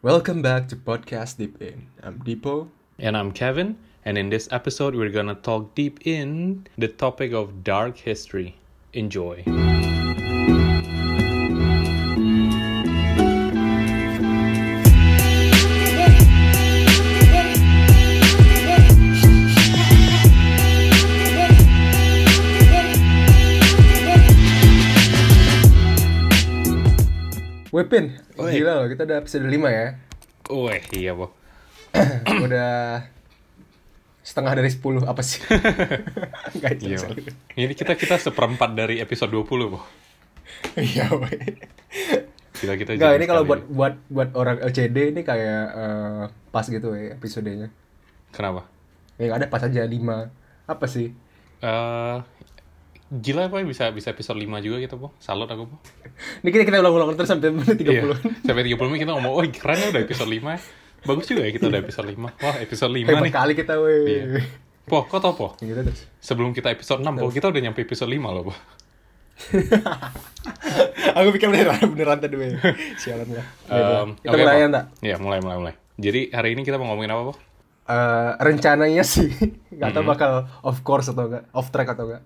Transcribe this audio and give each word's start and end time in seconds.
Welcome 0.00 0.42
back 0.42 0.68
to 0.68 0.76
Podcast 0.76 1.38
Deep 1.38 1.60
In. 1.60 1.88
I'm 2.04 2.20
Deepo. 2.20 2.68
And 3.00 3.16
I'm 3.16 3.32
Kevin, 3.32 3.76
and 4.04 4.16
in 4.16 4.30
this 4.30 4.48
episode, 4.52 4.94
we're 4.94 5.10
gonna 5.10 5.34
talk 5.34 5.74
deep 5.74 6.06
in 6.06 6.68
the 6.78 6.86
topic 6.86 7.32
of 7.32 7.64
dark 7.64 7.96
history. 7.96 8.54
Enjoy. 8.92 9.42
Wepin, 27.78 28.18
gila 28.34 28.82
loh, 28.82 28.86
kita 28.90 29.06
udah 29.06 29.22
episode 29.22 29.46
5 29.46 29.54
ya. 29.70 29.86
Wih, 30.50 30.82
iya, 30.98 31.14
Bo. 31.14 31.30
udah 32.46 33.06
setengah 34.26 34.58
dari 34.58 34.66
10, 34.66 35.06
apa 35.06 35.22
sih? 35.22 35.46
Iya, 36.58 36.74
jelas. 36.74 37.06
Bo. 37.06 37.22
Ini 37.54 37.72
kita 37.78 37.94
kita 37.94 38.18
seperempat 38.18 38.74
dari 38.74 38.98
episode 38.98 39.30
20, 39.30 39.70
Bo. 39.70 39.78
Iya, 40.74 41.06
weh. 41.22 41.38
Kita 42.58 42.74
kita 42.74 42.98
jarang 42.98 43.22
ini 43.22 43.30
kalau 43.30 43.46
buat 43.46 43.62
buat 43.70 43.94
buat 44.10 44.34
orang 44.34 44.58
LCD 44.66 45.14
ini 45.14 45.22
kayak 45.22 45.62
eh, 45.70 46.22
pas 46.50 46.66
gitu 46.66 46.98
ya 46.98 47.14
episodenya. 47.14 47.70
Kenapa? 48.34 48.66
Ya 49.22 49.38
ada 49.38 49.46
pas 49.46 49.62
aja 49.62 49.86
5. 49.86 50.66
Apa 50.66 50.86
sih? 50.90 51.14
Eh, 51.62 52.16
gila 53.10 53.48
apa 53.48 53.60
bisa 53.62 53.88
bisa 53.88 54.10
episode 54.10 54.36
5 54.36 54.44
juga 54.60 54.76
gitu, 54.78 54.96
Bo. 54.96 55.16
Salut 55.16 55.46
aku, 55.46 55.64
Bo. 55.64 55.76
Ini 56.42 56.48
kita 56.50 56.62
kita 56.62 56.78
ulang-ulang 56.78 57.14
terus 57.14 57.26
sampai 57.26 57.48
menit 57.48 57.76
30. 57.76 57.88
Iya. 57.88 58.02
Sampai 58.46 58.62
30 58.62 58.76
menit 58.84 59.00
kita 59.02 59.12
ngomong, 59.14 59.32
"Oh, 59.32 59.44
keren 59.44 59.78
ya 59.78 59.88
udah 59.88 60.02
episode 60.02 60.28
5." 60.28 60.44
ya." 60.46 60.58
Bagus 61.00 61.24
juga 61.24 61.42
ya 61.42 61.50
kita 61.50 61.66
udah 61.66 61.80
episode 61.80 62.06
5. 62.06 62.28
Wah, 62.36 62.56
episode 62.58 62.92
5 62.92 63.06
Hebat 63.06 63.22
nih. 63.22 63.32
kali 63.32 63.52
kita, 63.54 63.74
weh. 63.78 63.98
Iya. 64.04 64.24
Po, 64.84 65.04
kok 65.04 65.18
tau, 65.18 65.32
Po? 65.32 65.46
Gitu 65.56 65.72
terus. 65.74 66.04
Sebelum 66.18 66.50
kita 66.50 66.68
episode 66.68 67.00
6, 67.00 67.16
Po, 67.16 67.28
kita 67.28 67.46
udah 67.46 67.60
nyampe 67.60 67.80
episode 67.80 68.08
5 68.08 68.28
loh, 68.28 68.44
Po. 68.44 68.54
Aku 71.14 71.28
pikir 71.30 71.48
beneran 71.48 71.78
beneran 71.88 72.18
tadi, 72.18 72.34
weh. 72.34 72.50
Sialan 72.96 73.28
ya. 73.28 73.42
Um, 73.68 74.18
kita 74.18 74.28
oke, 74.28 74.38
mulai 74.38 74.52
Po. 74.52 74.58
ya, 74.58 74.66
enggak? 74.66 74.84
Iya, 75.00 75.16
mulai, 75.18 75.38
mulai, 75.38 75.56
mulai. 75.58 75.74
Jadi 75.96 76.20
hari 76.30 76.52
ini 76.52 76.62
kita 76.62 76.76
mau 76.76 76.90
ngomongin 76.90 77.10
apa, 77.10 77.22
Po? 77.24 77.34
Eh, 77.88 78.30
rencananya 78.38 79.00
sih 79.00 79.32
nggak 79.70 79.90
tahu 79.92 80.04
Mhm. 80.04 80.10
bakal 80.10 80.32
off 80.60 80.82
course 80.82 81.08
atau 81.08 81.24
enggak, 81.26 81.48
off 81.50 81.70
track 81.70 81.88
atau 81.88 82.04
enggak. 82.04 82.22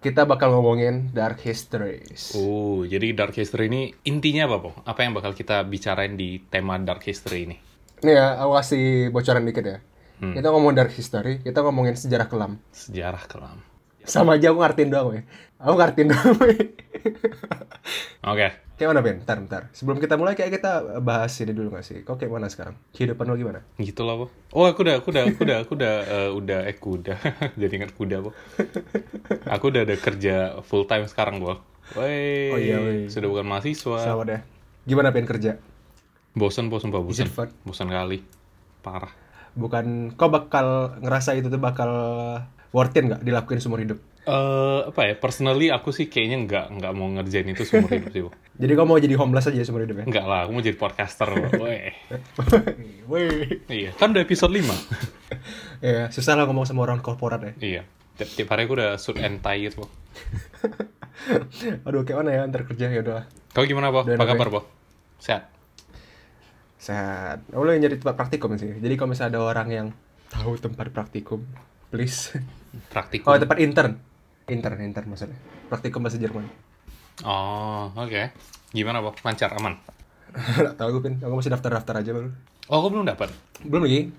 Kita 0.00 0.24
bakal 0.24 0.56
ngomongin 0.56 1.12
dark 1.12 1.44
histories. 1.44 2.32
Oh, 2.32 2.88
jadi 2.88 3.12
dark 3.12 3.36
history 3.36 3.68
ini 3.68 3.92
intinya 4.08 4.48
apa, 4.48 4.56
Po? 4.56 4.70
Apa 4.88 5.04
yang 5.04 5.12
bakal 5.12 5.36
kita 5.36 5.60
bicarain 5.68 6.16
di 6.16 6.40
tema 6.48 6.80
dark 6.80 7.04
history 7.04 7.44
ini? 7.44 7.56
Nih 8.00 8.16
ya, 8.16 8.40
aku 8.40 8.56
kasih 8.56 9.12
bocoran 9.12 9.44
dikit 9.44 9.64
ya. 9.68 9.78
Hmm. 10.24 10.32
Kita 10.32 10.48
ngomong 10.48 10.72
dark 10.72 10.96
history, 10.96 11.44
kita 11.44 11.60
ngomongin 11.60 12.00
sejarah 12.00 12.32
kelam. 12.32 12.56
Sejarah 12.72 13.28
kelam. 13.28 13.60
Sama 14.08 14.40
aja 14.40 14.56
aku 14.56 14.64
ngertiin 14.64 14.88
doang, 14.88 15.12
weh. 15.12 15.24
Aku 15.60 15.76
ngertiin 15.76 16.08
doang, 16.08 16.40
weh. 16.40 16.72
Oke. 18.24 18.48
Kayak 18.80 18.96
mana, 18.96 19.00
Ben? 19.04 19.16
Bentar, 19.20 19.36
bentar. 19.36 19.62
Sebelum 19.76 20.00
kita 20.00 20.16
mulai, 20.16 20.32
kayak 20.32 20.56
kita 20.56 21.04
bahas 21.04 21.36
ini 21.36 21.52
dulu 21.52 21.76
gak 21.76 21.84
sih? 21.84 22.00
Kok 22.00 22.16
kayak 22.16 22.32
mana 22.32 22.48
sekarang? 22.48 22.80
Kehidupan 22.96 23.28
lo 23.28 23.36
gimana? 23.36 23.60
Gitu 23.76 24.00
lah, 24.00 24.16
Po. 24.16 24.32
Oh, 24.56 24.64
aku 24.64 24.88
udah, 24.88 25.04
aku 25.04 25.12
udah, 25.12 25.24
aku 25.28 25.40
udah, 25.44 25.56
aku 25.60 25.72
udah, 25.76 25.94
eh, 26.08 26.30
udah, 26.32 26.60
eh, 26.64 26.76
kuda. 26.80 27.14
jadi 27.60 27.72
ingat 27.76 27.92
kuda, 27.92 28.24
Po. 28.24 28.32
Aku 29.52 29.68
udah 29.68 29.84
ada 29.84 29.96
kerja 30.00 30.64
full 30.64 30.88
time 30.88 31.04
sekarang, 31.12 31.44
Po. 31.44 31.60
Wey, 31.92 32.56
Oh 32.56 32.56
iya, 32.56 32.80
wey. 32.80 33.12
sudah 33.12 33.28
bukan 33.28 33.44
mahasiswa. 33.44 34.00
Sama 34.00 34.24
deh. 34.24 34.40
Gimana, 34.88 35.12
Ben, 35.12 35.28
kerja? 35.28 35.60
Bosan, 36.32 36.72
bosan. 36.72 36.88
it 36.88 37.28
fun? 37.28 37.52
Bosan 37.68 37.92
kali. 37.92 38.24
Parah. 38.80 39.12
Bukan, 39.52 40.16
kau 40.16 40.32
bakal 40.32 40.96
ngerasa 41.04 41.36
itu 41.36 41.52
tuh 41.52 41.60
bakal 41.60 41.92
worth 42.72 42.96
it 42.96 43.04
nggak 43.04 43.20
dilakuin 43.20 43.60
seumur 43.60 43.84
hidup? 43.84 44.00
Eh, 44.20 44.80
apa 44.92 45.00
ya? 45.08 45.14
Personally, 45.16 45.72
aku 45.72 45.96
sih 45.96 46.12
kayaknya 46.12 46.44
nggak, 46.44 46.66
nggak 46.76 46.92
mau 46.92 47.08
ngerjain 47.08 47.48
itu 47.48 47.64
seumur 47.64 47.88
hidup 47.88 48.12
sih. 48.12 48.22
Jadi 48.60 48.72
kau 48.76 48.84
mau 48.84 49.00
jadi 49.00 49.16
homeless 49.16 49.48
aja 49.48 49.64
seumur 49.64 49.88
hidup 49.88 50.04
ya? 50.04 50.04
Enggak 50.04 50.26
lah, 50.28 50.44
aku 50.44 50.52
mau 50.52 50.60
jadi 50.60 50.76
podcaster. 50.76 51.32
Weh. 51.64 51.96
Iya, 53.72 53.96
kan 53.96 54.12
udah 54.12 54.20
episode 54.20 54.52
5. 54.52 54.68
Ya, 55.80 56.12
susah 56.12 56.36
lah 56.36 56.44
ngomong 56.44 56.68
sama 56.68 56.84
orang 56.84 57.00
korporat 57.00 57.40
ya. 57.40 57.52
Iya. 57.56 57.82
Tiap, 58.20 58.28
tiap 58.36 58.48
hari 58.52 58.68
aku 58.68 58.76
udah 58.76 59.00
suit 59.00 59.16
and 59.16 59.40
tie 59.40 59.64
gitu. 59.64 59.88
Aduh, 61.88 62.04
kayak 62.04 62.20
mana 62.20 62.36
ya 62.36 62.40
antar 62.44 62.68
kerja 62.68 62.92
ya 62.92 63.00
udah. 63.00 63.24
Kau 63.56 63.64
gimana? 63.64 63.88
Udah 63.88 64.12
Apa 64.12 64.28
kabar? 64.28 64.52
Po? 64.52 64.60
Sehat? 65.16 65.48
Sehat. 66.76 67.48
Aku 67.48 67.64
lagi 67.64 67.80
nyari 67.80 67.96
tempat 67.96 68.12
praktikum 68.20 68.60
sih. 68.60 68.76
Jadi 68.76 68.92
kalau 69.00 69.16
misalnya 69.16 69.40
ada 69.40 69.40
orang 69.40 69.68
yang 69.72 69.86
tahu 70.28 70.60
tempat 70.60 70.92
praktikum, 70.92 71.40
please. 71.88 72.36
Praktikum. 72.92 73.32
Oh, 73.32 73.40
tempat 73.40 73.56
intern. 73.56 74.09
Intern, 74.50 74.82
intern 74.82 75.06
maksudnya. 75.06 75.38
Praktikum 75.70 76.02
bahasa 76.02 76.18
Jerman. 76.18 76.44
Oh, 77.22 77.94
oke. 77.94 78.34
Gimana, 78.74 78.98
Po? 78.98 79.14
Lancar, 79.22 79.54
aman? 79.54 79.78
Gak 80.66 80.74
tahu 80.74 80.98
gue, 80.98 81.02
Pin. 81.06 81.14
Aku 81.22 81.34
masih 81.38 81.54
daftar-daftar 81.54 82.02
aja 82.02 82.10
baru. 82.10 82.30
Oh, 82.66 82.82
aku 82.82 82.88
belum 82.98 83.06
dapat. 83.06 83.30
Belum 83.62 83.86
lagi. 83.86 84.10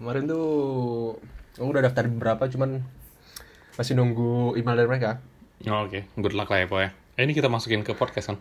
Kemarin 0.00 0.24
tuh 0.24 0.46
aku 1.60 1.68
udah 1.68 1.84
daftar 1.84 2.08
beberapa 2.08 2.48
cuman 2.48 2.80
masih 3.76 3.92
nunggu 3.96 4.56
email 4.56 4.76
dari 4.80 4.88
mereka. 4.88 5.20
Oh, 5.68 5.84
oke. 5.84 6.00
Good 6.16 6.34
luck 6.36 6.48
lah 6.48 6.64
ya, 6.64 6.66
Po 6.66 6.80
ya. 6.80 6.90
Eh, 7.14 7.22
ini 7.28 7.36
kita 7.36 7.52
masukin 7.52 7.84
ke 7.84 7.92
podcast 7.92 8.32
kan? 8.32 8.38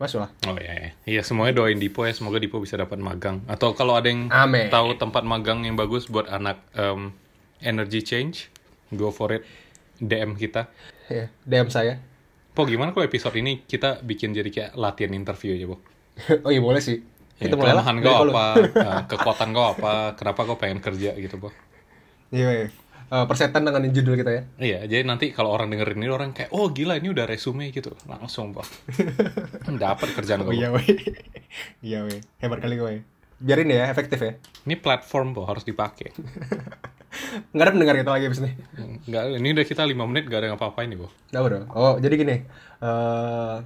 Masuk 0.00 0.24
lah. 0.24 0.30
Oh 0.48 0.56
iya, 0.56 0.72
iya. 0.72 0.90
Iya, 1.04 1.20
semuanya 1.20 1.60
doain 1.60 1.76
Dipo 1.76 2.08
ya. 2.08 2.16
Semoga 2.16 2.40
Dipo 2.40 2.56
bisa 2.56 2.80
dapat 2.80 2.96
magang. 2.96 3.44
Atau 3.44 3.76
kalau 3.76 4.00
ada 4.00 4.08
yang 4.08 4.32
Amin. 4.32 4.72
tahu 4.72 4.96
tempat 4.96 5.28
magang 5.28 5.60
yang 5.68 5.76
bagus 5.76 6.08
buat 6.08 6.24
anak 6.24 6.56
em, 6.72 7.12
energy 7.60 8.00
change, 8.00 8.48
go 8.96 9.12
for 9.12 9.28
it. 9.28 9.44
DM 10.00 10.34
kita. 10.34 10.72
Ya, 11.06 11.28
DM 11.42 11.68
saya. 11.68 12.00
Po, 12.50 12.64
gimana 12.64 12.90
kalau 12.90 13.04
episode 13.04 13.32
ini 13.34 13.62
kita 13.62 14.00
bikin 14.00 14.32
jadi 14.32 14.48
kayak 14.48 14.70
latihan 14.74 15.12
interview 15.12 15.54
aja, 15.54 15.66
Po? 15.66 15.76
oh 16.44 16.50
iya 16.50 16.58
boleh 16.58 16.80
sih. 16.80 16.98
Ya, 17.36 17.46
Kita 17.46 17.54
mulai 17.54 17.72
lah. 17.72 17.80
kelemahan 17.80 17.96
kau 18.00 18.12
kalau- 18.18 18.32
apa, 18.32 18.44
eh, 18.90 19.00
kekuatan 19.06 19.48
kau 19.50 19.66
apa, 19.70 19.92
kenapa 20.12 20.40
kau 20.42 20.56
pengen 20.56 20.78
kerja 20.78 21.14
gitu, 21.14 21.36
Po? 21.36 21.48
Iya, 22.30 22.48
iya. 22.50 22.68
Eh, 23.10 23.24
persetan 23.26 23.62
dengan 23.62 23.82
judul 23.84 24.14
kita 24.14 24.30
ya. 24.30 24.42
Iya, 24.56 24.78
jadi 24.86 25.02
nanti 25.02 25.30
kalau 25.30 25.50
orang 25.50 25.66
dengerin 25.68 25.98
ini 25.98 26.08
orang 26.08 26.30
kayak, 26.30 26.50
oh 26.50 26.68
gila 26.68 26.94
ini 26.94 27.08
udah 27.08 27.24
resume 27.24 27.68
gitu, 27.68 27.90
langsung 28.04 28.50
Po. 28.50 28.62
Dapat 29.66 30.08
kerjaan 30.12 30.42
Oh 30.42 30.46
kau. 30.46 30.54
iya, 30.54 30.70
weh. 30.70 30.86
iya, 31.80 32.02
weh. 32.02 32.20
Hebat 32.38 32.60
kali 32.60 32.76
gue. 32.76 33.02
Biarin 33.36 33.66
ya, 33.68 33.88
efektif 33.88 34.20
ya. 34.20 34.36
Ini 34.62 34.76
platform 34.76 35.32
Po, 35.32 35.42
harus 35.42 35.64
dipakai. 35.64 36.12
Nggak 37.50 37.64
ada 37.66 37.72
pendengar 37.74 37.94
kita 37.98 38.10
lagi 38.10 38.24
abis 38.30 38.40
ini. 38.42 38.52
Enggak, 39.06 39.22
ini 39.34 39.48
udah 39.50 39.66
kita 39.66 39.82
5 39.82 40.10
menit 40.10 40.24
gak 40.30 40.40
ada 40.46 40.48
apa-apain 40.54 40.86
nih, 40.86 40.98
Po. 40.98 41.08
Nggak 41.30 41.42
bro. 41.42 41.58
Oh, 41.74 41.94
jadi 41.98 42.14
gini. 42.14 42.36
eh 42.80 43.56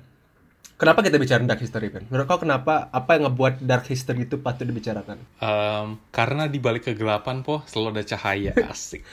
kenapa 0.74 1.00
kita 1.06 1.16
bicara 1.22 1.40
dark 1.46 1.62
history, 1.62 1.88
Ben? 1.88 2.04
Menurut 2.10 2.26
kau 2.26 2.40
kenapa, 2.40 2.90
apa 2.90 3.14
yang 3.16 3.30
ngebuat 3.30 3.62
dark 3.62 3.86
history 3.86 4.26
itu 4.26 4.42
patut 4.42 4.66
dibicarakan? 4.66 5.22
Em, 5.38 5.88
karena 6.10 6.50
di 6.50 6.58
balik 6.58 6.88
kegelapan, 6.90 7.44
Po, 7.46 7.62
selalu 7.68 8.00
ada 8.00 8.04
cahaya. 8.16 8.52
Asik. 8.72 9.04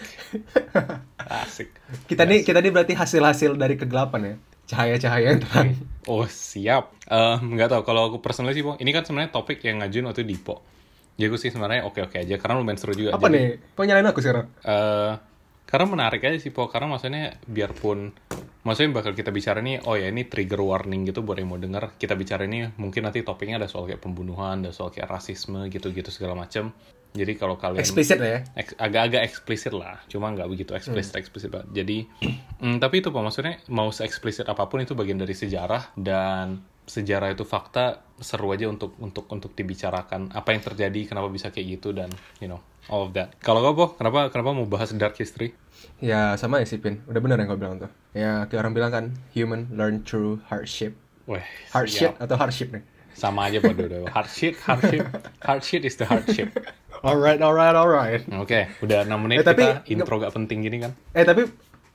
Asik. 1.22 1.69
Kita 2.09 2.25
nih, 2.25 2.42
kita 2.44 2.59
nih 2.59 2.72
berarti 2.74 2.94
hasil-hasil 2.98 3.56
dari 3.56 3.75
kegelapan 3.78 4.22
ya. 4.24 4.36
Cahaya-cahaya 4.72 5.36
yang 5.36 5.42
terang. 5.44 5.69
Oh, 6.08 6.24
siap. 6.25 6.96
Nggak 7.44 7.69
tahu 7.78 7.81
kalau 7.84 8.09
aku 8.09 8.18
personally 8.24 8.56
sih, 8.56 8.63
Po. 8.66 8.80
Ini 8.80 8.90
kan 8.96 9.03
sebenarnya 9.06 9.31
topik 9.36 9.62
yang 9.62 9.84
ngajuin 9.84 10.08
waktu 10.08 10.24
di 10.24 10.40
Po. 10.40 10.63
Aku 11.28 11.38
sih 11.38 11.54
sebenarnya 11.54 11.86
oke-oke 11.86 12.18
aja, 12.22 12.36
karena 12.40 12.58
lumayan 12.58 12.80
seru 12.80 12.98
juga. 12.98 13.14
Apa 13.14 13.30
Jadi, 13.30 13.59
nih? 13.59 13.82
Nyalain 13.82 14.08
aku 14.08 14.20
sekarang? 14.24 14.46
eh 14.64 15.14
karena 15.72 15.88
menarik 15.88 16.20
aja 16.28 16.36
sih 16.36 16.52
po 16.52 16.68
karena 16.68 16.92
maksudnya 16.92 17.40
biarpun 17.48 18.12
maksudnya 18.68 18.92
bakal 18.92 19.16
kita 19.16 19.31
bicara 19.31 19.64
nih 19.64 19.80
oh 19.88 19.96
ya 19.96 20.12
ini 20.12 20.28
trigger 20.28 20.60
warning 20.60 21.08
gitu 21.08 21.24
buat 21.24 21.40
yang 21.40 21.48
mau 21.48 21.56
denger 21.56 21.96
kita 21.96 22.20
bicara 22.20 22.44
ini 22.44 22.68
mungkin 22.76 23.08
nanti 23.08 23.24
topiknya 23.24 23.56
ada 23.56 23.72
soal 23.72 23.88
kayak 23.88 24.04
pembunuhan 24.04 24.68
ada 24.68 24.76
soal 24.76 24.92
kayak 24.92 25.08
rasisme 25.08 25.72
gitu-gitu 25.72 26.12
segala 26.12 26.36
macam 26.36 26.75
jadi 27.12 27.36
kalau 27.36 27.60
kalian 27.60 27.84
Eksplisit 27.84 28.24
ya. 28.24 28.40
Agak-agak 28.80 29.24
eksplisit 29.28 29.72
lah 29.72 30.04
cuma 30.12 30.36
nggak 30.36 30.51
begitu 30.51 30.75
eksplisit 30.75 31.16
eksplisit 31.16 31.50
banget 31.50 31.72
jadi 31.72 31.98
mm, 32.68 32.78
tapi 32.84 33.00
itu 33.00 33.07
pak 33.07 33.24
maksudnya 33.24 33.56
mau 33.72 33.88
se-eksplisit 33.95 34.51
apa 34.51 34.68
pun 34.68 34.84
itu 34.84 34.92
bagian 34.92 35.24
dari 35.24 35.34
sejarah 35.34 35.95
dan 35.95 36.60
sejarah 36.92 37.32
itu 37.32 37.44
fakta 37.44 38.04
seru 38.20 38.52
aja 38.52 38.68
untuk 38.68 39.00
untuk 39.00 39.26
untuk 39.28 39.56
dibicarakan 39.56 40.28
apa 40.30 40.52
yang 40.52 40.60
terjadi 40.62 41.08
kenapa 41.08 41.32
bisa 41.32 41.48
kayak 41.48 41.80
gitu 41.80 41.90
dan 41.92 42.12
you 42.38 42.46
know 42.46 42.60
all 42.88 43.08
of 43.08 43.16
that 43.16 43.32
kalau 43.40 43.64
kau 43.64 43.74
po 43.74 43.86
kenapa 43.96 44.28
kenapa 44.28 44.52
mau 44.52 44.68
bahas 44.68 44.92
dark 44.92 45.16
history 45.16 45.56
Ya 45.98 46.34
sama 46.36 46.58
ya 46.58 46.66
sih, 46.66 46.78
Pin. 46.78 47.02
Udah 47.06 47.18
bener 47.18 47.38
yang 47.38 47.46
kau 47.48 47.58
bilang 47.58 47.78
tuh. 47.78 47.90
Ya, 48.14 48.46
kayak 48.46 48.62
orang 48.62 48.74
bilang 48.74 48.92
kan, 48.92 49.06
human 49.34 49.66
learn 49.74 50.02
through 50.02 50.38
hardship. 50.46 50.94
Wah, 51.26 51.42
Hardship 51.74 52.14
siap. 52.14 52.22
atau 52.22 52.38
hardship 52.38 52.70
nih? 52.70 52.84
sama 53.12 53.52
aja 53.52 53.60
pada 53.60 53.76
udah 53.86 54.08
hardship 54.08 54.56
hardship 54.64 55.04
hardship 55.44 55.82
is 55.84 56.00
the 56.00 56.08
hardship 56.08 56.48
Alright, 57.06 57.38
alright, 57.38 57.76
alright. 57.76 58.24
oke 58.32 58.56
udah 58.80 59.04
6 59.04 59.14
menit 59.20 59.42
Eh, 59.42 59.46
tapi- 59.46 59.68
kita 59.84 59.84
intro 59.86 60.16
gak 60.16 60.32
penting 60.32 60.64
gini 60.64 60.80
kan 60.80 60.96
Eh 61.12 61.28
tapi 61.28 61.44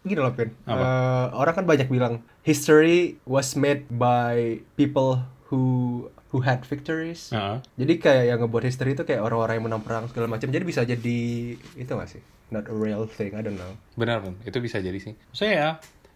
gini 0.06 0.20
loh 0.22 0.32
Pin, 0.32 0.54
Apa? 0.64 0.78
Eh, 0.78 1.26
orang 1.34 1.54
kan 1.58 1.64
banyak 1.66 1.88
bilang 1.90 2.22
history 2.46 3.18
was 3.26 3.58
made 3.58 3.84
by 3.90 4.62
people 4.78 5.26
who 5.50 6.06
who 6.30 6.42
had 6.42 6.62
victories. 6.66 7.30
Heeh. 7.30 7.62
Jadi 7.78 7.92
kayak 8.02 8.24
yang 8.30 8.38
ngebuat 8.42 8.64
history 8.66 8.94
itu 8.94 9.02
kayak 9.06 9.22
orang-orang 9.22 9.58
yang 9.58 9.66
menang 9.70 9.82
perang 9.82 10.04
segala 10.10 10.26
macam. 10.30 10.50
Jadi 10.50 10.64
bisa 10.66 10.82
jadi 10.82 11.20
itu 11.56 11.90
gak 11.90 12.10
sih? 12.10 12.22
Not 12.50 12.70
a 12.70 12.76
real 12.76 13.06
thing, 13.10 13.34
I 13.34 13.42
don't 13.42 13.58
know. 13.58 13.74
Benar, 13.98 14.22
Bun. 14.22 14.38
itu 14.46 14.58
bisa 14.62 14.78
jadi 14.78 14.98
sih. 14.98 15.18
Maksudnya 15.18 15.54
ya, 15.54 15.68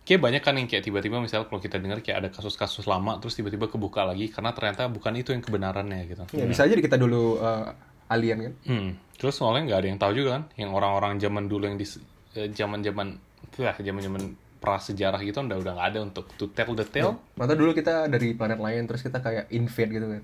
kayak 0.06 0.20
banyak 0.20 0.42
kan 0.42 0.54
yang 0.58 0.66
kayak 0.66 0.82
tiba-tiba 0.86 1.22
misalnya 1.22 1.46
kalau 1.46 1.62
kita 1.62 1.78
dengar 1.78 2.02
kayak 2.02 2.26
ada 2.26 2.28
kasus-kasus 2.34 2.86
lama 2.90 3.18
terus 3.22 3.38
tiba-tiba 3.38 3.70
kebuka 3.70 4.02
lagi 4.02 4.26
karena 4.30 4.50
ternyata 4.50 4.90
bukan 4.90 5.14
itu 5.18 5.30
yang 5.30 5.42
kebenarannya 5.42 6.00
gitu. 6.10 6.22
Ya 6.34 6.44
bisa 6.46 6.66
aja 6.66 6.74
kita 6.74 6.98
dulu 6.98 7.38
uh, 7.38 7.70
alien 8.10 8.50
kan. 8.50 8.54
Hmm. 8.66 8.90
Terus 9.14 9.38
soalnya 9.38 9.70
nggak 9.70 9.78
ada 9.78 9.88
yang 9.88 10.00
tahu 10.02 10.12
juga 10.18 10.30
kan, 10.40 10.44
yang 10.58 10.74
orang-orang 10.74 11.22
zaman 11.22 11.46
dulu 11.46 11.70
yang 11.70 11.78
di 11.78 11.86
eh, 12.34 12.50
zaman-zaman 12.50 13.29
ya 13.60 13.76
zaman-zaman 13.76 14.36
prasejarah 14.60 15.20
gitu 15.24 15.40
udah 15.40 15.56
udah 15.56 15.72
nggak 15.72 15.88
ada 15.96 15.98
untuk 16.04 16.28
to 16.36 16.52
tell 16.52 16.76
the 16.76 16.84
tale. 16.84 17.16
Mata 17.40 17.56
dulu 17.56 17.72
kita 17.72 18.06
dari 18.12 18.36
planet 18.36 18.60
lain 18.60 18.84
terus 18.84 19.00
kita 19.00 19.24
kayak 19.24 19.48
invade 19.48 19.90
gitu 19.96 20.06
kan. 20.06 20.22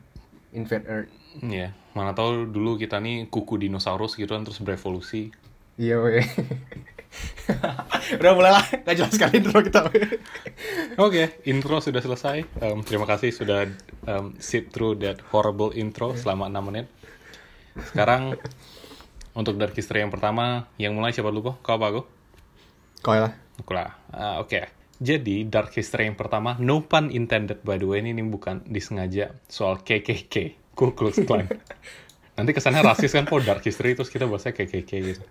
Invade 0.52 0.84
Earth. 0.86 1.10
Iya, 1.40 1.72
mana 1.96 2.12
tahu 2.12 2.48
dulu 2.48 2.76
kita 2.76 3.00
nih 3.00 3.28
kuku 3.32 3.60
dinosaurus 3.60 4.16
gitu 4.16 4.36
kan 4.36 4.44
terus 4.44 4.60
berevolusi. 4.60 5.32
Iya 5.76 6.00
weh. 6.00 6.24
Udah 8.20 8.32
mulai 8.36 8.52
lah, 8.52 8.64
gak 8.64 8.96
jelas 8.96 9.12
sekali 9.12 9.40
intro 9.40 9.60
kita. 9.64 9.88
Oke, 11.00 11.40
intro 11.48 11.80
sudah 11.80 12.00
selesai. 12.00 12.44
Em, 12.60 12.78
terima 12.84 13.08
kasih 13.08 13.32
sudah 13.32 13.68
em, 14.08 14.36
sit 14.40 14.72
through 14.72 15.00
that 15.00 15.20
horrible 15.32 15.72
intro 15.72 16.12
selama 16.16 16.48
6 16.48 16.68
menit. 16.68 16.86
Sekarang 17.92 18.36
untuk 19.36 19.60
Dark 19.60 19.76
History 19.76 20.00
yang 20.00 20.12
pertama, 20.12 20.68
yang 20.80 20.96
mulai 20.96 21.12
siapa 21.12 21.28
dulu, 21.28 21.52
Bo? 21.52 21.60
Kau 21.60 21.76
apa, 21.76 21.92
Go? 21.92 22.02
Kau 23.02 23.16
lah. 23.16 23.32
Aku 23.60 23.72
lah. 23.72 23.96
Ah, 24.12 24.36
Oke. 24.40 24.68
Jadi, 24.96 25.44
Dark 25.44 25.76
History 25.76 26.08
yang 26.08 26.16
pertama, 26.16 26.56
no 26.56 26.80
pun 26.88 27.12
intended 27.12 27.60
by 27.60 27.76
the 27.76 27.84
way, 27.84 28.00
ini, 28.00 28.16
ini 28.16 28.24
bukan 28.24 28.64
disengaja 28.64 29.36
soal 29.44 29.84
KKK, 29.84 30.56
Ku 30.72 30.96
Klux 30.96 31.20
Klan. 31.28 31.44
Nanti 32.36 32.52
kesannya 32.52 32.84
rasis 32.84 33.12
kan, 33.12 33.28
po 33.28 33.36
Dark 33.40 33.64
History, 33.64 33.92
terus 33.92 34.08
kita 34.08 34.24
bahasnya 34.24 34.56
KKK 34.56 34.90
gitu. 35.00 35.22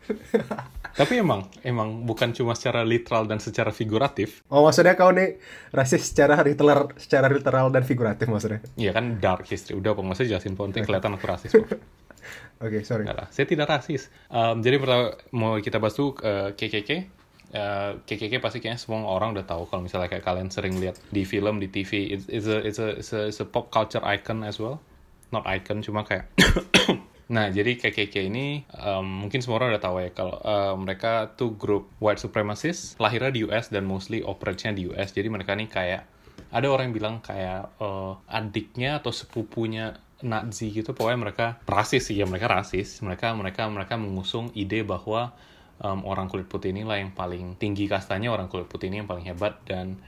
Tapi 1.01 1.21
emang, 1.21 1.49
emang 1.65 2.05
bukan 2.05 2.33
cuma 2.33 2.53
secara 2.57 2.81
literal 2.81 3.29
dan 3.29 3.37
secara 3.37 3.69
figuratif, 3.69 4.41
Oh 4.49 4.65
maksudnya 4.65 4.97
kau 4.97 5.13
nih 5.13 5.37
rasis 5.69 6.13
secara 6.13 6.41
literal, 6.41 6.89
secara 6.97 7.29
literal 7.29 7.69
dan 7.69 7.85
figuratif 7.85 8.25
maksudnya. 8.25 8.61
Iya 8.77 8.93
kan 8.93 9.21
dark 9.21 9.45
history. 9.49 9.77
Udah, 9.77 9.93
Bang, 9.93 10.09
masa 10.09 10.25
jelasin 10.25 10.57
po, 10.57 10.65
nanti 10.65 10.81
kelihatan 10.81 11.13
aku 11.13 11.25
rasis. 11.25 11.53
Oke 12.63 12.81
sorry. 12.81 13.05
Enggak 13.05 13.17
lah, 13.17 13.27
saya 13.29 13.45
tidak 13.45 13.69
rasis. 13.69 14.09
Em, 14.33 14.63
jadi 14.65 14.81
pertama 14.81 15.13
mau 15.35 15.57
kita 15.61 15.77
bahas 15.77 15.93
tuh 15.93 16.17
eh, 16.25 16.57
KKK. 16.57 16.89
Eh, 17.55 17.91
KKK 18.03 18.43
pasti 18.43 18.59
kayaknya 18.59 18.83
semua 18.83 19.07
orang 19.07 19.31
udah 19.31 19.47
tahu 19.47 19.63
kalau 19.71 19.87
misalnya 19.87 20.11
kayak 20.11 20.27
kalian 20.27 20.51
sering 20.51 20.75
lihat 20.75 20.99
di 21.07 21.23
film, 21.23 21.63
di 21.63 21.71
TV. 21.71 22.11
It's, 22.11 22.27
a, 22.51 22.59
it's, 22.59 22.79
a, 22.83 22.87
it's, 22.99 23.11
a, 23.15 23.21
it's 23.31 23.39
a 23.39 23.47
pop 23.47 23.71
culture 23.71 24.03
icon 24.03 24.43
as 24.43 24.59
well. 24.59 24.83
Not 25.31 25.47
icon, 25.47 25.79
cuma 25.79 26.03
kayak... 26.03 26.27
nah, 27.35 27.47
jadi 27.47 27.79
KKK 27.79 28.27
ini 28.27 28.67
em, 28.75 29.07
mungkin 29.07 29.39
semua 29.39 29.63
orang 29.63 29.71
udah 29.71 29.83
tahu 29.87 29.95
ya 30.03 30.11
kalau 30.11 30.35
eh, 30.43 30.75
mereka 30.75 31.31
tuh 31.39 31.55
grup 31.55 31.87
white 32.03 32.19
supremacists, 32.19 32.99
lahirnya 32.99 33.31
di 33.31 33.47
US 33.47 33.71
dan 33.71 33.87
mostly 33.87 34.19
operate-nya 34.19 34.75
di 34.75 34.91
US. 34.91 35.15
Jadi 35.15 35.31
mereka 35.31 35.55
nih 35.55 35.71
kayak 35.71 36.03
ada 36.51 36.67
orang 36.67 36.91
yang 36.91 36.95
bilang 36.99 37.15
kayak 37.23 37.71
eh, 37.79 38.13
adiknya 38.35 38.99
atau 38.99 39.15
sepupunya 39.15 39.95
Nazi 40.23 40.71
gitu 40.71 40.95
pokoknya 40.95 41.19
mereka 41.19 41.47
rasis 41.67 42.07
sih 42.07 42.15
ya 42.15 42.23
mereka 42.23 42.47
rasis 42.47 43.03
mereka 43.03 43.35
mereka 43.35 43.67
mereka 43.67 43.99
mengusung 43.99 44.47
ide 44.55 44.79
bahwa 44.87 45.35
em, 45.81 45.99
orang 46.05 46.27
kulit 46.27 46.47
putih 46.47 46.71
inilah 46.71 46.97
yang 46.99 47.11
paling 47.11 47.57
tinggi 47.57 47.87
kastanya 47.87 48.31
orang 48.31 48.47
kulit 48.47 48.67
putih 48.67 48.87
ini 48.87 49.03
yang 49.03 49.09
paling 49.09 49.25
hebat 49.25 49.59
dan 49.67 49.99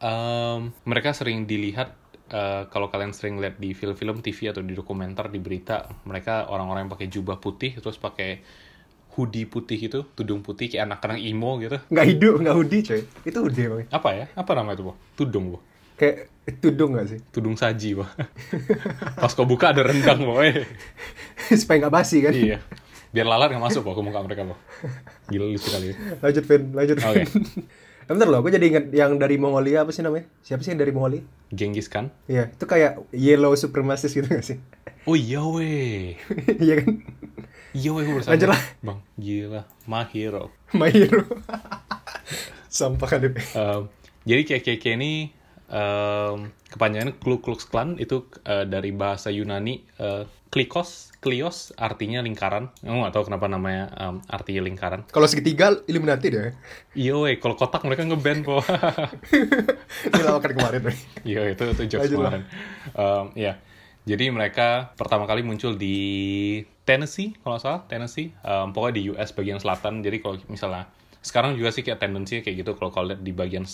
em, 0.00 0.72
mereka 0.84 1.12
sering 1.14 1.44
dilihat 1.46 1.94
eh, 2.32 2.66
kalau 2.72 2.88
kalian 2.88 3.12
sering 3.12 3.38
lihat 3.38 3.60
di 3.60 3.74
film-film 3.76 4.18
TV 4.20 4.50
atau 4.50 4.62
di 4.64 4.74
dokumenter 4.74 5.28
di 5.28 5.38
berita 5.38 5.86
mereka 6.08 6.48
orang-orang 6.48 6.88
yang 6.88 6.92
pakai 6.92 7.08
jubah 7.08 7.38
putih 7.38 7.76
terus 7.78 7.98
pakai 7.98 8.40
hoodie 9.12 9.44
putih 9.44 9.76
itu 9.76 10.00
tudung 10.16 10.40
putih 10.40 10.72
kayak 10.72 10.88
anak-anak 10.88 11.20
emo 11.20 11.60
gitu 11.60 11.76
Nggak 11.92 12.06
hidup, 12.08 12.34
nggak 12.40 12.56
hoodie 12.56 12.80
coy. 12.80 13.00
Itu 13.28 13.38
hoodie 13.44 13.66
bang. 13.68 13.84
apa 13.92 14.08
ya 14.16 14.26
apa 14.32 14.50
nama 14.56 14.72
itu 14.72 14.82
bu 14.88 14.92
tudung 15.14 15.52
bu 15.52 15.58
Kayak 15.92 16.32
tudung 16.64 16.96
gak 16.96 17.06
sih? 17.12 17.20
tudung 17.28 17.54
saji 17.54 18.00
bu 18.00 18.08
pas 19.22 19.30
kau 19.36 19.44
buka 19.44 19.76
ada 19.76 19.84
rendang 19.84 20.24
eh. 20.40 20.64
Supaya 21.60 21.86
nggak 21.86 21.94
basi 21.94 22.24
kan? 22.24 22.32
iya 22.32 22.58
biar 23.12 23.26
lalat 23.26 23.48
nggak 23.48 23.60
masuk 23.62 23.80
kok 23.82 23.92
ke 23.92 24.02
muka 24.02 24.20
mereka 24.20 24.42
bu 24.42 24.56
gila 25.28 25.44
lucu 25.46 25.60
sekali 25.62 25.92
Lanjut 26.18 26.44
Vin, 26.44 26.62
lanjut. 26.72 26.96
Oke. 26.98 27.20
Eh, 27.20 27.26
Bentar 28.08 28.26
loh, 28.26 28.42
gue 28.42 28.50
jadi 28.50 28.66
inget 28.66 28.86
yang 28.90 29.14
dari 29.14 29.36
Mongolia 29.36 29.86
apa 29.86 29.94
sih 29.94 30.02
namanya? 30.02 30.26
Siapa 30.42 30.60
sih 30.60 30.74
yang 30.74 30.80
dari 30.80 30.90
Mongolia? 30.90 31.22
Genghis 31.48 31.86
Khan 31.86 32.10
Iya, 32.26 32.50
itu 32.50 32.64
kayak 32.64 32.98
yellow 33.10 33.54
supremacist 33.54 34.12
gitu 34.12 34.26
gak 34.26 34.42
sih? 34.42 34.58
oh 35.02 35.14
iya 35.14 35.40
weh 35.40 36.14
Iya 36.64 36.74
kan? 36.78 36.90
iya 37.72 37.90
weh 37.90 38.02
gue 38.02 38.14
bersama 38.14 38.32
Lanjut 38.32 38.48
lah. 38.50 38.60
bang 38.80 38.98
gila 39.16 39.62
my 39.84 40.04
hero 40.04 40.50
My 40.72 40.88
hero. 40.88 41.24
Sampah 42.68 43.04
kan 43.06 43.20
deh. 43.20 43.32
Um, 43.52 43.92
jadi 44.24 44.42
KKK 44.46 44.84
ini 44.94 45.12
um, 45.68 46.48
kepanjangannya 46.66 47.16
Ku 47.16 47.36
Klux 47.38 47.64
Klan 47.64 47.96
itu 47.96 48.24
uh, 48.42 48.64
dari 48.64 48.90
bahasa 48.90 49.28
Yunani 49.28 49.84
uh, 49.98 50.24
klikos, 50.52 51.08
klios 51.24 51.72
artinya 51.80 52.20
lingkaran. 52.20 52.68
Aku 52.84 52.92
nggak 52.92 53.16
tahu 53.16 53.24
kenapa 53.32 53.48
namanya 53.48 53.88
um, 53.96 54.20
artinya 54.28 54.68
lingkaran. 54.68 55.08
Kalau 55.08 55.24
segitiga 55.24 55.72
Illuminati 55.88 56.28
deh. 56.28 56.52
Iya 56.92 57.16
weh, 57.16 57.40
kalau 57.40 57.56
kotak 57.56 57.88
mereka 57.88 58.04
ngeband 58.04 58.44
po. 58.44 58.60
Ini 60.12 60.20
lawakan 60.20 60.52
kemarin. 60.52 60.82
Iya 61.24 61.56
itu 61.56 61.64
itu 61.72 61.82
jokes 61.96 62.12
kemarin. 62.12 62.44
Um, 62.92 63.32
ya, 63.32 63.56
jadi 64.04 64.28
mereka 64.28 64.92
pertama 65.00 65.24
kali 65.24 65.40
muncul 65.40 65.72
di 65.72 65.96
Tennessee 66.84 67.32
kalau 67.40 67.56
salah 67.56 67.88
Tennessee. 67.88 68.36
Um, 68.44 68.76
pokoknya 68.76 68.94
di 69.00 69.02
US 69.16 69.32
bagian 69.32 69.56
selatan. 69.56 70.04
Jadi 70.04 70.20
kalau 70.20 70.36
misalnya 70.52 70.92
sekarang 71.24 71.56
juga 71.56 71.72
sih 71.72 71.80
kayak 71.80 72.02
tendensinya 72.02 72.44
kayak 72.44 72.66
gitu 72.66 72.76
kalau 72.76 72.92
kalau 72.92 73.14
lihat 73.14 73.24
di 73.24 73.32
bagian 73.32 73.64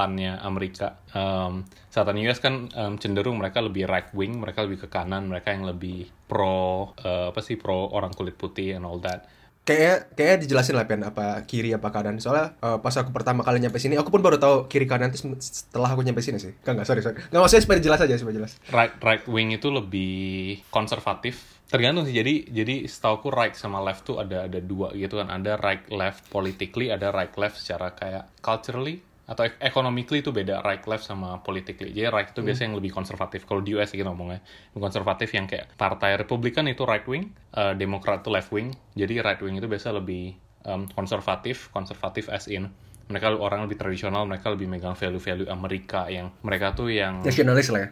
selatannya 0.00 0.40
Amerika. 0.40 0.96
Um, 1.12 1.68
selatan 1.92 2.16
US 2.24 2.40
kan 2.40 2.72
um, 2.72 2.96
cenderung 2.96 3.36
mereka 3.36 3.60
lebih 3.60 3.84
right 3.84 4.08
wing, 4.16 4.40
mereka 4.40 4.64
lebih 4.64 4.80
ke 4.80 4.88
kanan, 4.88 5.28
mereka 5.28 5.52
yang 5.52 5.68
lebih 5.68 6.08
pro 6.24 6.96
uh, 7.04 7.28
apa 7.28 7.40
sih 7.44 7.60
pro 7.60 7.92
orang 7.92 8.16
kulit 8.16 8.40
putih 8.40 8.80
and 8.80 8.88
all 8.88 8.96
that. 9.04 9.28
Kayaknya, 9.60 9.96
kayaknya 10.16 10.38
dijelasin 10.48 10.74
lah 10.74 10.88
Pian, 10.88 11.04
apa 11.04 11.44
kiri 11.44 11.76
apa 11.76 11.92
kanan. 11.92 12.16
Soalnya 12.16 12.56
eh, 12.58 12.78
pas 12.80 12.96
aku 12.96 13.12
pertama 13.12 13.44
kali 13.44 13.60
nyampe 13.60 13.76
sini, 13.76 13.94
aku 13.94 14.08
pun 14.08 14.24
baru 14.24 14.40
tahu 14.40 14.72
kiri 14.72 14.88
kanan 14.88 15.12
itu 15.12 15.30
setelah 15.36 15.92
aku 15.92 16.00
nyampe 16.00 16.24
sini 16.24 16.40
sih. 16.40 16.56
Enggak, 16.64 16.80
enggak, 16.80 16.86
sorry, 16.88 17.04
sorry. 17.04 17.20
Enggak, 17.28 17.40
maksudnya 17.44 17.64
supaya 17.68 17.78
jelas 17.84 18.00
aja, 18.00 18.14
supaya 18.16 18.34
jelas. 18.40 18.56
right 18.72 18.96
right 19.04 19.22
wing 19.28 19.52
itu 19.52 19.68
lebih 19.68 20.64
konservatif 20.72 21.60
tergantung 21.70 22.02
sih 22.02 22.16
jadi 22.18 22.50
jadi 22.50 22.82
setauku 22.90 23.30
right 23.30 23.54
sama 23.54 23.78
left 23.78 24.02
tuh 24.02 24.18
ada 24.18 24.50
ada 24.50 24.58
dua 24.58 24.90
gitu 24.90 25.22
kan 25.22 25.30
ada 25.30 25.54
right 25.54 25.86
left 25.86 26.26
politically 26.26 26.90
ada 26.90 27.14
right 27.14 27.30
left 27.38 27.62
secara 27.62 27.94
kayak 27.94 28.26
culturally 28.42 28.98
atau 29.30 29.46
ek- 29.46 29.62
economically 29.62 30.26
itu 30.26 30.34
beda 30.34 30.58
right 30.66 30.82
left 30.90 31.06
sama 31.06 31.38
politically. 31.38 31.94
Jadi 31.94 32.10
right 32.10 32.28
itu 32.34 32.42
biasanya 32.42 32.74
yang 32.74 32.76
lebih 32.82 32.90
konservatif. 32.90 33.46
Kalau 33.46 33.62
di 33.62 33.78
US 33.78 33.94
gitu 33.94 34.02
ngomongnya 34.02 34.42
konservatif 34.74 35.30
yang 35.30 35.46
kayak 35.46 35.70
partai 35.78 36.18
Republikan 36.18 36.66
itu 36.66 36.82
right 36.82 37.06
wing 37.06 37.30
eh, 37.54 37.78
Demokrat 37.78 38.26
itu 38.26 38.30
left 38.34 38.50
wing. 38.50 38.74
Jadi 38.98 39.22
right 39.22 39.38
wing 39.38 39.54
itu 39.62 39.70
biasa 39.70 39.94
lebih 39.94 40.34
em, 40.66 40.90
konservatif 40.90 41.70
konservatif 41.70 42.26
as 42.26 42.50
in 42.50 42.74
mereka 43.06 43.30
orang 43.34 43.66
lebih 43.66 43.78
tradisional 43.78 44.22
mereka 44.26 44.50
lebih 44.54 44.70
megang 44.70 44.94
value-value 44.94 45.46
Amerika 45.50 46.06
yang 46.10 46.30
mereka 46.42 46.74
tuh 46.74 46.90
yang 46.90 47.22
Nasionalis 47.22 47.70
lah 47.74 47.80
ya. 47.86 47.88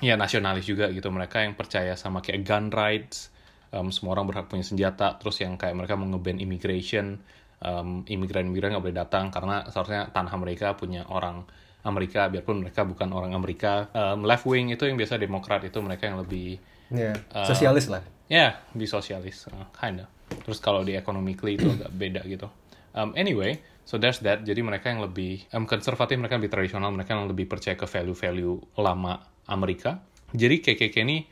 ya 0.00 0.14
nasionalis 0.20 0.64
juga 0.68 0.92
gitu. 0.92 1.08
Mereka 1.08 1.44
yang 1.44 1.56
percaya 1.56 1.96
sama 1.96 2.20
kayak 2.20 2.44
gun 2.44 2.68
rights 2.68 3.32
em, 3.72 3.88
semua 3.88 4.12
orang 4.16 4.28
berhak 4.28 4.46
punya 4.48 4.64
senjata. 4.64 5.16
Terus 5.16 5.40
yang 5.40 5.56
kayak 5.56 5.72
mereka 5.72 5.96
mau 5.96 6.04
ngeban 6.08 6.36
immigration 6.36 7.20
em, 7.62 8.02
imigran-imigran 8.04 8.74
nggak 8.74 8.84
boleh 8.84 8.98
datang 8.98 9.30
karena 9.30 9.64
seharusnya 9.70 10.10
tanah 10.10 10.34
mereka 10.36 10.74
punya 10.74 11.06
orang 11.08 11.46
Amerika 11.82 12.30
biarpun 12.30 12.62
mereka 12.62 12.86
bukan 12.86 13.10
orang 13.10 13.32
Amerika. 13.34 13.90
Em, 13.90 14.22
left 14.22 14.46
wing 14.46 14.70
itu 14.70 14.86
yang 14.86 14.98
biasa 14.98 15.18
demokrat 15.18 15.62
itu 15.62 15.78
mereka 15.82 16.10
yang 16.10 16.18
lebih 16.18 16.58
Iya, 16.92 17.16
sosialis 17.48 17.88
lah. 17.88 18.04
ya 18.28 18.60
di 18.76 18.84
sosialis 18.84 19.48
uh, 19.48 19.64
kinda. 19.72 20.04
Terus 20.28 20.60
kalau 20.60 20.84
di 20.84 20.92
economically 20.92 21.56
itu 21.56 21.64
agak 21.72 21.88
beda 21.88 22.20
gitu. 22.28 22.52
Um, 22.92 23.16
anyway 23.16 23.56
so 23.88 23.96
there's 23.96 24.20
that. 24.20 24.44
Jadi 24.44 24.60
mereka 24.60 24.92
yang 24.92 25.00
lebih 25.00 25.40
um, 25.56 25.64
konservatif 25.64 26.20
mereka 26.20 26.36
lebih 26.36 26.52
tradisional 26.52 26.92
mereka 26.92 27.16
yang 27.16 27.24
lebih 27.24 27.48
percaya 27.48 27.74
ke 27.74 27.88
value-value 27.88 28.76
lama 28.76 29.24
Amerika. 29.48 30.04
Jadi 30.36 30.60
KKK 30.60 30.96
ini 31.04 31.24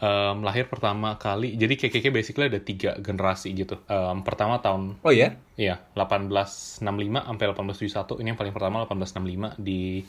um, 0.00 0.42
lahir 0.42 0.66
pertama 0.66 1.18
kali 1.20 1.54
jadi 1.58 1.74
KKK 1.76 2.10
basically 2.10 2.46
ada 2.50 2.60
tiga 2.62 2.96
generasi 2.98 3.54
gitu 3.54 3.78
um, 3.86 4.22
pertama 4.26 4.58
tahun 4.58 4.98
Oh 5.04 5.12
iya? 5.12 5.36
Iya, 5.54 5.78
1865 5.94 6.82
sampai 6.82 7.44
1871. 7.54 8.20
Ini 8.24 8.28
yang 8.34 8.38
paling 8.38 8.54
pertama 8.54 8.82
1865 8.88 9.62
di 9.62 10.02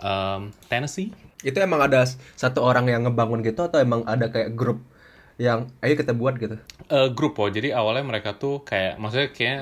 um, 0.00 0.48
Tennessee. 0.70 1.12
Itu 1.44 1.56
emang 1.60 1.84
ada 1.84 2.04
satu 2.36 2.64
orang 2.64 2.88
yang 2.88 3.04
ngebangun 3.04 3.44
gitu 3.44 3.68
atau 3.68 3.80
emang 3.80 4.04
ada 4.08 4.32
kayak 4.32 4.56
grup 4.56 4.80
yang 5.40 5.72
ayo 5.80 5.96
kita 5.96 6.12
buat 6.12 6.36
gitu? 6.36 6.56
Eh, 6.88 7.08
grup 7.12 7.40
oh, 7.40 7.48
jadi 7.48 7.72
awalnya 7.76 8.04
mereka 8.04 8.36
tuh 8.36 8.60
kayak, 8.64 9.00
maksudnya 9.00 9.28
kayak 9.32 9.60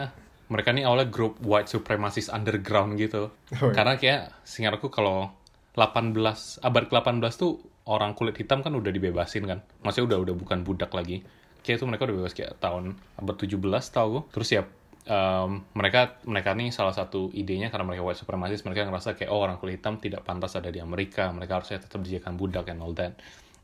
mereka 0.51 0.75
nih 0.75 0.87
awalnya 0.87 1.07
grup 1.11 1.39
white 1.43 1.71
supremacist 1.71 2.31
underground 2.35 2.99
gitu. 2.99 3.31
Oh, 3.31 3.71
iya. 3.71 3.75
Karena 3.75 3.95
kayak, 3.95 4.23
seingat 4.43 4.79
aku 4.79 4.91
kalau 4.91 5.31
18, 5.79 6.19
abad 6.67 6.85
ke-18 6.91 7.35
tuh 7.39 7.63
orang 7.89 8.13
kulit 8.13 8.37
hitam 8.37 8.61
kan 8.61 8.77
udah 8.77 8.93
dibebasin 8.93 9.49
kan? 9.49 9.65
Maksudnya 9.81 10.15
udah 10.15 10.19
udah 10.29 10.35
bukan 10.37 10.59
budak 10.63 10.93
lagi. 10.93 11.25
Kayak 11.65 11.83
itu 11.83 11.85
mereka 11.89 12.03
udah 12.07 12.17
bebas 12.21 12.35
kayak 12.37 12.61
tahun 12.61 12.95
abad 13.19 13.35
17 13.35 13.59
tau 13.91 14.07
gue 14.15 14.23
terus 14.31 14.49
ya 14.55 14.63
um, 15.09 15.65
mereka 15.75 16.21
mereka 16.29 16.55
nih 16.55 16.71
salah 16.71 16.95
satu 16.95 17.35
idenya 17.35 17.73
karena 17.73 17.89
mereka 17.89 18.07
white 18.07 18.21
supremacist 18.21 18.63
mereka 18.63 18.87
ngerasa 18.87 19.19
kayak 19.19 19.31
oh 19.33 19.43
orang 19.43 19.59
kulit 19.59 19.81
hitam 19.81 19.99
tidak 19.99 20.23
pantas 20.23 20.55
ada 20.55 20.69
di 20.69 20.79
Amerika. 20.79 21.33
Mereka 21.33 21.65
harusnya 21.65 21.83
tetap 21.83 21.99
dijadikan 22.05 22.37
budak 22.37 22.69
and 22.71 22.79
all 22.85 22.95
that. 22.95 23.17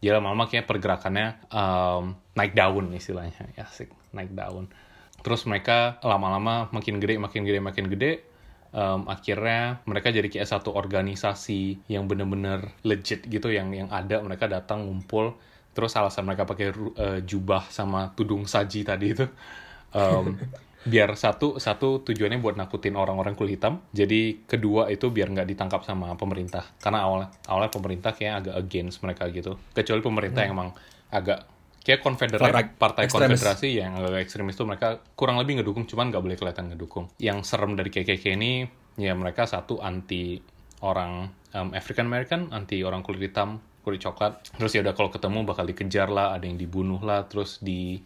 Jadi 0.03 0.11
lama-lama 0.11 0.51
kayak 0.51 0.69
pergerakannya 0.69 1.49
um, 1.49 2.19
naik 2.35 2.53
daun 2.57 2.93
istilahnya. 2.93 3.53
Ya 3.55 3.69
asik 3.69 3.93
naik 4.13 4.33
daun. 4.35 4.69
Terus 5.25 5.49
mereka 5.49 5.97
lama-lama 6.05 6.69
makin 6.73 7.01
gede 7.01 7.17
makin 7.17 7.49
gede 7.49 7.61
makin 7.63 7.87
gede 7.89 8.34
um, 8.75 9.07
akhirnya 9.07 9.81
mereka 9.87 10.11
jadi 10.11 10.27
kayak 10.27 10.51
satu 10.51 10.75
organisasi 10.75 11.87
yang 11.87 12.11
bener-bener 12.11 12.75
legit 12.83 13.25
gitu 13.31 13.49
yang 13.55 13.71
yang 13.71 13.89
ada. 13.89 14.21
Mereka 14.21 14.51
datang 14.51 14.91
ngumpul 14.91 15.39
terus 15.75 15.95
alasan 15.95 16.27
mereka 16.27 16.47
pakai 16.47 16.71
uh, 16.75 17.19
jubah 17.23 17.67
sama 17.71 18.15
tudung 18.15 18.47
saji 18.47 18.87
tadi 18.87 19.11
itu 19.11 19.27
um, 19.91 20.39
biar 20.91 21.17
satu 21.17 21.57
satu 21.57 22.05
tujuannya 22.05 22.39
buat 22.45 22.61
nakutin 22.61 22.99
orang-orang 22.99 23.33
kulit 23.39 23.57
hitam. 23.57 23.81
Jadi 23.95 24.45
kedua 24.45 24.93
itu 24.93 25.09
biar 25.09 25.33
nggak 25.33 25.49
ditangkap 25.55 25.81
sama 25.87 26.13
pemerintah. 26.19 26.67
Karena 26.83 27.07
awalnya 27.07 27.29
awalnya 27.49 27.73
pemerintah 27.73 28.13
kayak 28.13 28.35
agak 28.45 28.55
against 28.61 29.01
mereka 29.01 29.31
gitu. 29.33 29.57
Kecuali 29.73 30.03
pemerintah 30.05 30.45
hmm. 30.45 30.47
yang 30.51 30.57
emang 30.61 30.71
agak 31.15 31.54
kayak 31.85 32.01
konfederasi 32.01 32.81
partai 32.81 33.07
extremis. 33.07 33.37
konfederasi 33.37 33.69
yang 33.77 34.01
agak 34.01 34.25
ekstremis 34.25 34.57
itu 34.57 34.65
mereka 34.65 35.05
kurang 35.13 35.37
lebih 35.37 35.61
ngedukung 35.61 35.85
cuman 35.85 36.09
nggak 36.09 36.25
boleh 36.25 36.37
kelihatan 36.41 36.73
ngedukung 36.73 37.13
yang 37.21 37.45
serem 37.45 37.77
dari 37.77 37.93
KKK 37.93 38.25
ini 38.41 38.65
ya 38.97 39.13
mereka 39.13 39.45
satu 39.45 39.85
anti 39.85 40.41
orang 40.81 41.29
um, 41.53 41.69
African 41.77 42.09
American 42.09 42.49
anti 42.57 42.81
orang 42.81 43.05
kulit 43.05 43.29
hitam 43.29 43.61
kulit 43.85 44.01
coklat 44.01 44.41
terus 44.57 44.73
ya 44.73 44.81
udah 44.81 44.97
kalau 44.97 45.13
ketemu 45.13 45.45
bakal 45.45 45.69
dikejar 45.69 46.09
lah 46.09 46.33
ada 46.33 46.49
yang 46.49 46.57
dibunuh 46.57 47.05
lah 47.05 47.29
terus 47.29 47.61
di 47.61 48.01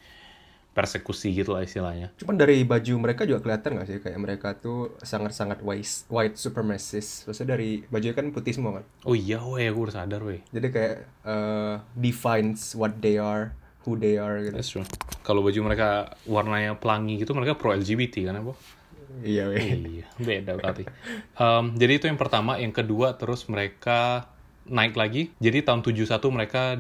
persekusi 0.79 1.35
gitu 1.35 1.59
lah 1.59 1.67
istilahnya. 1.67 2.15
Cuman 2.15 2.39
dari 2.39 2.63
baju 2.63 3.03
mereka 3.03 3.27
juga 3.27 3.43
kelihatan 3.43 3.83
gak 3.83 3.89
sih 3.91 3.99
kayak 3.99 4.15
mereka 4.23 4.55
tuh 4.55 4.95
sangat-sangat 5.03 5.59
white, 5.67 6.07
white 6.07 6.39
supremacist. 6.39 7.27
Maksudnya 7.27 7.59
dari 7.59 7.83
baju 7.91 8.07
kan 8.15 8.31
putih 8.31 8.55
semua 8.55 8.79
kan. 8.79 8.85
Oh 9.03 9.19
iya 9.19 9.43
weh, 9.43 9.67
aku 9.67 9.91
udah 9.91 10.07
sadar 10.07 10.23
weh. 10.23 10.39
Jadi 10.55 10.71
kayak 10.71 10.97
uh, 11.27 11.83
defines 11.99 12.79
what 12.79 12.95
they 13.03 13.19
are, 13.19 13.59
who 13.89 13.97
they 13.97 14.21
are 14.21 14.45
gitu. 14.45 14.53
That's 14.53 14.69
true. 14.69 14.85
Kalau 15.25 15.41
baju 15.41 15.57
mereka 15.65 16.13
warnanya 16.29 16.77
pelangi 16.77 17.17
gitu 17.17 17.33
mereka 17.33 17.57
pro 17.57 17.73
LGBT 17.73 18.29
kan 18.29 18.45
apa? 18.45 18.53
Iya 19.25 19.49
weh. 19.49 19.65
Iya, 19.99 20.07
beda 20.21 20.61
berarti. 20.61 20.85
um, 21.41 21.73
jadi 21.81 21.97
itu 21.97 22.05
yang 22.07 22.21
pertama, 22.21 22.61
yang 22.61 22.77
kedua 22.77 23.17
terus 23.17 23.49
mereka 23.49 24.29
naik 24.69 24.95
lagi. 24.95 25.33
Jadi 25.41 25.65
tahun 25.65 25.81
71 25.81 26.21
mereka 26.29 26.77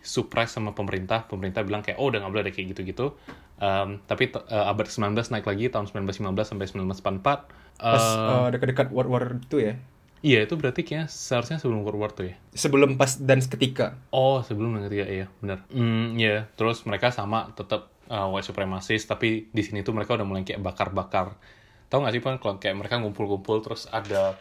suppress 0.00 0.56
sama 0.56 0.72
pemerintah. 0.72 1.28
Pemerintah 1.28 1.60
bilang 1.62 1.84
kayak, 1.84 2.00
oh 2.00 2.08
udah 2.08 2.24
nggak 2.24 2.32
boleh 2.32 2.44
ada 2.48 2.52
kayak 2.52 2.72
gitu-gitu. 2.72 3.14
Um, 3.60 4.00
tapi 4.08 4.32
uh, 4.32 4.70
abad 4.70 4.88
19 4.88 5.12
naik 5.12 5.44
lagi 5.44 5.68
tahun 5.68 5.92
1915 5.92 6.56
sampai 6.56 6.66
1944. 6.72 7.78
Pas 7.78 8.04
uh, 8.16 8.16
uh, 8.16 8.46
dekat-dekat 8.50 8.88
World 8.90 9.10
War 9.12 9.24
itu 9.36 9.56
ya? 9.60 9.74
Iya, 10.18 10.44
itu 10.46 10.54
berarti 10.58 10.82
kayaknya 10.82 11.06
seharusnya 11.06 11.62
sebelum 11.62 11.86
World 11.86 12.00
War 12.02 12.12
II 12.14 12.34
ya? 12.34 12.36
Sebelum 12.50 12.98
pas 12.98 13.18
dan 13.22 13.38
ketika. 13.38 13.98
Oh, 14.10 14.42
sebelum 14.42 14.74
dan 14.74 14.90
ketika, 14.90 15.06
iya, 15.06 15.26
benar. 15.38 15.62
Hmm, 15.70 16.18
iya. 16.18 16.26
Yeah. 16.26 16.40
Terus 16.58 16.82
mereka 16.82 17.14
sama 17.14 17.54
tetap 17.54 17.94
uh, 18.10 18.26
white 18.34 18.46
supremacist, 18.46 19.06
tapi 19.06 19.46
di 19.54 19.62
sini 19.62 19.86
tuh 19.86 19.94
mereka 19.94 20.18
udah 20.18 20.26
mulai 20.26 20.42
kayak 20.42 20.58
bakar-bakar. 20.58 21.38
Tahu 21.86 22.02
nggak 22.02 22.14
sih, 22.18 22.22
Pan, 22.22 22.36
kalau 22.42 22.58
kayak 22.58 22.76
mereka 22.76 22.98
ngumpul-ngumpul 22.98 23.62
terus 23.62 23.86
ada 23.88 24.34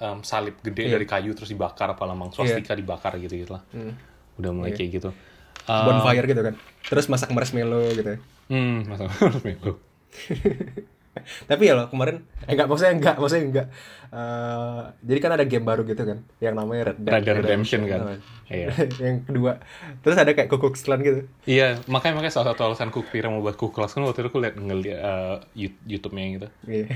um, 0.00 0.18
salib 0.22 0.56
gede 0.60 0.88
yeah. 0.88 0.94
dari 0.96 1.06
kayu 1.08 1.32
terus 1.32 1.50
dibakar 1.50 1.92
apa 1.92 2.02
lambang 2.04 2.32
swastika 2.32 2.72
yeah. 2.72 2.80
dibakar 2.80 3.12
gitu 3.20 3.34
gitu 3.36 3.52
lah 3.56 3.62
mm. 3.72 3.92
udah 4.40 4.50
mulai 4.52 4.70
yeah. 4.72 4.78
kayak 4.78 4.90
gitu 5.00 5.10
uh, 5.68 5.84
bonfire 5.84 6.26
gitu 6.28 6.42
kan 6.44 6.54
terus 6.86 7.06
masak 7.08 7.30
marshmallow 7.32 7.92
gitu 7.92 8.20
hmm 8.52 8.76
masak 8.88 9.06
marshmallow 9.20 9.74
tapi 11.50 11.68
ya 11.68 11.74
loh 11.74 11.86
kemarin 11.88 12.24
eh 12.46 12.52
enggak 12.54 12.68
maksudnya 12.68 12.92
enggak 12.96 13.16
maksudnya 13.18 13.44
enggak. 13.46 13.66
Uh, 14.06 14.94
jadi 15.02 15.18
kan 15.18 15.32
ada 15.34 15.44
game 15.44 15.66
baru 15.66 15.82
gitu 15.82 16.06
kan 16.06 16.22
yang 16.38 16.54
namanya 16.54 16.94
Red 16.94 16.98
Dead, 17.02 17.12
Red 17.12 17.24
Dead 17.26 17.36
Redemption, 17.42 17.80
Redemption. 17.84 18.22
kan. 18.22 18.46
Iya. 18.46 18.68
yang 19.04 19.16
kedua. 19.26 19.52
Terus 20.06 20.16
ada 20.16 20.30
kayak 20.32 20.48
Ku 20.48 20.56
Klux 20.62 20.78
Klan 20.86 21.02
gitu. 21.02 21.26
Iya 21.44 21.82
makanya 21.90 22.20
makanya 22.22 22.34
salah 22.38 22.54
satu 22.54 22.70
alasan 22.70 22.94
Ku 22.94 23.02
Pira 23.02 23.28
mau 23.28 23.42
buat 23.42 23.58
Ku 23.58 23.74
Klux 23.74 23.92
Klan 23.92 24.06
waktu 24.06 24.24
itu 24.24 24.28
aku 24.30 24.40
lihat 24.40 24.56
ngeliat 24.56 25.00
uh, 25.02 25.36
YouTube-nya 25.86 26.24
gitu 26.38 26.48
iya. 26.70 26.86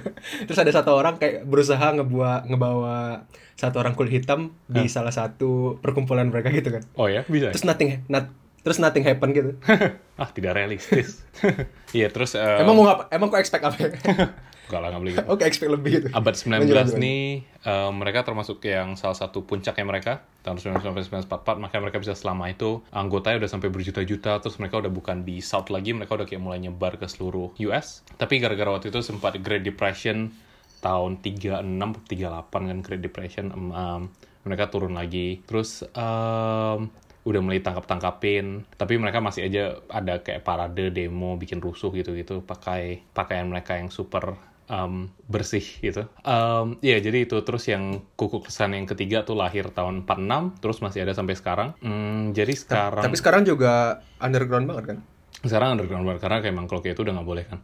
Terus 0.46 0.58
ada 0.58 0.70
satu 0.70 0.94
orang 0.94 1.18
kayak 1.18 1.44
berusaha 1.44 1.92
ngebawa 1.98 2.46
ngebawa 2.46 3.26
satu 3.60 3.76
orang 3.76 3.92
kulit 3.92 4.22
hitam 4.24 4.56
huh? 4.56 4.72
di 4.72 4.88
salah 4.88 5.12
satu 5.12 5.76
perkumpulan 5.84 6.32
mereka 6.32 6.48
gitu 6.48 6.72
kan. 6.72 6.82
Oh 6.96 7.10
ya 7.10 7.26
bisa 7.28 7.52
terus 7.52 7.68
nothing 7.68 8.00
not 8.08 8.32
terus 8.60 8.78
nothing 8.78 9.04
happen 9.04 9.32
gitu 9.32 9.56
ah 10.20 10.28
tidak 10.32 10.56
realistis 10.56 11.24
iya 11.96 12.12
terus 12.12 12.36
uh, 12.36 12.60
emang 12.60 12.76
mau 12.76 12.84
ngapa 12.88 13.08
emang 13.12 13.28
kok 13.32 13.40
expect 13.40 13.64
apa 13.64 13.76
ya? 13.80 13.90
Gak 14.70 14.78
lah, 14.78 14.94
gak 14.94 15.02
boleh 15.02 15.12
gitu. 15.18 15.26
Oke, 15.26 15.34
okay, 15.42 15.46
expect 15.50 15.72
lebih 15.74 15.90
gitu. 15.98 16.06
Abad 16.14 16.34
19 16.38 16.62
Menjelang, 16.62 16.88
nih, 16.94 17.42
uh, 17.66 17.90
mereka 17.90 18.22
termasuk 18.22 18.62
yang 18.62 18.94
salah 18.94 19.18
satu 19.18 19.42
puncaknya 19.42 19.82
mereka. 19.82 20.22
Tahun 20.46 20.62
1944, 20.62 21.26
makanya 21.58 21.82
mereka 21.90 21.98
bisa 21.98 22.14
selama 22.14 22.46
itu. 22.46 22.78
Anggotanya 22.94 23.42
udah 23.42 23.50
sampai 23.50 23.66
berjuta-juta, 23.66 24.38
terus 24.38 24.62
mereka 24.62 24.78
udah 24.78 24.92
bukan 24.94 25.26
di 25.26 25.42
South 25.42 25.74
lagi, 25.74 25.90
mereka 25.90 26.14
udah 26.14 26.22
kayak 26.22 26.38
mulai 26.38 26.62
nyebar 26.62 27.02
ke 27.02 27.10
seluruh 27.10 27.50
US. 27.66 28.06
Tapi 28.14 28.38
gara-gara 28.38 28.70
waktu 28.70 28.94
itu 28.94 29.02
sempat 29.02 29.34
Great 29.42 29.66
Depression, 29.66 30.30
tahun 30.78 31.18
36, 31.18 31.66
38 32.06 32.70
kan 32.70 32.78
Great 32.86 33.02
Depression, 33.02 33.50
um, 33.50 33.74
um, 33.74 34.02
mereka 34.46 34.70
turun 34.70 34.94
lagi. 34.94 35.42
Terus, 35.50 35.82
um, 35.98 36.94
udah 37.24 37.40
mulai 37.44 37.60
tangkap-tangkapin. 37.60 38.64
Tapi 38.76 38.94
mereka 38.96 39.20
masih 39.20 39.46
aja 39.46 39.78
ada 39.92 40.24
kayak 40.24 40.44
parade 40.44 40.92
demo 40.92 41.36
bikin 41.36 41.60
rusuh 41.60 41.92
gitu-gitu 41.92 42.44
pakai 42.44 43.04
pakaian 43.12 43.48
mereka 43.48 43.76
yang 43.76 43.92
super 43.92 44.36
um, 44.70 45.10
bersih 45.26 45.64
gitu. 45.82 46.08
Um, 46.24 46.80
ya 46.80 46.96
yeah, 46.96 47.00
jadi 47.00 47.28
itu. 47.28 47.36
Terus 47.44 47.68
yang 47.68 48.04
kuku 48.16 48.40
kesan 48.46 48.72
yang 48.72 48.88
ketiga 48.88 49.26
tuh 49.26 49.36
lahir 49.36 49.68
tahun 49.68 50.08
46 50.08 50.62
terus 50.62 50.78
masih 50.80 51.04
ada 51.04 51.12
sampai 51.12 51.34
sekarang. 51.36 51.68
Hmm, 51.84 52.32
jadi 52.32 52.54
sekarang 52.56 53.04
tapi 53.04 53.16
sekarang 53.18 53.42
juga 53.44 54.00
underground 54.22 54.66
banget 54.70 54.84
kan? 54.96 54.98
Sekarang 55.44 55.76
underground 55.76 56.04
banget 56.06 56.20
karena 56.24 56.36
kayak 56.40 56.54
emang 56.54 56.66
kalau 56.68 56.80
kayak 56.80 56.96
itu 56.96 57.02
udah 57.04 57.14
nggak 57.20 57.28
boleh 57.28 57.44
kan 57.44 57.60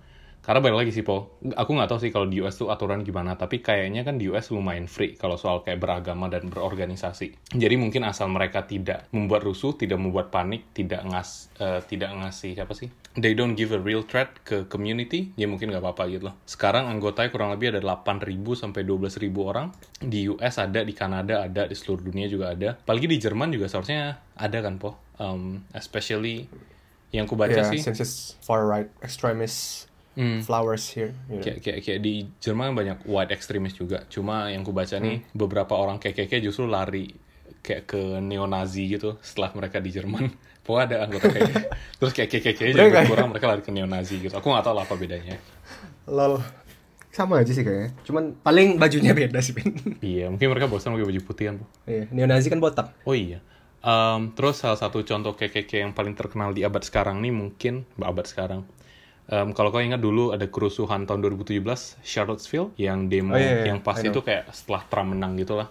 karena 0.47 0.63
balik 0.63 0.87
lagi 0.87 0.93
sih 0.95 1.03
Po, 1.03 1.43
aku 1.43 1.71
nggak 1.75 1.91
tahu 1.91 1.99
sih 1.99 2.15
kalau 2.15 2.31
di 2.31 2.39
US 2.39 2.55
tuh 2.55 2.71
aturan 2.71 3.03
gimana, 3.03 3.35
tapi 3.35 3.59
kayaknya 3.59 4.07
kan 4.07 4.15
di 4.15 4.31
US 4.31 4.55
lumayan 4.55 4.87
free 4.87 5.19
kalau 5.19 5.35
soal 5.35 5.67
kayak 5.67 5.83
beragama 5.83 6.31
dan 6.31 6.47
berorganisasi. 6.47 7.35
Jadi 7.51 7.75
mungkin 7.75 8.07
asal 8.07 8.31
mereka 8.31 8.63
tidak 8.63 9.11
membuat 9.11 9.43
rusuh, 9.43 9.75
tidak 9.75 9.99
membuat 9.99 10.31
panik, 10.31 10.71
tidak 10.71 11.03
ngas, 11.03 11.51
uh, 11.59 11.83
tidak 11.83 12.15
ngasih 12.15 12.55
apa 12.63 12.79
sih? 12.79 12.95
They 13.19 13.35
don't 13.35 13.59
give 13.59 13.75
a 13.75 13.81
real 13.83 14.07
threat 14.07 14.39
ke 14.47 14.71
community, 14.71 15.35
ya 15.35 15.51
mungkin 15.51 15.75
nggak 15.75 15.83
apa-apa 15.83 16.15
gitu 16.15 16.31
loh. 16.31 16.39
Sekarang 16.47 16.87
anggotanya 16.87 17.35
kurang 17.35 17.51
lebih 17.51 17.75
ada 17.75 17.83
8.000 17.83 18.31
sampai 18.55 18.87
12.000 18.87 19.27
orang. 19.43 19.75
Di 19.99 20.31
US 20.31 20.63
ada, 20.63 20.87
di 20.87 20.95
Kanada 20.95 21.43
ada, 21.43 21.67
di 21.67 21.75
seluruh 21.75 22.07
dunia 22.07 22.31
juga 22.31 22.55
ada. 22.55 22.79
Apalagi 22.79 23.11
di 23.11 23.19
Jerman 23.19 23.51
juga 23.51 23.67
seharusnya 23.67 24.23
ada 24.39 24.59
kan 24.63 24.79
Po. 24.79 24.95
Um, 25.19 25.67
especially 25.75 26.47
yang 27.11 27.27
kubaca 27.27 27.51
yeah, 27.51 27.67
sih. 27.67 27.83
Since 27.83 28.39
far 28.45 28.69
right 28.69 28.93
extremists 29.01 29.86
mm. 30.17 30.41
flowers 30.43 30.89
here. 30.91 31.13
You 31.29 31.39
know. 31.39 31.45
kayak, 31.45 31.59
kayak 31.63 31.79
kayak 31.85 32.01
di 32.03 32.27
Jerman 32.41 32.73
banyak 32.73 32.99
white 33.07 33.31
extremist 33.31 33.79
juga. 33.79 34.03
Cuma 34.09 34.49
yang 34.51 34.65
ku 34.65 34.73
baca 34.73 34.97
mm. 34.97 35.05
nih 35.05 35.17
hmm. 35.23 35.37
beberapa 35.37 35.77
orang 35.77 36.01
KKK 36.01 36.43
justru 36.43 36.67
lari 36.67 37.13
kayak 37.61 37.83
ke 37.87 38.03
neo-Nazi 38.23 38.83
gitu 38.87 39.21
setelah 39.21 39.53
mereka 39.55 39.79
di 39.79 39.91
Jerman. 39.93 40.33
Pokoknya 40.67 40.85
ada 40.91 40.97
anggota 41.07 41.27
kayak 41.31 41.47
gitu. 41.47 41.67
Terus 42.03 42.13
kayak 42.17 42.29
KKK 42.33 42.61
juga 42.75 43.01
kurang 43.07 43.29
mereka 43.31 43.47
lari 43.47 43.63
ke 43.63 43.71
neo-Nazi 43.71 44.15
gitu. 44.19 44.35
Aku 44.35 44.51
gak 44.51 44.67
tahu 44.67 44.75
lah 44.75 44.83
apa 44.83 44.95
bedanya. 44.99 45.39
Lol. 46.11 46.43
Sama 47.15 47.41
aja 47.41 47.49
sih 47.49 47.65
kayaknya. 47.65 47.97
Cuman 48.05 48.37
paling 48.45 48.77
bajunya 48.77 49.17
beda 49.17 49.41
sih, 49.41 49.57
Pin. 49.57 49.73
iya, 50.05 50.29
mungkin 50.29 50.53
mereka 50.53 50.69
bosan 50.69 50.93
pakai 50.93 51.09
baju 51.09 51.21
putih 51.25 51.45
kan, 51.49 51.57
Iya, 51.89 52.05
neo-Nazi 52.13 52.53
kan 52.53 52.61
botak. 52.61 52.93
Oh 53.09 53.17
iya. 53.17 53.41
Um, 53.87 54.35
terus 54.35 54.59
salah 54.59 54.77
satu 54.77 55.01
contoh 55.07 55.39
KKK 55.39 55.87
yang 55.87 55.93
paling 55.95 56.19
terkenal 56.19 56.51
di 56.51 56.67
abad 56.67 56.83
sekarang 56.83 57.23
nih 57.23 57.31
mungkin 57.31 57.87
abad 58.03 58.27
sekarang 58.27 58.67
Um, 59.27 59.51
kalau 59.51 59.75
kau 59.75 59.83
ingat 59.83 59.99
dulu 59.99 60.31
ada 60.31 60.47
kerusuhan 60.47 61.03
tahun 61.03 61.27
2017 61.27 61.59
Charlottesville 62.07 62.71
yang 62.79 63.11
demo 63.11 63.35
oh, 63.35 63.39
iya, 63.39 63.67
iya. 63.67 63.75
yang 63.75 63.83
pas 63.83 63.99
itu 63.99 64.23
kayak 64.23 64.55
setelah 64.55 64.87
Trump 64.87 65.19
menang 65.19 65.35
gitu 65.35 65.59
lah. 65.59 65.71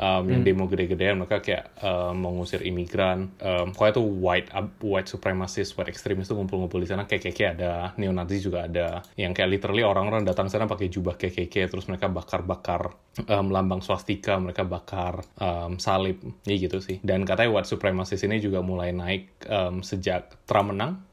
Um, 0.00 0.24
hmm. 0.24 0.32
yang 0.32 0.42
demo 0.48 0.64
gede-gedean 0.64 1.20
mereka 1.20 1.44
kayak 1.44 1.76
um, 1.80 2.24
mau 2.24 2.32
ngusir 2.32 2.64
imigran. 2.64 3.36
Um, 3.40 3.72
itu 3.72 4.00
white 4.00 4.48
white 4.80 5.08
supremacist, 5.08 5.76
white 5.76 5.92
extremist 5.92 6.32
itu 6.32 6.36
ngumpul-ngumpul 6.40 6.80
di 6.80 6.88
sana. 6.88 7.04
KKK 7.04 7.56
ada, 7.56 7.92
neo-Nazi 8.00 8.40
juga 8.40 8.64
ada. 8.64 9.04
Yang 9.16 9.32
kayak 9.40 9.48
literally 9.48 9.84
orang-orang 9.84 10.24
datang 10.24 10.48
sana 10.48 10.64
pakai 10.64 10.88
jubah 10.88 11.20
KKK 11.20 11.68
terus 11.68 11.84
mereka 11.88 12.08
bakar-bakar 12.08 12.96
um, 13.28 13.52
lambang 13.52 13.84
swastika, 13.84 14.40
mereka 14.40 14.64
bakar 14.64 15.20
um, 15.36 15.76
salib, 15.76 16.20
ya 16.48 16.56
gitu 16.56 16.80
sih. 16.80 17.00
Dan 17.04 17.28
katanya 17.28 17.60
white 17.60 17.68
supremacist 17.68 18.24
ini 18.24 18.40
juga 18.40 18.64
mulai 18.64 18.96
naik 18.96 19.48
um, 19.52 19.84
sejak 19.84 20.32
Trump 20.48 20.72
menang 20.72 21.10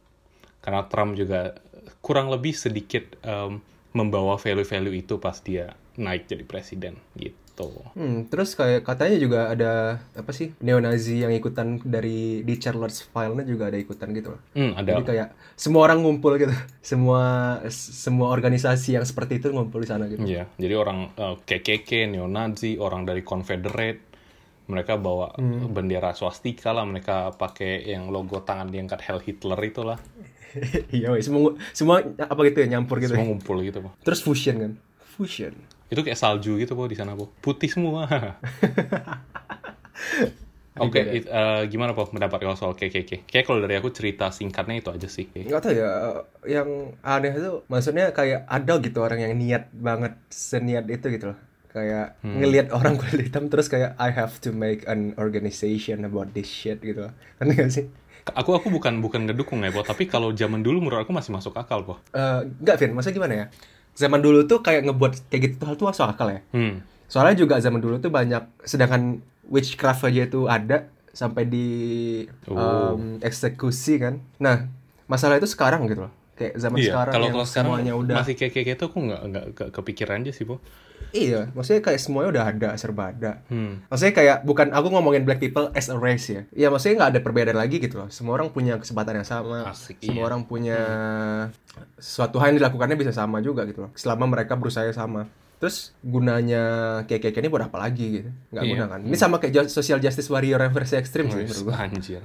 karena 0.68 0.84
Trump 0.92 1.16
juga 1.16 1.56
kurang 2.08 2.32
lebih 2.32 2.56
sedikit 2.56 3.04
um, 3.22 3.60
membawa 3.92 4.40
value-value 4.40 4.96
itu 4.96 5.20
pas 5.20 5.36
dia 5.38 5.76
naik 5.98 6.24
jadi 6.26 6.48
presiden 6.48 6.96
gitu. 7.18 7.36
Hmm, 7.98 8.30
terus 8.30 8.54
kayak 8.54 8.86
katanya 8.86 9.18
juga 9.18 9.40
ada 9.50 9.72
apa 10.14 10.30
sih 10.30 10.54
neo-Nazi 10.62 11.26
yang 11.26 11.34
ikutan 11.34 11.82
dari 11.82 12.46
di 12.46 12.54
Charlotte's 12.56 13.02
File-nya 13.02 13.42
juga 13.44 13.74
ada 13.74 13.82
ikutan 13.82 14.14
gitu 14.14 14.38
loh. 14.38 14.42
Hmm, 14.54 14.78
ada. 14.78 14.94
Jadi 14.94 15.02
kayak 15.04 15.28
semua 15.58 15.90
orang 15.90 16.06
ngumpul 16.06 16.38
gitu, 16.38 16.54
semua 16.94 17.58
semua 17.74 18.30
organisasi 18.30 18.96
yang 18.96 19.04
seperti 19.04 19.42
itu 19.42 19.50
ngumpul 19.50 19.82
di 19.82 19.90
sana 19.90 20.06
gitu. 20.06 20.22
Iya, 20.22 20.46
jadi 20.56 20.78
orang 20.78 21.12
eh, 21.18 21.36
KKK, 21.42 22.14
neo-Nazi, 22.14 22.78
orang 22.78 23.10
dari 23.10 23.26
Confederate, 23.26 24.06
mereka 24.70 24.94
bawa 25.02 25.34
Hmm. 25.42 25.74
bendera 25.74 26.14
swastika 26.14 26.78
lah, 26.78 26.86
mereka 26.86 27.34
pakai 27.34 27.90
yang 27.90 28.14
logo 28.14 28.38
tangan 28.38 28.70
diangkat 28.70 29.02
Heil 29.02 29.20
Hitler 29.26 29.58
itulah. 29.66 29.98
Iya, 30.96 31.12
weh, 31.14 31.22
semua 31.22 31.54
semua 31.72 32.02
apa 32.18 32.40
gitu 32.48 32.58
ya 32.64 32.68
nyampur 32.78 32.98
gitu. 33.00 33.14
Semua 33.14 33.26
ya. 33.26 33.30
ngumpul 33.32 33.58
gitu, 33.64 33.78
Po. 33.84 33.90
Terus 34.02 34.20
fusion 34.22 34.56
kan, 34.58 34.72
fusion. 35.16 35.54
Itu 35.88 36.04
kayak 36.04 36.20
salju 36.20 36.58
gitu, 36.58 36.74
Po, 36.74 36.86
di 36.86 36.96
sana, 36.96 37.14
Po. 37.14 37.32
Putih 37.40 37.68
semua. 37.68 38.08
Oke, 40.78 41.02
Iya, 41.02 41.10
it- 41.18 41.26
eh, 41.26 41.62
gimana, 41.74 41.98
Po, 41.98 42.06
pendapat 42.06 42.38
kau 42.38 42.54
soal 42.54 42.78
KKK? 42.78 43.26
Kayak 43.26 43.46
kalau 43.50 43.60
dari 43.66 43.82
aku 43.82 43.90
cerita 43.90 44.30
singkatnya 44.30 44.78
itu 44.78 44.94
aja 44.94 45.10
sih. 45.10 45.26
Nggak 45.34 45.62
tahu 45.66 45.74
ya, 45.74 45.90
yang 46.46 46.70
aneh 47.02 47.34
itu 47.34 47.66
maksudnya 47.66 48.14
kayak 48.14 48.46
ada 48.46 48.78
gitu 48.78 49.02
orang 49.02 49.26
yang 49.26 49.34
niat 49.34 49.74
banget 49.74 50.14
seniat 50.30 50.86
itu 50.86 51.10
gitu 51.10 51.34
loh. 51.34 51.40
Kayak 51.74 52.22
ngelihat 52.22 52.70
orang 52.70 52.94
kulit 53.02 53.26
hitam 53.26 53.50
terus 53.50 53.74
kayak 53.74 53.98
I 53.98 54.14
have 54.14 54.38
to 54.46 54.54
make 54.54 54.86
an 54.86 55.18
organization 55.18 56.06
about 56.06 56.38
this 56.38 56.46
shit 56.46 56.78
gitu. 56.78 57.10
Kan 57.42 57.46
gak 57.58 57.74
sih? 57.74 57.90
Aku 58.36 58.52
aku 58.52 58.68
bukan 58.68 59.00
bukan 59.00 59.24
ngedukung 59.30 59.64
ya, 59.64 59.72
Po, 59.72 59.82
tapi 59.82 60.10
kalau 60.10 60.36
zaman 60.36 60.60
dulu 60.60 60.84
menurut 60.84 61.06
aku 61.06 61.16
masih 61.16 61.32
masuk 61.32 61.56
akal, 61.56 61.84
Po. 61.84 61.96
Eh, 62.12 62.42
nggak, 62.60 62.76
Vin, 62.82 62.92
maksudnya 62.98 63.16
gimana 63.16 63.34
ya? 63.34 63.46
Zaman 63.98 64.20
dulu 64.20 64.46
tuh 64.46 64.60
kayak 64.62 64.86
ngebuat 64.86 65.14
kayak 65.32 65.42
gitu 65.54 65.64
hal 65.64 65.76
tuh 65.76 65.88
masuk 65.90 66.06
akal 66.06 66.28
ya. 66.30 66.42
Hmm. 66.52 66.84
Soalnya 67.08 67.40
juga 67.40 67.56
zaman 67.58 67.80
dulu 67.80 67.98
tuh 67.98 68.12
banyak, 68.12 68.44
sedangkan 68.68 69.24
witchcraft 69.48 70.04
aja 70.06 70.28
itu 70.28 70.46
ada 70.46 70.92
sampai 71.16 71.48
di 71.48 71.68
Oh. 72.52 72.94
em, 73.00 73.18
eksekusi 73.24 73.98
kan. 73.98 74.22
Nah, 74.38 74.68
masalah 75.08 75.40
itu 75.40 75.48
sekarang 75.50 75.88
gitu 75.88 76.06
loh. 76.06 76.14
Kayak 76.38 76.54
zaman 76.56 76.78
Iya, 76.78 76.86
sekarang 76.88 77.14
kalau 77.14 77.26
yang 77.26 77.34
kalau 77.34 77.46
sekarang 77.46 77.66
semuanya 77.74 77.94
udah 77.98 78.16
masih 78.22 78.36
KKK 78.38 78.68
itu 78.72 78.86
aku 78.86 78.98
nggak 79.02 79.22
nggak 79.26 79.46
ke- 79.52 79.72
kepikiran 79.74 80.22
aja 80.22 80.32
sih, 80.32 80.46
Po. 80.46 80.62
Iya, 81.10 81.50
maksudnya 81.52 81.82
kayak 81.82 81.98
semuanya 81.98 82.30
udah 82.30 82.44
ada, 82.46 82.70
serba 82.76 83.10
ada. 83.10 83.32
Hmm. 83.48 83.82
Maksudnya 83.88 84.14
kayak 84.14 84.38
bukan 84.44 84.68
aku 84.70 84.88
ngomongin 84.90 85.24
black 85.24 85.40
people 85.40 85.72
as 85.72 85.88
a 85.88 85.98
race 85.98 86.28
ya. 86.28 86.42
Iya, 86.52 86.68
maksudnya 86.70 86.96
nggak 87.00 87.12
ada 87.16 87.20
perbedaan 87.22 87.58
lagi 87.58 87.78
gitu 87.78 87.98
loh. 87.98 88.10
Semua 88.10 88.36
orang 88.36 88.50
punya 88.50 88.78
kesempatan 88.78 89.18
yang 89.18 89.26
sama. 89.26 89.66
Asik, 89.66 89.98
Semua 89.98 90.22
iya. 90.22 90.28
orang 90.28 90.42
punya 90.44 90.78
sesuatu 91.98 92.38
hal 92.38 92.52
yang 92.52 92.60
dilakukannya 92.60 92.98
bisa 92.98 93.12
sama 93.12 93.40
juga 93.40 93.66
gitu 93.66 93.88
loh. 93.88 93.92
Selama 93.94 94.26
mereka 94.28 94.54
berusaha 94.54 94.86
sama. 94.92 95.26
Terus 95.58 95.90
gunanya 96.06 96.64
kayak 97.06 97.22
kayak 97.24 97.40
ini 97.40 97.50
buat 97.50 97.66
apa 97.66 97.78
lagi 97.80 98.22
gitu? 98.22 98.30
Nggak 98.52 98.64
Iya. 98.64 98.72
guna 98.74 98.86
kan? 98.88 99.00
Ini 99.02 99.18
sama 99.18 99.36
kayak 99.42 99.54
social 99.68 99.98
justice 99.98 100.30
warrior 100.30 100.60
yang 100.60 100.70
versi 100.70 100.94
ekstrim 100.94 101.30
sih 101.30 101.42
menurut 101.42 101.64
gua. 101.66 101.76
Anjir. 101.82 102.22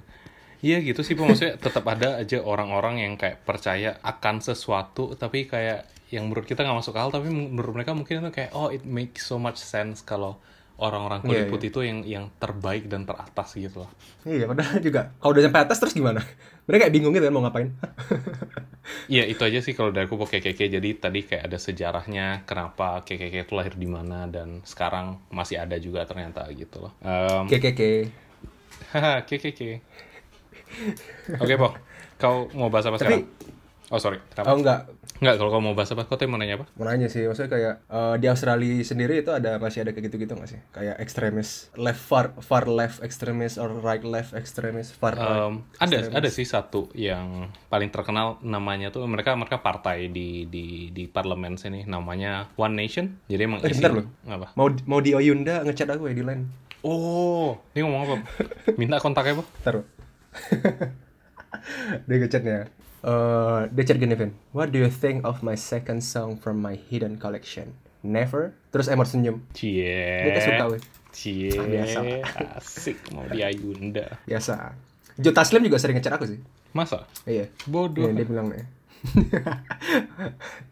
Iya 0.62 0.78
gitu 0.78 1.02
sih. 1.02 1.18
Maksudnya 1.18 1.58
tetap 1.58 1.82
ada 1.90 2.22
aja 2.22 2.38
orang-orang 2.38 3.02
yang 3.02 3.14
kayak 3.18 3.42
percaya 3.42 3.98
akan 4.06 4.38
sesuatu, 4.38 5.18
tapi 5.18 5.50
kayak 5.50 5.90
yang 6.14 6.30
menurut 6.30 6.46
kita 6.46 6.62
nggak 6.62 6.78
masuk 6.78 6.94
akal, 6.94 7.10
tapi 7.10 7.28
menurut 7.34 7.74
mereka 7.74 7.98
mungkin 7.98 8.22
itu 8.22 8.30
kayak, 8.30 8.54
oh 8.54 8.70
it 8.70 8.86
makes 8.86 9.26
so 9.26 9.42
much 9.42 9.58
sense 9.58 10.06
kalau 10.06 10.38
orang-orang 10.82 11.20
kulit 11.22 11.34
Iya, 11.34 11.44
iya. 11.46 11.52
putih 11.52 11.68
itu 11.70 11.80
yang 11.84 11.98
yang 12.02 12.24
terbaik 12.42 12.90
dan 12.90 13.06
teratas 13.06 13.54
gitu 13.54 13.86
loh. 13.86 13.90
Iya, 14.26 14.50
padahal 14.50 14.78
juga 14.82 15.14
kalau 15.22 15.30
udah 15.36 15.42
sampai 15.46 15.62
atas 15.62 15.78
terus 15.78 15.94
gimana? 15.94 16.20
Mereka 16.66 16.88
kayak 16.88 16.94
bingung 16.94 17.12
gitu 17.14 17.26
kan 17.26 17.34
mau 17.34 17.42
ngapain. 17.44 17.70
Iya 19.06 19.30
itu 19.30 19.38
aja 19.46 19.62
sih 19.62 19.78
kalau 19.78 19.94
dari 19.94 20.10
aku 20.10 20.18
pakai 20.26 20.42
KKK. 20.42 20.78
Jadi 20.82 20.88
tadi 20.98 21.22
kayak 21.22 21.46
ada 21.46 21.54
sejarahnya 21.54 22.42
kenapa 22.42 23.06
KKK 23.06 23.46
itu 23.46 23.54
lahir 23.54 23.74
di 23.78 23.86
mana 23.86 24.26
dan 24.26 24.58
sekarang 24.66 25.22
masih 25.30 25.62
ada 25.62 25.78
juga 25.78 26.02
ternyata 26.02 26.42
gitu 26.50 26.82
loh. 26.82 26.92
Kayak 27.46 27.78
kayak 27.78 28.10
Haha, 28.90 29.22
KKK. 29.22 29.60
Oke, 31.36 31.54
Po. 31.54 31.74
Kau 32.16 32.46
mau 32.52 32.68
bahas 32.68 32.86
apa 32.86 32.96
Tapi- 32.96 33.26
sekarang? 33.26 33.26
Oh, 33.88 33.98
sorry. 33.98 34.16
Kenapa? 34.30 34.46
Oh 34.46 34.56
enggak, 34.56 34.80
Enggak, 35.20 35.36
kalau 35.36 35.50
kau 35.50 35.60
mau 35.60 35.76
bahas 35.76 35.86
apa, 35.88 36.02
kau 36.02 36.16
tadi 36.16 36.26
mau 36.26 36.34
nanya 36.34 36.56
apa? 36.56 36.66
mau 36.72 36.82
nanya 36.82 37.06
sih 37.06 37.22
maksudnya 37.22 37.46
kayak 37.48 37.74
eh, 37.84 38.14
di 38.16 38.26
Australia 38.26 38.74
sendiri 38.80 39.20
itu 39.20 39.30
ada 39.30 39.54
masih 39.56 39.84
ada 39.84 39.92
kayak 39.92 40.08
gitu-gitu 40.08 40.32
nggak 40.32 40.48
sih 40.48 40.58
kayak 40.72 40.96
ekstremis 40.98 41.70
left 41.76 42.00
far 42.00 42.32
far 42.40 42.66
left 42.66 42.98
ekstremis 43.00 43.54
or 43.54 43.70
right 43.76 44.02
left 44.02 44.32
ekstremis 44.32 44.90
far 44.90 45.12
right 45.12 45.30
Em, 45.44 45.62
ada 45.78 46.10
ada 46.10 46.26
sih 46.26 46.42
satu 46.42 46.90
yang 46.92 47.46
paling 47.68 47.86
terkenal 47.88 48.40
namanya 48.40 48.88
tuh 48.88 49.04
mereka 49.04 49.36
mereka 49.36 49.60
partai 49.60 50.08
di 50.08 50.48
di 50.48 50.64
di 50.88 51.04
parlemen 51.06 51.54
sini 51.54 51.84
namanya 51.84 52.48
One 52.56 52.74
Nation. 52.74 53.20
Jadi 53.24 53.42
emang 53.44 53.60
Eh, 53.60 53.68
isi 53.68 53.78
bentar 53.78 53.92
loh. 53.94 54.06
apa? 54.24 54.56
mau 54.56 54.66
mau 54.86 54.98
di 54.98 55.12
Oyunda 55.12 55.62
ngechat 55.62 55.86
aku 55.86 56.08
ya 56.08 56.16
di 56.16 56.24
line 56.24 56.44
Oh, 56.82 57.62
ini 57.70 57.86
ngomong 57.86 58.00
apa? 58.02 58.14
Minta 58.80 58.98
kontaknya, 58.98 59.38
Po? 59.38 59.46
taruh 59.62 59.86
dia 62.08 62.16
ngechatnya 62.18 62.58
eh 63.02 63.60
dia 63.68 63.82
chat 63.82 63.98
gini 63.98 64.14
Vin 64.14 64.30
what 64.50 64.70
do 64.70 64.78
you 64.78 64.88
think 64.88 65.22
of 65.22 65.42
my 65.42 65.54
second 65.54 66.00
song 66.00 66.38
from 66.38 66.58
my 66.58 66.78
hidden 66.78 67.18
collection 67.18 67.74
never 68.00 68.54
terus 68.70 68.86
Emor 68.86 69.04
senyum 69.04 69.42
Cie. 69.52 69.82
dia 70.22 70.30
kan 70.30 70.42
suka 70.42 70.64
weh 70.70 70.82
Cie. 71.12 71.52
Ah, 71.52 71.66
biasa. 71.68 71.98
Asik 72.56 72.96
mau 73.12 73.28
di 73.28 73.44
Ayunda. 73.44 74.16
biasa 74.24 74.72
Jo 75.20 75.28
Taslim 75.30 75.60
juga 75.60 75.76
sering 75.76 75.98
ngechat 75.98 76.16
aku 76.16 76.24
sih 76.24 76.40
Masa? 76.72 77.04
iya 77.28 77.52
Bodoh. 77.68 78.08
Iya, 78.08 78.16
dia 78.16 78.26
bilang 78.26 78.48
nih 78.48 78.64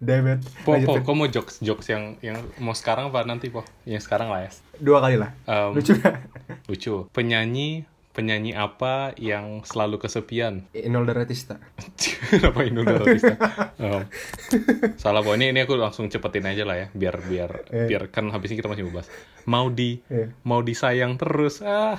David 0.00 0.40
Po, 0.62 0.78
lanjut, 0.78 0.86
po, 0.86 0.94
kau 1.02 1.14
mau 1.14 1.26
jokes 1.26 1.58
jokes 1.60 1.90
yang 1.90 2.14
yang 2.22 2.38
mau 2.56 2.72
sekarang 2.72 3.10
apa 3.10 3.26
nanti 3.26 3.50
po? 3.50 3.66
Yang 3.82 4.06
sekarang 4.06 4.30
lah 4.30 4.46
ya. 4.46 4.50
dua 4.78 5.02
kali 5.02 5.18
lah 5.18 5.34
Em, 5.44 5.74
lucu 5.76 5.92
lucu. 6.70 6.94
Penyanyi 7.10 7.84
penyanyi 8.10 8.52
apa 8.52 9.14
yang 9.14 9.62
selalu 9.62 9.96
kesepian? 9.98 10.66
Inul 10.72 11.06
Daratista 11.06 11.62
Kenapa 12.30 12.62
Inul 12.62 12.82
Daratista? 12.84 13.34
Em, 13.78 14.02
salah 14.96 15.20
po. 15.20 15.32
Ini 15.32 15.50
ini 15.50 15.62
aku 15.62 15.74
langsung 15.74 16.06
cepetin 16.06 16.44
aja 16.44 16.62
lah 16.62 16.76
ya, 16.76 16.86
biar 16.90 17.16
biar 17.20 17.50
Eh. 17.70 17.86
biar 17.86 18.10
kan 18.10 18.26
habis 18.28 18.50
ini 18.50 18.58
kita 18.58 18.66
masih 18.66 18.86
bahas. 18.86 19.06
Mau 19.46 19.68
di 19.68 20.02
Iya. 20.06 20.34
mau 20.42 20.60
disayang 20.60 21.14
terus. 21.16 21.62
Ah, 21.62 21.94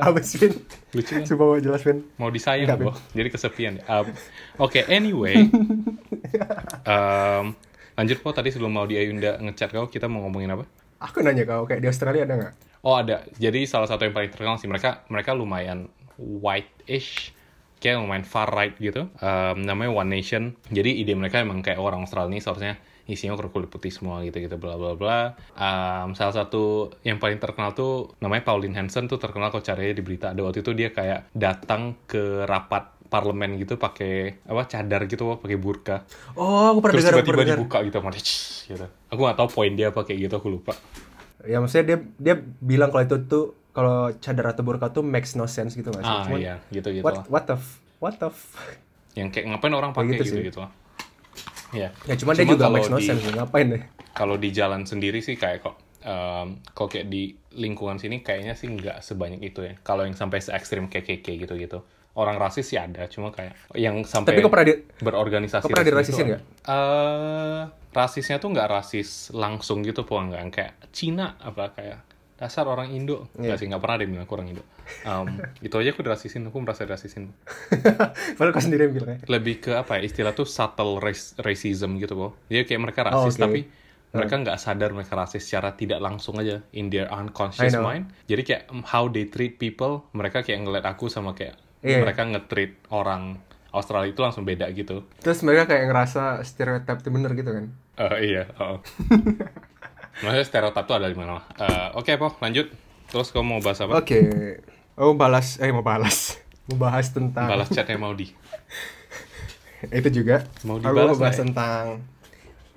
apa 0.06 0.22
sih 0.22 0.38
Vin? 0.38 0.54
Lucu 0.90 1.12
kan? 1.12 1.26
Mau 1.34 1.58
jelas 1.58 1.82
Vin 1.82 1.98
mau 2.16 2.28
disayang 2.28 2.66
Enggak, 2.70 2.80
boh 2.80 2.96
jadi 3.12 3.28
kesepian 3.28 3.72
ya. 3.78 3.84
Um, 3.90 4.06
oke 4.58 4.80
anyway 4.86 5.34
um, 6.86 7.54
lanjut 7.94 8.18
po 8.20 8.30
tadi 8.30 8.50
sebelum 8.50 8.70
mau 8.70 8.84
di 8.84 8.96
Ayunda 8.96 9.36
ngechat 9.38 9.70
kau 9.70 9.86
kita 9.86 10.06
mau 10.06 10.22
ngomongin 10.22 10.52
apa 10.52 10.64
Aku 11.00 11.24
nanya 11.24 11.42
kau 11.42 11.64
kayak 11.64 11.80
di 11.80 11.88
Australia 11.88 12.22
ada 12.22 12.34
nggak? 12.36 12.54
Oh 12.84 12.96
ada. 12.96 13.24
Jadi 13.36 13.64
salah 13.68 13.88
satu 13.88 14.06
yang 14.08 14.14
paling 14.16 14.30
terkenal 14.32 14.56
sih 14.56 14.68
mereka 14.68 15.04
mereka 15.12 15.36
lumayan 15.36 15.88
white-ish 16.20 17.32
kayak 17.80 18.04
lumayan 18.04 18.24
far 18.28 18.52
right 18.52 18.76
gitu. 18.76 19.08
Um, 19.24 19.64
namanya 19.64 19.90
One 19.96 20.12
Nation. 20.12 20.54
Jadi 20.68 21.00
ide 21.00 21.16
mereka 21.16 21.40
emang 21.40 21.64
kayak 21.64 21.80
orang 21.80 22.04
Australia 22.04 22.36
ini 22.36 22.44
seharusnya 22.44 22.76
isinya 23.10 23.34
kulit 23.34 23.66
putih 23.66 23.90
semua 23.90 24.22
gitu 24.22 24.38
gitu 24.38 24.54
bla 24.60 24.76
bla 24.76 24.94
bla. 24.94 25.34
Um, 25.56 26.14
salah 26.14 26.36
satu 26.36 26.94
yang 27.02 27.18
paling 27.18 27.40
terkenal 27.42 27.74
tuh 27.74 28.14
namanya 28.22 28.46
Pauline 28.46 28.76
Hanson 28.76 29.10
tuh 29.10 29.18
terkenal 29.18 29.50
kok 29.50 29.64
caranya 29.64 29.96
di 29.96 30.04
berita. 30.04 30.30
Ada 30.30 30.40
waktu 30.44 30.60
itu 30.62 30.72
dia 30.76 30.92
kayak 30.94 31.32
datang 31.34 31.98
ke 32.06 32.44
rapat 32.46 33.00
parlemen 33.10 33.58
gitu 33.58 33.74
pakai 33.74 34.46
apa 34.46 34.70
cadar 34.70 35.10
gitu 35.10 35.34
pakai 35.42 35.58
burka. 35.58 36.06
Oh, 36.38 36.70
aku 36.70 36.78
pernah 36.78 36.94
terus 36.94 37.10
dengar, 37.10 37.26
tiba-tiba 37.26 37.58
dibuka 37.58 37.78
gitu 37.82 37.98
gitu. 38.70 38.86
Aku 39.10 39.20
nggak 39.26 39.38
tahu 39.42 39.48
poin 39.50 39.74
dia 39.74 39.90
apa 39.90 40.06
kayak 40.06 40.30
gitu 40.30 40.34
aku 40.38 40.46
lupa 40.46 40.78
Ya 41.48 41.56
maksudnya 41.58 41.84
dia 41.86 41.98
dia 42.20 42.34
bilang 42.60 42.92
kalau 42.92 43.04
itu 43.06 43.16
tuh 43.24 43.44
kalau 43.70 44.12
cadar 44.18 44.52
atau 44.52 44.62
burka 44.66 44.90
tuh 44.90 45.00
makes 45.00 45.38
no 45.38 45.46
sense 45.46 45.72
gitu 45.72 45.88
nggak 45.88 46.04
sih? 46.04 46.12
ah 46.12 46.24
Cuman, 46.28 46.40
iya 46.42 46.54
gitu 46.68 46.88
gitu 46.90 47.04
what 47.06 47.24
what 47.30 47.44
the 47.48 47.56
f- 47.56 47.78
what 48.02 48.14
the 48.18 48.28
f? 48.28 48.52
Yang 49.16 49.28
kayak 49.34 49.46
ngapain 49.54 49.74
orang 49.74 49.90
Kayak 49.94 50.04
pakai 50.04 50.12
gitu 50.18 50.22
gitu 50.26 50.40
gitu, 50.50 50.60
ya 51.72 51.88
Ya 52.04 52.14
cuman 52.18 52.34
dia 52.36 52.44
Cuma 52.44 52.52
juga 52.54 52.66
makes 52.68 52.90
no 52.90 52.98
di- 52.98 53.06
sense 53.08 53.24
ngapain 53.30 53.66
deh? 53.72 53.82
kalau 54.10 54.36
di 54.36 54.50
jalan 54.50 54.82
sendiri 54.84 55.22
sih 55.22 55.38
kayak 55.38 55.64
kok 55.64 55.76
em, 56.02 56.58
kalau 56.74 56.88
kayak 56.90 57.06
di 57.08 57.32
lingkungan 57.54 57.96
sini 57.96 58.20
kayaknya 58.20 58.58
sih 58.58 58.68
nggak 58.68 59.00
sebanyak 59.00 59.40
itu 59.40 59.60
ya. 59.64 59.74
Kalau 59.80 60.02
yang 60.04 60.18
sampai 60.18 60.42
se 60.42 60.50
ekstrim 60.52 60.90
kayak 60.90 61.06
KK 61.22 61.26
gitu 61.46 61.54
gitu 61.56 61.78
orang 62.12 62.36
rasis 62.36 62.66
sih 62.66 62.76
ada 62.76 63.06
cuma 63.06 63.30
kayak 63.30 63.54
yang 63.72 64.02
sampai 64.02 64.34
Tapi 64.34 64.40
kau 64.40 64.50
pernah 64.50 64.66
di 64.66 64.74
berorganisasi 64.98 65.62
kau 65.62 65.68
pernah 65.68 65.84
rasis 65.84 65.92
dirasisin 66.10 66.16
itu 66.16 66.30
nggak? 66.30 66.42
eh 66.66 67.60
rasisnya 67.90 68.36
tuh 68.36 68.48
nggak 68.50 68.68
rasis 68.68 69.08
langsung 69.32 69.80
gitu 69.80 70.02
po 70.02 70.18
nggak. 70.18 70.42
Kayak 70.50 70.72
Cina 70.90 71.38
apa 71.38 71.70
kayak 71.70 71.98
dasar 72.36 72.64
orang 72.64 72.90
Indo. 72.90 73.28
Nggak 73.34 73.56
sih 73.56 73.66
nggak 73.66 73.78
pernah 73.78 73.94
ada 73.94 74.02
yang 74.02 74.12
bilang 74.12 74.24
aku 74.24 74.34
orang 74.34 74.48
Indo. 74.48 74.64
Em, 75.02 75.26
itu 75.66 75.74
aja 75.76 75.88
aku 75.88 76.00
dirasisin 76.00 76.42
aku 76.44 76.58
merasa 76.58 76.82
dirasisin. 76.82 77.30
Padahal 78.36 78.50
kau 78.50 78.60
sendiri 78.60 78.82
yang 78.84 78.94
bilang 78.96 79.10
ya. 79.12 79.18
lebih 79.28 79.54
ke 79.60 79.70
apa 79.72 79.98
ya 79.98 80.02
istilah 80.02 80.32
tuh 80.32 80.44
subtle 80.44 80.98
race- 80.98 81.38
racism 81.38 81.94
gitu 81.96 82.14
po 82.16 82.26
jadi 82.46 82.64
kayak 82.64 82.80
mereka 82.80 83.00
Oh, 83.04 83.22
rasis 83.22 83.36
oke. 83.36 83.42
tapi 83.42 83.60
mereka 84.10 84.34
nggak 84.36 84.58
sadar 84.58 84.90
mereka 84.90 85.14
rasis 85.14 85.38
secara 85.40 85.70
tidak 85.72 85.98
langsung 85.98 86.34
aja 86.36 86.58
in 86.72 86.88
their 86.88 87.06
unconscious 87.08 87.70
mind. 87.76 88.10
Jadi 88.24 88.42
kayak 88.42 88.62
um, 88.68 88.82
how 88.82 89.06
they 89.06 89.24
treat 89.24 89.54
people 89.54 90.10
mereka 90.10 90.42
kayak 90.42 90.60
ngeliat 90.60 90.82
aku 90.84 91.06
sama 91.06 91.30
kayak 91.30 91.54
Iya. 91.80 92.04
mereka 92.04 92.28
nge-treat 92.28 92.76
orang 92.92 93.40
Australia 93.70 94.10
itu 94.10 94.20
langsung 94.20 94.44
beda 94.44 94.66
gitu 94.74 95.06
Terus 95.22 95.40
mereka 95.40 95.70
kayak 95.70 95.88
ngerasa 95.88 96.44
stereotip 96.44 97.00
itu 97.00 97.08
bener 97.08 97.32
gitu 97.32 97.50
kan? 97.54 97.64
Eh, 97.96 98.34
iya 98.34 98.44
oh. 98.58 98.82
Maksudnya 100.22 100.44
stereotip 100.44 100.84
tuh 100.84 100.96
ada 101.00 101.08
di 101.08 101.16
mana? 101.16 101.40
Eh, 101.56 101.88
Oke, 101.96 102.18
Po, 102.20 102.36
lanjut. 102.38 102.68
Terus 103.08 103.32
kamu 103.32 103.46
mau 103.46 103.60
bahas 103.64 103.80
apa? 103.80 103.96
Oke. 103.96 104.20
Oh, 104.94 105.16
balas 105.16 105.56
eh 105.58 105.72
mau 105.72 105.80
balas. 105.80 106.36
Mau 106.70 106.78
bahas 106.78 107.10
tentang 107.10 107.50
Balas 107.50 107.66
chatnya 107.66 107.98
Maudi. 107.98 108.30
itu 109.98 110.22
juga. 110.22 110.46
Mau 110.62 110.78
Aku 110.78 110.86
dibalas 110.86 111.18
mau 111.18 111.22
bahas 111.26 111.34
ya? 111.34 111.42
tentang 111.42 111.84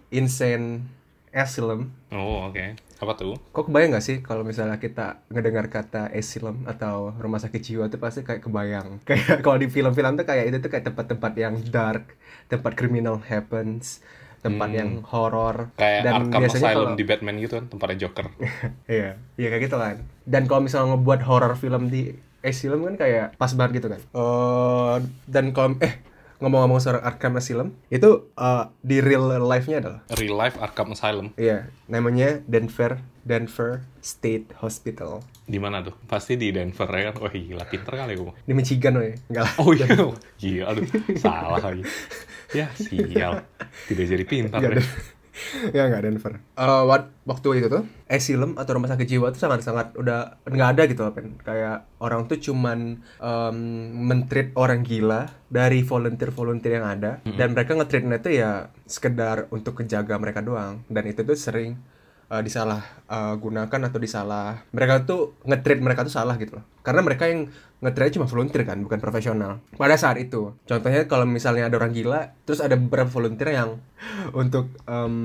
insane 0.09 0.81
asylum. 1.29 1.93
Oh, 2.09 2.49
oke. 2.49 2.73
Apa 3.03 3.13
tuh? 3.13 3.35
Kok 3.51 3.67
kebayang 3.67 3.91
gak 3.91 4.01
sih 4.01 4.17
kalau 4.19 4.41
misalnya 4.41 4.77
kita 4.77 5.27
ngedengar 5.27 5.67
kata 5.67 6.07
asylum 6.09 6.63
atau 6.63 7.11
rumah 7.13 7.37
sakit 7.37 7.59
jiwa 7.59 7.83
itu 7.85 7.97
pasti 7.97 8.23
kayak 8.23 8.39
kebayang. 8.41 8.99
Kayak 9.07 9.43
kalau 9.43 9.57
di 9.57 9.67
film-film 9.67 10.15
tuh 10.15 10.23
kayak 10.23 10.45
itu 10.47 10.57
tuh 10.57 10.69
kayak 10.69 10.87
tempat-tempat 10.87 11.33
yang 11.35 11.59
dark, 11.65 12.15
tempat 12.47 12.71
criminal 12.73 13.19
happens, 13.19 13.99
tempat 14.39 14.69
Hmm. 14.69 14.77
yang 14.77 14.89
horor 15.05 15.71
Kayak 15.75 16.07
Arkham 16.09 16.41
Asylum 16.41 16.63
kalau- 16.63 16.95
di 16.95 17.03
Batman 17.03 17.35
gitu 17.37 17.53
kan, 17.55 17.65
tempatnya 17.67 17.97
Joker. 18.01 18.27
Iya, 18.89 19.19
iya 19.35 19.47
kayak 19.49 19.63
gitu 19.63 19.75
kan. 19.75 19.95
Dan 20.23 20.47
kalau 20.47 20.61
misalnya 20.61 20.95
ngebuat 20.95 21.21
horror 21.23 21.55
film 21.55 21.87
di 21.87 22.11
Asylum 22.39 22.83
kan 22.83 22.95
kayak 22.97 23.35
pas 23.35 23.51
banget 23.51 23.79
gitu 23.79 23.87
kan. 23.87 23.99
Eh 23.99 24.95
dan 25.25 25.51
kalau 25.51 25.75
eh 25.79 25.95
ngomong-ngomong 26.43 26.83
soal 26.83 26.99
Arkham 26.99 27.39
Asylum 27.39 27.71
itu 27.87 28.27
eh, 28.35 28.63
di 28.83 28.99
real 28.99 29.39
life-nya 29.39 29.79
adalah 29.79 29.99
Real 30.11 30.35
Life 30.35 30.59
Arkham 30.59 30.91
Asylum. 30.91 31.31
iya 31.39 31.71
namanya 31.87 32.43
Denver 32.43 32.99
Denver 33.23 33.87
State 34.03 34.51
Hospital 34.59 35.23
Di 35.43 35.55
mana 35.55 35.79
tuh? 35.79 35.95
Pasti 36.03 36.35
di 36.35 36.51
Denver 36.51 36.87
ya 36.87 37.09
kan? 37.09 37.23
Wah 37.23 37.31
gila, 37.31 37.63
pinter 37.63 37.93
kali 37.95 38.19
kamu. 38.19 38.31
di 38.43 38.51
Michigan 38.51 38.93
woy. 38.99 39.15
enggak 39.31 39.43
lah 39.47 39.53
Oh 39.59 39.71
iya, 39.71 39.87
iya, 40.39 40.63
aduh, 40.67 40.83
salah 41.15 41.59
lagi. 41.59 41.83
Ya, 42.51 42.67
sial. 42.75 43.47
Tidak 43.87 44.05
jadi 44.05 44.23
pintar. 44.23 44.59
Den- 44.61 44.83
ya 45.75 45.89
nggak 45.89 46.01
Denver. 46.01 46.33
Eh, 46.37 46.83
wat- 46.85 47.11
waktu 47.25 47.47
itu 47.57 47.67
tuh 47.71 47.83
asylum 48.05 48.53
atau 48.53 48.77
rumah 48.77 48.91
sakit 48.91 49.07
jiwa 49.07 49.31
tuh 49.31 49.41
sangat-sangat 49.41 49.97
udah 49.97 50.37
nggak 50.45 50.69
ada 50.75 50.81
gitu 50.85 51.01
Pen. 51.09 51.39
kayak 51.39 51.87
orang 51.97 52.27
tuh 52.27 52.37
cuman 52.37 52.99
em, 53.17 53.57
mentreat 54.03 54.51
orang 54.53 54.83
gila 54.83 55.31
dari 55.47 55.81
volunteer-volunteer 55.81 56.77
yang 56.77 56.87
ada. 56.87 57.11
Dan 57.23 57.53
mereka 57.53 57.73
ngetreatnya 57.73 58.19
tuh 58.19 58.33
ya 58.33 58.51
sekedar 58.85 59.49
untuk 59.49 59.79
kejaga 59.79 60.17
mereka 60.17 60.41
doang. 60.41 60.85
Dan 60.85 61.07
itu 61.07 61.21
tuh 61.21 61.33
sering 61.33 61.77
eh, 62.33 62.41
disalah 62.41 62.81
eh, 63.05 63.35
gunakan 63.37 63.81
atau 63.85 63.99
disalah 64.01 64.65
mereka 64.73 65.05
tuh 65.05 65.37
ngetreat 65.45 65.79
mereka 65.79 66.01
tuh 66.01 66.11
salah 66.11 66.33
gitu 66.35 66.57
loh 66.57 66.65
karena 66.81 67.05
mereka 67.05 67.29
yang 67.29 67.45
ngetreat 67.79 68.15
cuma 68.15 68.25
volunteer 68.25 68.65
kan 68.65 68.81
bukan 68.81 68.97
profesional 68.97 69.61
pada 69.75 69.93
saat 69.93 70.17
itu 70.17 70.57
contohnya 70.65 71.05
kalau 71.05 71.29
misalnya 71.29 71.69
ada 71.69 71.77
orang 71.77 71.93
gila 71.93 72.33
terus 72.43 72.57
ada 72.57 72.73
beberapa 72.73 73.07
volunteer 73.07 73.53
yang 73.53 73.77
untuk 74.33 74.73
em, 74.89 75.15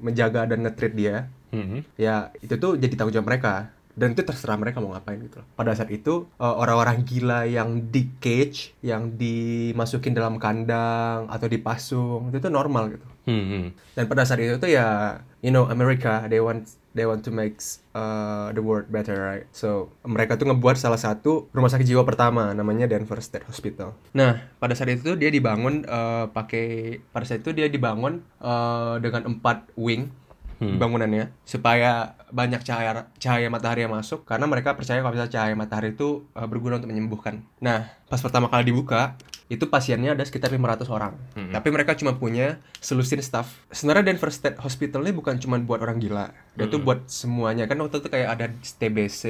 menjaga 0.00 0.48
dan 0.48 0.64
ngetreat 0.64 0.94
dia 0.96 1.16
Mhm. 1.48 1.96
ya 1.96 2.28
itu 2.44 2.60
tuh 2.60 2.76
jadi 2.76 2.92
tanggung 2.92 3.16
jawab 3.16 3.32
mereka 3.32 3.72
dan 3.96 4.12
itu 4.12 4.20
terserah 4.20 4.54
mereka 4.54 4.78
mau 4.78 4.94
ngapain 4.94 5.18
gitu 5.18 5.42
loh. 5.42 5.48
Pada 5.56 5.74
saat 5.74 5.90
itu 5.90 6.28
eh, 6.36 6.44
orang-orang 6.54 7.02
gila 7.02 7.48
yang 7.48 7.88
di 7.88 8.06
cage, 8.20 8.76
yang 8.78 9.16
dimasukin 9.16 10.14
dalam 10.14 10.38
kandang 10.38 11.26
atau 11.26 11.48
dipasung 11.48 12.30
itu 12.30 12.38
tuh 12.38 12.52
normal 12.52 12.94
gitu. 12.94 13.08
Mhm. 13.26 13.96
Dan 13.96 14.04
pada 14.06 14.22
saat 14.22 14.38
itu 14.38 14.54
tuh 14.56 14.70
ya 14.70 15.18
you 15.44 15.50
know 15.54 15.66
America 15.70 16.26
they 16.26 16.42
want 16.42 16.68
they 16.96 17.06
want 17.06 17.22
to 17.22 17.30
make 17.30 17.62
uh, 17.94 18.50
the 18.50 18.62
world 18.64 18.90
better 18.90 19.14
right. 19.14 19.46
So 19.54 19.94
mereka 20.02 20.34
tuh 20.34 20.50
ngebuat 20.50 20.74
salah 20.74 20.98
satu 20.98 21.46
rumah 21.54 21.70
sakit 21.70 21.86
jiwa 21.86 22.02
pertama 22.02 22.50
namanya 22.56 22.90
Denver 22.90 23.22
State 23.22 23.46
Hospital. 23.46 23.94
Nah 24.16 24.42
pada 24.58 24.74
saat 24.74 24.90
itu 24.90 25.14
dia 25.14 25.30
dibangun 25.30 25.86
eh, 25.86 26.26
pakai 26.32 26.98
pada 27.14 27.22
saat 27.22 27.46
itu 27.46 27.54
dia 27.54 27.70
dibangun 27.70 28.24
eh, 28.42 28.94
dengan 28.98 29.30
empat 29.30 29.70
wing 29.78 30.10
Hmm. 30.58 30.74
bangunannya 30.74 31.30
supaya 31.46 32.18
banyak 32.34 32.66
cahaya 32.66 33.06
cahaya 33.22 33.46
matahari 33.46 33.86
yang 33.86 33.94
masuk 33.94 34.26
karena 34.26 34.42
mereka 34.50 34.74
percaya 34.74 34.98
kalau 34.98 35.14
misalnya 35.14 35.30
cahaya 35.30 35.54
matahari 35.54 35.94
itu 35.94 36.26
uh, 36.34 36.50
berguna 36.50 36.82
untuk 36.82 36.90
menyembuhkan. 36.90 37.46
Nah, 37.62 37.86
pas 38.10 38.18
pertama 38.18 38.50
kali 38.50 38.74
dibuka 38.74 39.14
itu 39.48 39.64
pasiennya 39.64 40.12
ada 40.12 40.24
sekitar 40.28 40.52
500 40.52 40.84
orang. 40.92 41.16
Hmm. 41.32 41.56
Tapi 41.56 41.68
mereka 41.72 41.96
cuma 41.96 42.20
punya 42.20 42.60
selusin 42.84 43.24
staff. 43.24 43.64
Sebenarnya 43.72 44.12
Denver 44.12 44.28
State 44.28 44.60
Hospital 44.60 45.08
ini 45.08 45.16
bukan 45.16 45.40
cuma 45.40 45.56
buat 45.56 45.80
orang 45.80 45.96
gila. 45.96 46.36
Dia 46.52 46.68
tuh 46.68 46.84
buat 46.84 47.08
semuanya. 47.08 47.64
Kan 47.64 47.80
waktu 47.80 48.04
itu 48.04 48.08
kayak 48.12 48.28
ada 48.28 48.46
TBC 48.52 49.22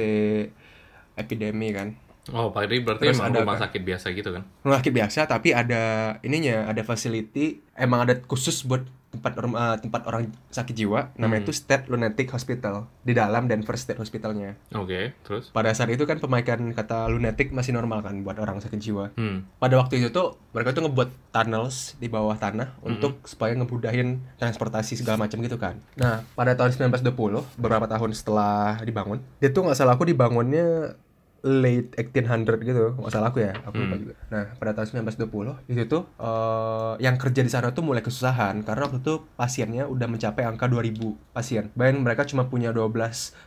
epidemi 1.15 1.71
kan. 1.71 1.95
Oh, 2.29 2.51
Pak 2.53 2.69
Ri 2.69 2.83
berarti 2.83 3.09
Terus 3.09 3.17
emang 3.17 3.31
ada 3.33 3.39
rumah 3.41 3.57
kan? 3.57 3.63
sakit 3.71 3.81
biasa 3.81 4.05
gitu 4.13 4.29
kan? 4.35 4.43
Rumah 4.61 4.77
sakit 4.83 4.93
biasa 4.93 5.19
tapi 5.25 5.49
ada 5.55 5.81
ininya, 6.21 6.67
ada 6.69 6.83
facility 6.83 7.63
emang 7.73 8.05
ada 8.05 8.19
khusus 8.21 8.61
buat 8.67 8.85
tempat 9.09 9.33
rumah 9.41 9.75
tempat 9.81 10.05
orang 10.05 10.29
sakit 10.53 10.75
jiwa 10.77 11.09
namanya 11.17 11.49
itu 11.49 11.53
State 11.53 11.89
Lunatic 11.89 12.29
Hospital 12.29 12.85
di 13.01 13.17
dalam 13.17 13.49
Denver 13.49 13.73
State 13.73 13.97
Hospitalnya. 13.97 14.53
Oke, 14.77 15.17
terus? 15.25 15.49
Pada 15.49 15.73
saat 15.73 15.89
itu 15.89 16.05
kan 16.05 16.21
pemakaian 16.21 16.61
kata 16.77 17.09
lunatic 17.09 17.49
masih 17.49 17.73
normal 17.73 18.05
kan 18.05 18.21
buat 18.21 18.37
orang 18.37 18.61
sakit 18.61 18.77
jiwa. 18.77 19.09
Hmm. 19.17 19.49
Pada 19.57 19.81
waktu 19.81 20.05
itu 20.05 20.13
tuh 20.13 20.37
mereka 20.53 20.77
tuh 20.77 20.85
ngebuat 20.85 21.33
tunnels 21.33 21.97
di 21.97 22.05
bawah 22.05 22.37
tanah 22.37 22.77
untuk 22.85 23.25
supaya 23.25 23.57
ngemudahin 23.57 24.21
transportasi 24.37 25.01
segala 25.01 25.25
macam 25.25 25.41
gitu 25.41 25.57
kan. 25.57 25.81
Nah, 25.97 26.21
pada 26.37 26.53
tahun 26.53 26.73
1920, 26.93 27.57
beberapa 27.57 27.89
tahun 27.89 28.13
setelah 28.13 28.81
dibangun, 28.85 29.25
dia 29.41 29.49
tuh 29.49 29.65
nggak 29.65 29.77
salah 29.77 29.97
aku 29.97 30.05
dibangunnya 30.05 30.97
late 31.43 31.95
1800 31.95 32.59
gitu, 32.63 32.83
nggak 32.99 33.11
salah 33.11 33.29
aku 33.31 33.39
ya, 33.43 33.53
aku 33.63 33.75
lupa 33.79 33.95
juga. 33.95 34.13
Nah, 34.27 34.43
pada 34.59 34.71
tahun 34.75 35.07
1920 35.07 35.71
itu 35.71 35.83
tuh 35.87 36.03
eh, 36.19 36.93
yang 36.99 37.15
kerja 37.15 37.41
di 37.43 37.51
sana 37.51 37.71
tuh 37.71 37.83
mulai 37.83 38.03
kesusahan 38.03 38.61
karena 38.63 38.81
waktu 38.87 38.99
itu 38.99 39.23
pasiennya 39.35 39.87
udah 39.87 40.07
mencapai 40.07 40.43
angka 40.43 40.67
2000 40.67 41.35
pasien. 41.35 41.71
Bayangin 41.75 42.03
mereka 42.03 42.27
cuma 42.27 42.47
punya 42.47 42.75
12 42.75 42.91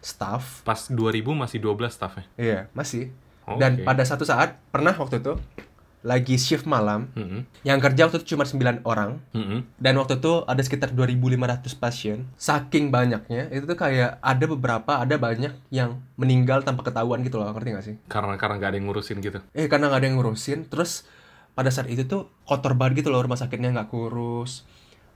staff 0.01 0.65
Pas 0.65 0.81
2000 0.89 1.23
masih 1.37 1.59
12 1.61 1.93
staffnya. 1.93 2.25
Iya, 2.41 2.73
masih. 2.73 3.13
Oh, 3.43 3.59
Dan 3.59 3.83
oke. 3.83 3.85
pada 3.85 4.07
satu 4.07 4.23
saat 4.23 4.57
pernah 4.71 4.95
waktu 4.95 5.19
itu 5.19 5.35
lagi 6.03 6.35
shift 6.35 6.67
malam 6.67 7.15
Mhm. 7.15 7.47
yang 7.63 7.79
kerja 7.79 8.07
waktu 8.07 8.19
itu 8.19 8.35
cuma 8.35 8.43
9 8.43 8.83
orang 8.83 9.23
Mhm. 9.31 9.79
dan 9.79 9.95
waktu 9.97 10.19
itu 10.19 10.43
ada 10.45 10.59
sekitar 10.59 10.91
2500 10.91 11.73
pasien. 11.73 12.27
Saking 12.35 12.91
banyaknya 12.91 13.49
itu 13.49 13.65
tuh 13.65 13.79
kayak 13.79 14.19
ada 14.19 14.45
beberapa 14.45 14.99
ada 14.99 15.15
banyak 15.15 15.55
yang 15.71 16.03
meninggal 16.19 16.63
tanpa 16.63 16.83
ketahuan 16.83 17.23
gitu 17.23 17.39
loh, 17.39 17.51
ngerti 17.51 17.69
gak 17.71 17.87
sih? 17.87 17.97
Karena 18.07 18.35
karena 18.35 18.59
nggak 18.59 18.71
ada 18.71 18.77
yang 18.77 18.87
ngurusin 18.91 19.19
gitu. 19.23 19.39
Eh 19.55 19.71
karena 19.71 19.89
nggak 19.89 20.01
ada 20.03 20.07
yang 20.07 20.17
ngurusin, 20.19 20.67
terus 20.67 21.07
pada 21.53 21.71
saat 21.71 21.87
itu 21.87 22.03
tuh 22.03 22.33
kotor 22.43 22.75
banget 22.75 23.05
gitu 23.05 23.15
loh 23.15 23.23
rumah 23.23 23.39
sakitnya 23.39 23.71
nggak 23.71 23.89
kurus. 23.89 24.67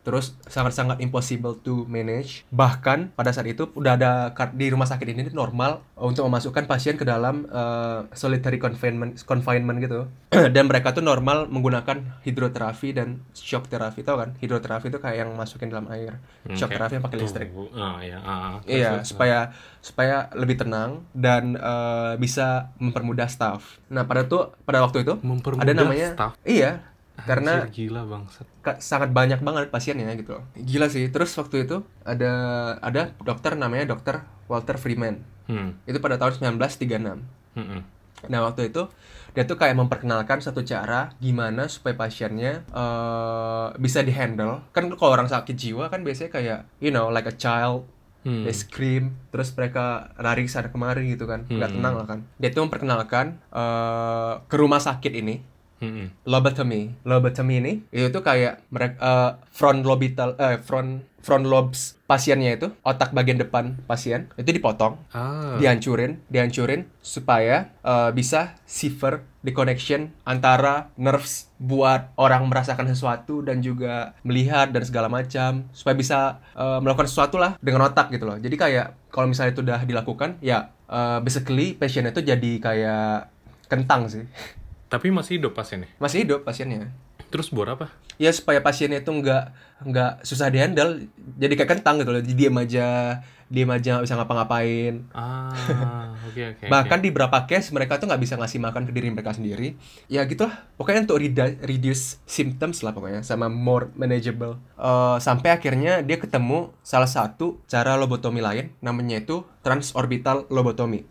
Terus 0.07 0.39
sangat-sangat 0.47 1.03
impossible 1.03 1.59
to 1.59 1.83
manage. 1.91 2.47
Bahkan 2.55 3.19
pada 3.19 3.35
saat 3.35 3.51
itu 3.51 3.67
udah 3.75 3.99
ada 3.99 4.31
di 4.55 4.71
rumah 4.71 4.87
sakit 4.87 5.03
ini 5.03 5.27
normal 5.35 5.83
untuk 5.99 6.23
memasukkan 6.31 6.71
pasien 6.71 6.95
ke 6.95 7.03
dalam 7.03 7.43
eh, 7.51 8.07
solitary 8.15 8.63
confinement 8.63 9.19
confinement 9.27 9.83
gitu. 9.83 10.07
dan 10.55 10.71
mereka 10.71 10.95
tuh 10.95 11.03
normal 11.03 11.51
menggunakan 11.51 12.23
hidroterapi 12.23 12.95
dan 12.95 13.19
shock 13.35 13.67
terapi 13.67 14.07
tau 14.07 14.23
kan? 14.23 14.39
Hidroterapi 14.39 14.95
itu 14.95 15.03
kayak 15.03 15.27
yang 15.27 15.35
masukin 15.35 15.75
dalam 15.75 15.91
air. 15.91 16.23
Shock 16.55 16.71
Oke. 16.71 16.79
terapi 16.79 16.93
yang 16.95 17.05
pakai 17.05 17.19
listrik. 17.19 17.51
Tuh, 17.51 17.67
Ah, 17.75 17.99
ya. 17.99 18.23
Ah, 18.23 18.63
terus, 18.63 18.79
Iya, 18.79 18.91
terus. 18.95 19.07
supaya 19.11 19.39
supaya 19.83 20.17
lebih 20.39 20.63
tenang 20.63 21.03
dan 21.11 21.59
eh, 21.59 22.15
bisa 22.15 22.71
mempermudah 22.79 23.27
staff. 23.27 23.83
Nah, 23.91 24.07
pada 24.07 24.23
tuh 24.23 24.55
pada 24.63 24.87
waktu 24.87 25.03
itu 25.03 25.19
Mempermudah 25.19 25.67
ada 25.67 25.75
namanya 25.75 26.15
staff. 26.15 26.33
Iya, 26.47 26.79
karena 27.25 27.65
Anjir, 27.65 27.89
gila 27.89 28.05
bangsat. 28.05 28.45
sangat 28.77 29.09
banyak 29.11 29.41
banget 29.41 29.73
pasiennya 29.73 30.13
gitu. 30.15 30.37
loh. 30.37 30.45
Gila 30.53 30.87
sih. 30.87 31.09
Terus 31.09 31.33
waktu 31.35 31.65
itu 31.65 31.81
ada 32.03 32.33
ada 32.79 33.17
dokter 33.19 33.57
namanya 33.57 33.89
dokter 33.89 34.21
Walter 34.47 34.77
Freeman. 34.77 35.25
Hmm. 35.49 35.81
Itu 35.85 35.97
pada 35.99 36.21
tahun 36.21 36.37
1936. 36.59 37.25
Mhm. 37.57 37.81
Nah, 38.27 38.41
waktu 38.43 38.69
itu 38.69 38.89
dia 39.33 39.45
tuh 39.45 39.55
kayak 39.55 39.77
memperkenalkan 39.77 40.41
satu 40.41 40.61
cara 40.61 41.13
gimana 41.19 41.69
supaya 41.69 41.93
pasiennya 41.95 42.65
eh, 42.67 43.67
bisa 43.77 44.01
dihandle. 44.01 44.61
Kan 44.71 44.93
kalau 44.93 45.13
orang 45.13 45.29
sakit 45.29 45.55
jiwa 45.55 45.89
kan 45.89 46.01
biasanya 46.01 46.31
kayak 46.31 46.59
you 46.79 46.91
know 46.91 47.09
like 47.09 47.25
a 47.25 47.33
child 47.33 47.89
Hmm. 48.27 48.43
They 48.43 48.51
scream, 48.51 49.15
terus 49.31 49.55
mereka 49.55 50.11
lari 50.19 50.51
sana 50.51 50.67
kemari 50.67 51.15
gitu 51.15 51.31
kan, 51.31 51.47
nggak 51.47 51.63
Hmm. 51.63 51.79
tenang 51.79 51.95
lah 51.95 52.07
kan. 52.09 52.19
Dia 52.35 52.51
tuh 52.51 52.67
memperkenalkan 52.67 53.39
eh, 53.55 54.35
ke 54.43 54.57
rumah 54.59 54.83
sakit 54.83 55.15
ini, 55.15 55.47
Mhm. 55.77 56.25
lobotomy. 56.25 56.97
Lobotomy 57.05 57.55
ini 57.61 57.73
itu 57.91 58.09
tuh 58.09 58.21
kayak 58.21 58.65
mereka 58.69 59.37
front 59.53 59.85
lobital, 59.85 60.33
eh 60.37 60.57
front 60.59 61.05
front 61.21 61.43
lobes 61.43 61.99
pasiennya 62.07 62.55
itu 62.55 62.71
otak 62.81 63.11
bagian 63.11 63.35
depan 63.35 63.75
pasien 63.83 64.31
itu 64.39 64.47
dipotong, 64.47 64.95
Ah. 65.11 65.59
dihancurin, 65.59 66.23
dihancurin 66.31 66.87
supaya 67.03 67.75
eh, 67.83 68.11
bisa 68.15 68.55
sever 68.63 69.27
the 69.43 69.51
connection 69.51 70.15
antara 70.23 70.95
nerves 70.95 71.51
buat 71.59 72.15
orang 72.15 72.47
merasakan 72.47 72.87
sesuatu 72.87 73.43
dan 73.43 73.59
juga 73.59 74.15
melihat 74.23 74.71
dan 74.71 74.87
segala 74.87 75.11
macam 75.11 75.67
supaya 75.75 75.99
bisa 75.99 76.19
eh, 76.55 76.79
melakukan 76.79 77.11
sesuatu 77.11 77.37
lah 77.37 77.59
dengan 77.59 77.85
otak 77.85 78.15
gitu 78.15 78.23
loh. 78.25 78.39
Jadi 78.39 78.55
kayak 78.55 79.11
kalau 79.11 79.27
misalnya 79.27 79.51
itu 79.51 79.67
udah 79.67 79.83
dilakukan 79.83 80.39
ya 80.39 80.71
eh, 80.87 81.19
basically 81.21 81.75
pasien 81.75 82.07
itu 82.07 82.23
jadi 82.23 82.53
kayak 82.63 83.35
kentang 83.67 84.07
sih. 84.07 84.23
Tapi 84.87 85.11
masih 85.11 85.43
hidup 85.43 85.53
pasiennya. 85.53 85.91
Masih 85.99 86.23
hidup 86.23 86.47
pasiennya. 86.47 86.95
Terus 87.27 87.51
buat 87.51 87.67
apa? 87.67 87.91
ya 88.17 88.33
supaya 88.33 88.65
pasiennya 88.65 89.05
itu 89.05 89.13
nggak 89.13 89.45
nggak 89.85 90.13
susah 90.25 90.49
dihandle 90.49 91.05
jadi 91.37 91.53
kayak 91.53 91.71
kentang 91.79 92.01
gitu 92.01 92.17
loh 92.17 92.25
diam 92.25 92.57
aja 92.57 93.21
diam 93.47 93.69
aja 93.71 93.89
nggak 94.01 94.05
bisa 94.09 94.17
ngapa-ngapain 94.17 95.05
Ah, 95.13 96.17
oke 96.33 96.43
oke. 96.57 96.65
bahkan 96.67 96.99
di 97.05 97.13
beberapa 97.13 97.45
case 97.45 97.71
mereka 97.77 98.01
tuh 98.01 98.09
nggak 98.09 98.23
bisa 98.25 98.35
ngasih 98.41 98.57
makan 98.57 98.89
ke 98.89 98.93
diri 98.97 99.13
mereka 99.13 99.37
sendiri 99.37 99.77
ya 100.09 100.25
gitu 100.25 100.49
lah 100.49 100.65
pokoknya 100.81 101.05
untuk 101.05 101.21
reduce 101.61 102.19
symptoms 102.25 102.81
lah 102.81 102.97
pokoknya 102.97 103.21
sama 103.21 103.53
more 103.53 103.93
manageable 103.95 104.57
Eh, 104.81 105.19
sampai 105.21 105.53
akhirnya 105.53 106.01
dia 106.01 106.17
ketemu 106.17 106.73
salah 106.81 107.09
satu 107.09 107.61
cara 107.69 108.01
lobotomi 108.01 108.41
lain 108.41 108.73
namanya 108.81 109.21
itu 109.21 109.45
transorbital 109.61 110.49
lobotomy 110.49 111.05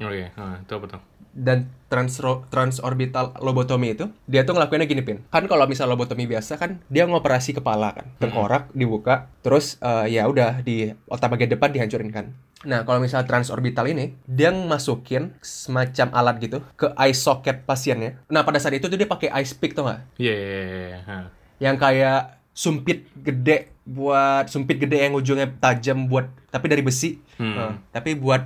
Oh 0.00 0.08
iya, 0.08 0.32
ah, 0.34 0.56
itu 0.56 0.72
apa 0.72 0.96
tuh? 0.96 1.02
Dan 1.30 1.70
transro, 1.86 2.46
transorbital 2.50 3.34
lobotomi 3.38 3.94
itu 3.94 4.06
dia 4.26 4.42
tuh 4.42 4.54
ngelakuinnya 4.54 4.86
gini 4.86 5.02
pin 5.02 5.18
kan 5.26 5.46
kalau 5.46 5.66
misal 5.66 5.86
lobotomi 5.86 6.26
biasa 6.26 6.54
kan 6.54 6.78
dia 6.86 7.06
ngoperasi 7.06 7.54
kepala 7.54 7.94
kan 7.94 8.06
tengkorak 8.18 8.70
dibuka 8.70 9.26
terus 9.42 9.74
eh, 9.78 10.14
ya 10.14 10.26
udah 10.26 10.62
di 10.62 10.90
otak 11.06 11.34
bagian 11.34 11.50
depan 11.50 11.70
dihancurin 11.70 12.10
kan 12.10 12.26
nah 12.60 12.84
kalau 12.84 13.00
misal 13.00 13.24
transorbital 13.24 13.88
ini 13.88 14.14
dia 14.28 14.52
masukin 14.52 15.32
semacam 15.40 16.12
alat 16.12 16.36
gitu 16.38 16.58
ke 16.76 16.92
eye 16.94 17.16
socket 17.16 17.64
pasiennya 17.64 18.20
nah 18.28 18.44
pada 18.44 18.60
saat 18.60 18.76
itu 18.76 18.86
tuh 18.86 18.98
dia 18.98 19.08
pakai 19.08 19.32
ice 19.40 19.56
pick 19.56 19.72
tuh 19.72 19.88
nggak 19.88 20.00
Iya, 20.20 20.34
iya, 20.34 20.46
iya, 20.46 20.62
iya. 20.68 20.98
ah. 21.08 21.26
yang 21.58 21.74
kayak 21.74 22.38
sumpit 22.52 23.08
gede 23.16 23.72
buat 23.82 24.46
sumpit 24.46 24.78
gede 24.78 25.08
yang 25.08 25.16
ujungnya 25.16 25.48
tajam 25.58 26.06
buat 26.06 26.28
tapi 26.50 26.66
dari 26.70 26.82
besi 26.82 27.18
Hmm. 27.40 27.56
Eh, 27.56 27.72
tapi 27.88 28.20
buat 28.20 28.44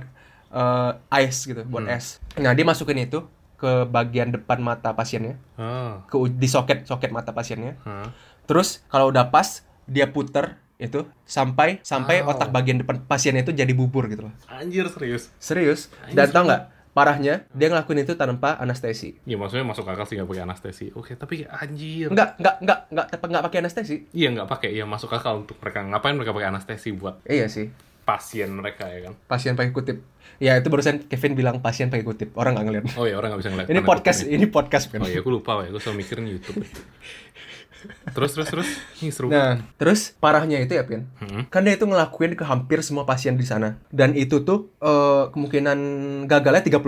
eh, 0.55 0.91
ice 1.21 1.45
gitu 1.45 1.61
buat 1.63 1.83
es 1.85 2.23
nah 2.35 2.51
dia 2.51 2.63
masukin 2.63 2.97
itu 3.01 3.27
ke 3.55 3.83
bagian 3.85 4.31
depan 4.31 4.59
mata 4.59 4.91
pasiennya 4.91 5.35
Oh. 5.55 5.99
ke 6.05 6.15
di 6.33 6.47
soket 6.47 6.83
soket 6.83 7.11
mata 7.11 7.31
pasiennya 7.31 7.75
ah. 7.83 8.07
terus 8.45 8.83
kalau 8.87 9.07
udah 9.07 9.27
pas 9.27 9.59
dia 9.85 10.07
puter 10.07 10.55
itu 10.75 11.03
sampai 11.23 11.79
sampai 11.81 12.19
Wow. 12.19 12.31
otak 12.31 12.49
bagian 12.49 12.75
depan 12.77 12.99
pasiennya 13.01 13.43
itu 13.43 13.51
jadi 13.51 13.71
bubur 13.71 14.07
gitu 14.07 14.27
loh 14.27 14.33
Anjir 14.49 14.87
serius. 14.87 15.31
serius 15.37 15.87
dan 16.09 16.27
tau 16.29 16.43
nggak 16.43 16.71
parahnya 16.91 17.43
dia 17.49 17.67
ngelakuin 17.67 18.01
itu 18.01 18.15
tanpa 18.15 18.55
anestesi 18.55 19.15
Ya 19.23 19.35
maksudnya 19.35 19.63
masuk 19.63 19.83
akal 19.83 20.03
sih 20.03 20.15
nggak 20.15 20.27
pakai 20.27 20.43
anestesi. 20.43 20.85
Oke, 20.91 21.11
tapi 21.13 21.43
anjir. 21.43 22.07
nggak 22.07 22.39
nggak 22.39 22.55
nggak 22.61 22.79
nggak 22.89 23.07
nggak 23.21 23.43
pakai 23.43 23.59
anestesi 23.59 23.95
Iya 24.11 24.31
nggak 24.31 24.47
pakai, 24.47 24.69
iya 24.71 24.83
masuk 24.85 25.11
akal 25.11 25.43
untuk 25.43 25.59
mereka. 25.59 25.79
Ngapain 25.81 26.15
mereka 26.15 26.31
pakai 26.31 26.49
anestesi 26.49 26.91
buat 26.91 27.19
iya 27.25 27.47
sih 27.47 27.67
pasien 28.03 28.47
mereka 28.49 28.85
ya 28.85 28.99
kan? 29.01 29.13
pasien 29.25 29.55
pakai 29.55 29.71
kutip 29.71 29.97
ya 30.37 30.55
itu 30.55 30.67
barusan 30.67 30.99
Kevin 31.01 31.33
bilang 31.33 31.59
pasien 31.59 31.87
pakai 31.87 32.03
kutip 32.03 32.33
orang 32.33 32.53
nggak 32.53 32.65
ngeliat 32.65 32.85
Oh 32.93 33.03
iya 33.03 33.15
orang 33.15 33.29
nggak 33.29 33.41
bisa 33.41 33.51
ngeliat. 33.51 33.67
ini 33.67 33.81
podcast 33.81 34.19
kutipnya. 34.21 34.35
ini 34.35 34.45
podcast 34.47 34.85
kan 34.87 34.99
Oh 34.99 35.07
iya, 35.07 35.19
aku 35.19 35.31
lupa 35.31 35.51
ya. 35.59 35.69
Aku 35.69 35.79
selalu 35.79 35.97
mikirin 35.99 36.25
YouTube. 36.25 36.63
terus 38.07 38.33
terus 38.33 38.49
terus. 38.49 38.69
Ini 38.97 39.11
seru. 39.11 39.29
nah 39.29 39.61
terus 39.75 40.09
parahnya 40.15 40.57
itu 40.57 40.73
ya 40.73 40.81
Pin 40.83 41.05
Hmm. 41.15 41.45
kan 41.45 41.61
dia 41.61 41.73
itu 41.73 41.83
ngelakuin 41.83 42.33
ke 42.33 42.41
hampir 42.41 42.81
semua 42.81 43.03
pasien 43.03 43.33
di 43.33 43.43
sana 43.43 43.77
dan 43.91 44.13
itu 44.13 44.41
tuh 44.41 44.73
eh, 44.79 45.29
kemungkinan 45.29 45.77
gagalnya 46.25 46.63
30% 46.63 46.81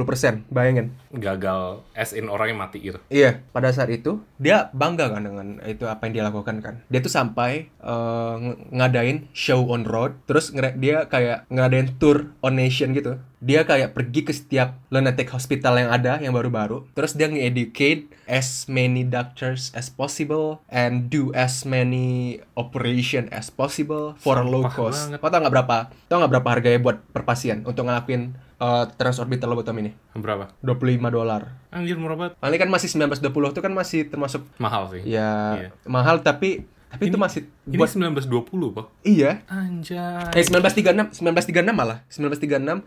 bayangin 0.47 0.97
Gagal 1.11 1.85
as 1.93 2.11
in 2.11 2.25
orangnya 2.27 2.57
mati 2.59 2.81
gitu. 2.81 2.97
Iya, 3.07 3.45
pada 3.47 3.69
saat 3.69 3.89
itu 3.91 4.25
dia 4.35 4.69
bangga 4.71 5.09
kan 5.11 5.21
dengan 5.21 5.47
itu 5.63 5.85
apa 5.85 6.01
yang 6.03 6.13
dia 6.15 6.23
lakukan 6.23 6.55
kan. 6.59 6.81
Dia 6.87 6.97
tuh 6.99 7.09
sampai 7.11 7.69
ng- 7.79 8.57
ngadain 8.71 9.29
show 9.31 9.65
on 9.67 9.81
road, 9.83 10.17
terus 10.23 10.49
dia 10.75 11.05
kayak 11.05 11.45
ngadain 11.47 11.93
tour 11.95 12.33
on 12.39 12.53
nation 12.55 12.89
gitu. 12.91 13.21
Dia 13.39 13.61
kayak 13.61 13.93
pergi 13.93 14.21
ke 14.21 14.31
setiap 14.31 14.81
lunatic 14.87 15.29
hospital 15.29 15.77
yang 15.77 15.89
ada 15.89 16.17
yang 16.17 16.31
baru-baru, 16.31 16.89
terus 16.91 17.13
dia 17.13 17.25
nge-educate 17.27 18.09
as 18.25 18.65
many 18.65 19.03
doctors 19.03 19.69
as 19.71 19.87
possible 19.87 20.57
and 20.67 21.07
do 21.07 21.29
as 21.31 21.61
many 21.61 22.37
operation 22.53 23.29
as 23.29 23.47
possible 23.47 24.17
for 24.17 24.35
a 24.35 24.43
low 24.43 24.65
Sampah 24.65 24.73
cost. 24.73 24.99
banget. 25.05 25.19
Kau 25.19 25.29
tau 25.29 25.39
nggak 25.39 25.53
berapa? 25.53 25.77
Tau 26.05 26.17
nggak 26.17 26.31
berapa 26.33 26.49
harganya 26.49 26.79
buat 26.79 26.97
per 27.07 27.23
pasien 27.23 27.61
untuk 27.61 27.85
ngelakuin 27.85 28.33
eh, 28.57 28.83
transorbital 28.95 29.47
lobotomy 29.47 29.79
ini? 29.83 29.91
Berapa? 30.11 30.49
25 30.59 30.97
dolar. 31.07 31.61
Anjir 31.69 31.93
murah 31.95 32.17
banget. 32.17 32.33
Paling 32.35 32.57
kan 32.57 32.69
masih 32.69 32.89
1920 32.89 33.53
itu 33.53 33.61
kan 33.61 33.69
masih 33.71 33.99
termasuk 34.07 34.41
Mahal 34.57 34.89
sih. 34.89 35.05
ya 35.05 35.29
Iya. 35.55 35.69
mahal 35.85 36.19
tapi 36.19 36.65
tapi 36.87 37.11
itu 37.11 37.19
masih 37.19 37.43
Ini 37.67 37.75
buat 37.75 37.91
1920 37.91 38.31
kok. 38.73 38.87
iya. 39.03 39.43
Anjay. 39.45 40.31
Eh 40.33 40.41
1936 40.41 41.19
1936 41.19 41.69
malah. 41.69 42.01
1936 42.09 42.81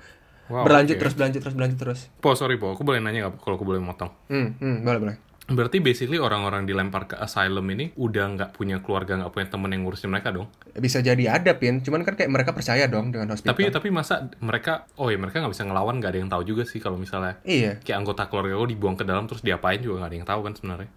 Wow, 0.51 0.67
berlanjut 0.67 0.99
oke. 0.99 1.03
terus 1.07 1.15
berlanjut 1.15 1.41
terus 1.47 1.55
berlanjut 1.55 1.79
terus. 1.79 2.01
Po, 2.19 2.35
sorry 2.35 2.59
Po, 2.59 2.75
aku 2.75 2.83
boleh 2.83 2.99
nanya 2.99 3.31
nggak 3.31 3.39
kalau 3.39 3.55
aku 3.55 3.63
boleh 3.63 3.79
motong? 3.79 4.11
Hmm, 4.27 4.59
hmm, 4.59 4.83
boleh 4.83 4.99
boleh. 4.99 5.17
Berarti 5.51 5.83
basically 5.83 6.23
orang-orang 6.23 6.63
dilempar 6.63 7.11
ke 7.11 7.19
asylum 7.19 7.67
ini 7.75 7.91
udah 7.99 8.39
nggak 8.39 8.51
punya 8.55 8.79
keluarga, 8.79 9.19
nggak 9.19 9.35
punya 9.35 9.47
temen 9.51 9.71
yang 9.75 9.83
ngurusin 9.83 10.07
mereka 10.07 10.31
dong? 10.31 10.47
Bisa 10.79 11.03
jadi 11.03 11.27
ada 11.27 11.59
pin, 11.59 11.83
cuman 11.83 12.07
kan 12.07 12.15
kayak 12.15 12.31
mereka 12.31 12.55
percaya 12.55 12.87
dong 12.87 13.11
dengan 13.11 13.35
hospital. 13.35 13.59
Tapi 13.59 13.67
tapi 13.67 13.89
masa 13.91 14.31
mereka, 14.39 14.87
oh 14.95 15.11
ya 15.11 15.19
mereka 15.19 15.43
nggak 15.43 15.51
bisa 15.51 15.67
ngelawan, 15.67 15.99
nggak 15.99 16.11
ada 16.15 16.19
yang 16.23 16.31
tahu 16.31 16.43
juga 16.47 16.63
sih 16.63 16.79
kalau 16.79 16.95
misalnya 17.03 17.43
iya, 17.43 17.83
kayak 17.83 17.99
anggota 17.99 18.31
keluarga 18.31 18.63
gue 18.63 18.79
dibuang 18.79 18.95
ke 18.95 19.03
dalam 19.03 19.27
terus 19.27 19.43
diapain 19.43 19.83
juga 19.83 20.07
nggak 20.07 20.11
ada 20.15 20.19
yang 20.23 20.29
tahu 20.31 20.41
kan 20.47 20.55
sebenarnya. 20.55 20.91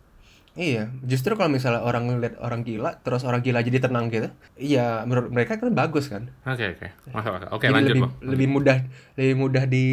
Iya. 0.58 0.90
Justru 1.02 1.34
kalau 1.34 1.50
misalnya 1.50 1.82
orang 1.82 2.10
ngeliat 2.10 2.38
orang 2.42 2.62
gila, 2.62 3.02
terus 3.02 3.26
orang 3.26 3.42
gila 3.42 3.62
jadi 3.66 3.82
tenang 3.82 4.10
gitu, 4.14 4.30
iya 4.58 5.02
menurut 5.04 5.34
mereka 5.34 5.58
kan 5.58 5.74
bagus 5.74 6.10
kan. 6.10 6.30
Oke 6.46 6.78
oke, 6.78 6.88
masuk 7.10 7.32
akal. 7.34 7.50
Oke 7.54 7.66
jadi 7.70 7.76
lanjut 7.76 7.96
lebih 7.96 8.04
Po. 8.04 8.10
lebih 8.22 8.48
mudah 8.50 8.78
lebih 9.18 9.36
mudah 9.38 9.64
di 9.66 9.86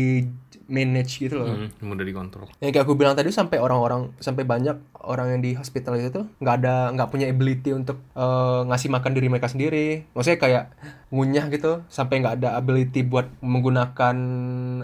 manage 0.71 1.19
gitu 1.19 1.35
loh. 1.43 1.51
Hmm, 1.51 1.69
mudah 1.83 2.07
dikontrol. 2.07 2.47
Yang 2.63 2.79
kayak 2.79 2.85
aku 2.87 2.95
bilang 2.95 3.19
tadi 3.19 3.35
sampai 3.35 3.59
orang-orang 3.59 4.15
sampai 4.23 4.47
banyak 4.47 4.79
orang 5.03 5.37
yang 5.37 5.41
di 5.43 5.59
hospital 5.59 5.99
itu 5.99 6.15
tuh 6.15 6.25
nggak 6.39 6.55
ada 6.63 6.95
nggak 6.95 7.11
punya 7.11 7.27
ability 7.27 7.75
untuk 7.75 7.99
eh, 8.15 8.61
ngasih 8.71 8.89
makan 8.89 9.13
diri 9.13 9.27
mereka 9.27 9.51
sendiri. 9.51 10.07
Maksudnya 10.15 10.39
kayak 10.39 10.65
ngunyah 11.11 11.51
gitu 11.51 11.83
sampai 11.91 12.23
nggak 12.23 12.35
ada 12.41 12.55
ability 12.55 13.03
buat 13.03 13.27
menggunakan 13.43 14.17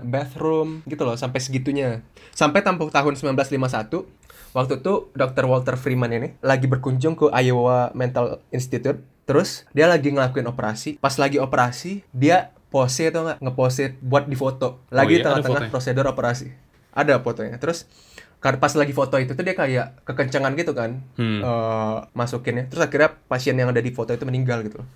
bathroom 0.02 0.82
gitu 0.90 1.06
loh 1.06 1.14
sampai 1.14 1.38
segitunya. 1.38 2.02
Sampai 2.34 2.66
tampuk 2.66 2.90
tahun 2.90 3.14
1951 3.14 4.25
waktu 4.56 4.80
itu 4.80 5.12
Dr. 5.12 5.44
Walter 5.44 5.76
Freeman 5.76 6.08
ini 6.08 6.32
lagi 6.40 6.64
berkunjung 6.64 7.12
ke 7.12 7.28
Iowa 7.30 7.92
Mental 7.92 8.40
Institute. 8.48 9.04
Terus 9.28 9.68
dia 9.70 9.84
lagi 9.84 10.08
ngelakuin 10.08 10.48
operasi. 10.48 10.96
Pas 10.96 11.12
lagi 11.14 11.36
operasi 11.36 12.00
dia 12.10 12.56
pose 12.66 13.12
atau 13.12 13.28
nggak 13.28 13.38
ngepose 13.44 14.00
buat 14.00 14.24
difoto. 14.24 14.80
Lagi 14.88 15.18
iya, 15.18 15.28
ada 15.28 15.44
tengah-tengah 15.44 15.68
prosedur 15.68 16.08
operasi 16.08 16.48
ada 16.96 17.20
fotonya 17.20 17.60
terus 17.60 17.84
kan 18.40 18.56
pas 18.56 18.72
lagi 18.72 18.96
foto 18.96 19.20
itu 19.20 19.36
tuh 19.36 19.44
dia 19.44 19.52
kayak 19.52 20.00
kekencangan 20.08 20.56
gitu 20.56 20.72
kan 20.72 21.04
Hmm. 21.20 21.44
eh, 21.44 21.96
masukinnya 22.16 22.72
terus 22.72 22.80
akhirnya 22.80 23.12
pasien 23.28 23.52
yang 23.52 23.68
ada 23.68 23.84
di 23.84 23.92
foto 23.92 24.16
itu 24.16 24.24
meninggal 24.24 24.64
gitu 24.64 24.80
loh 24.80 24.88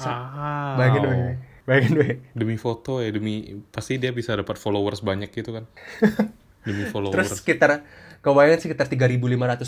Ah. 0.00 0.80
bayangin 0.80 1.04
weh 1.04 1.36
bayangin 1.68 1.92
weh 2.00 2.12
Demi 2.32 2.56
foto 2.56 3.04
ya, 3.04 3.12
demi 3.12 3.60
pasti 3.68 4.00
dia 4.00 4.16
bisa 4.16 4.32
dapat 4.32 4.56
followers 4.56 5.04
banyak 5.04 5.28
gitu 5.28 5.52
kan. 5.52 5.68
demi 6.64 6.88
terus 6.88 6.92
followers. 6.96 7.28
sekitar 7.36 7.84
kebayangin 8.22 8.60
sekitar 8.60 8.86
3.500 8.86 9.18